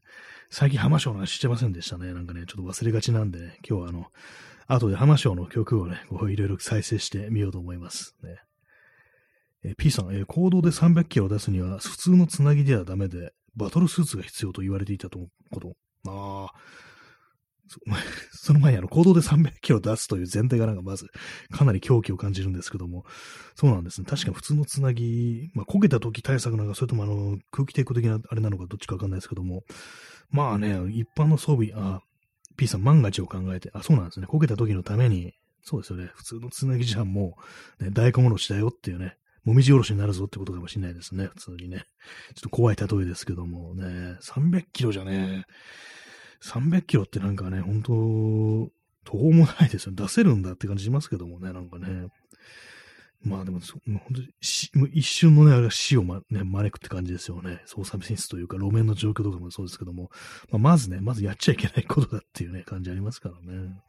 [0.51, 2.13] 最近浜章の話してませんでしたね。
[2.13, 4.07] なんかね、ちょっと忘れがちなんで、ね、今日はあの、
[4.67, 8.17] 後で浜章の曲をね、こういろいろ再生してみようと思います。
[8.23, 8.41] ね。
[9.65, 15.77] え P さん、え、行動で300キロを出すには普通のつなぎではダメで、バトルスーツが必要と言われていたとこと。
[16.09, 16.93] ああ。
[18.33, 21.07] その前にあの行動で300キロ出すという前提がなんかまず
[21.51, 23.05] かなり狂気を感じるんですけども、
[23.55, 24.07] そうなんですね。
[24.07, 29.65] 確か普通のつなぎ、まあ焦げた時対策なのか、それともあの空気抵抗的なあれなのかどっちかわかんないですけども、
[30.31, 32.03] まあね、一般の装備、あ、
[32.57, 34.27] P さん万が一を考えて、あ、そうなんですね。
[34.27, 36.11] 焦げた時のために、そうですよね。
[36.15, 37.37] 普通のつなぎじゃも
[37.81, 41.27] う、ね、大根おろしだよっていうね、もみじおろしになるぞってことかもしれないですね。
[41.27, 41.85] 普通にね。
[42.35, 45.47] ちょっと怖い例えですけどもね、300キロじゃね、
[46.43, 47.93] 300キロってなんかね、本当
[49.05, 49.93] 途方もないですよ。
[49.95, 52.09] 出せるんだって感じしますけどもね、なんかね。
[53.25, 54.29] まあでも、本当に
[54.93, 57.63] 一瞬のね、あれが死を、ま、ね、招くって感じですよね。
[57.67, 60.11] 操作ミスというか、路面の状況とかもそうですけども、
[60.51, 63.81] まあ、まずね、まずやっちゃいけないことだっていうね、感じありますからね。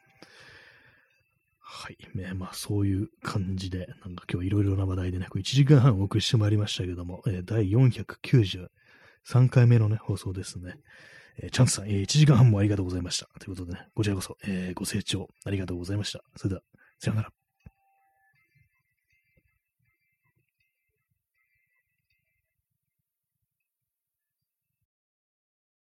[1.76, 1.98] はい。
[2.14, 8.70] ね、まあそういう感じで、なんか今日いろいろな話題でね、1時間半お送りしてまいりましたけども、え、第493
[9.50, 10.76] 回目のね、放送ですね。
[11.42, 13.28] えー、チャンスさん、え、1時間半もありがとうございました。
[13.40, 16.22] ということでね、こちらこそ、えー、ご清聴ありがとうございました。
[16.36, 16.62] それでは、
[17.00, 17.43] さようなら。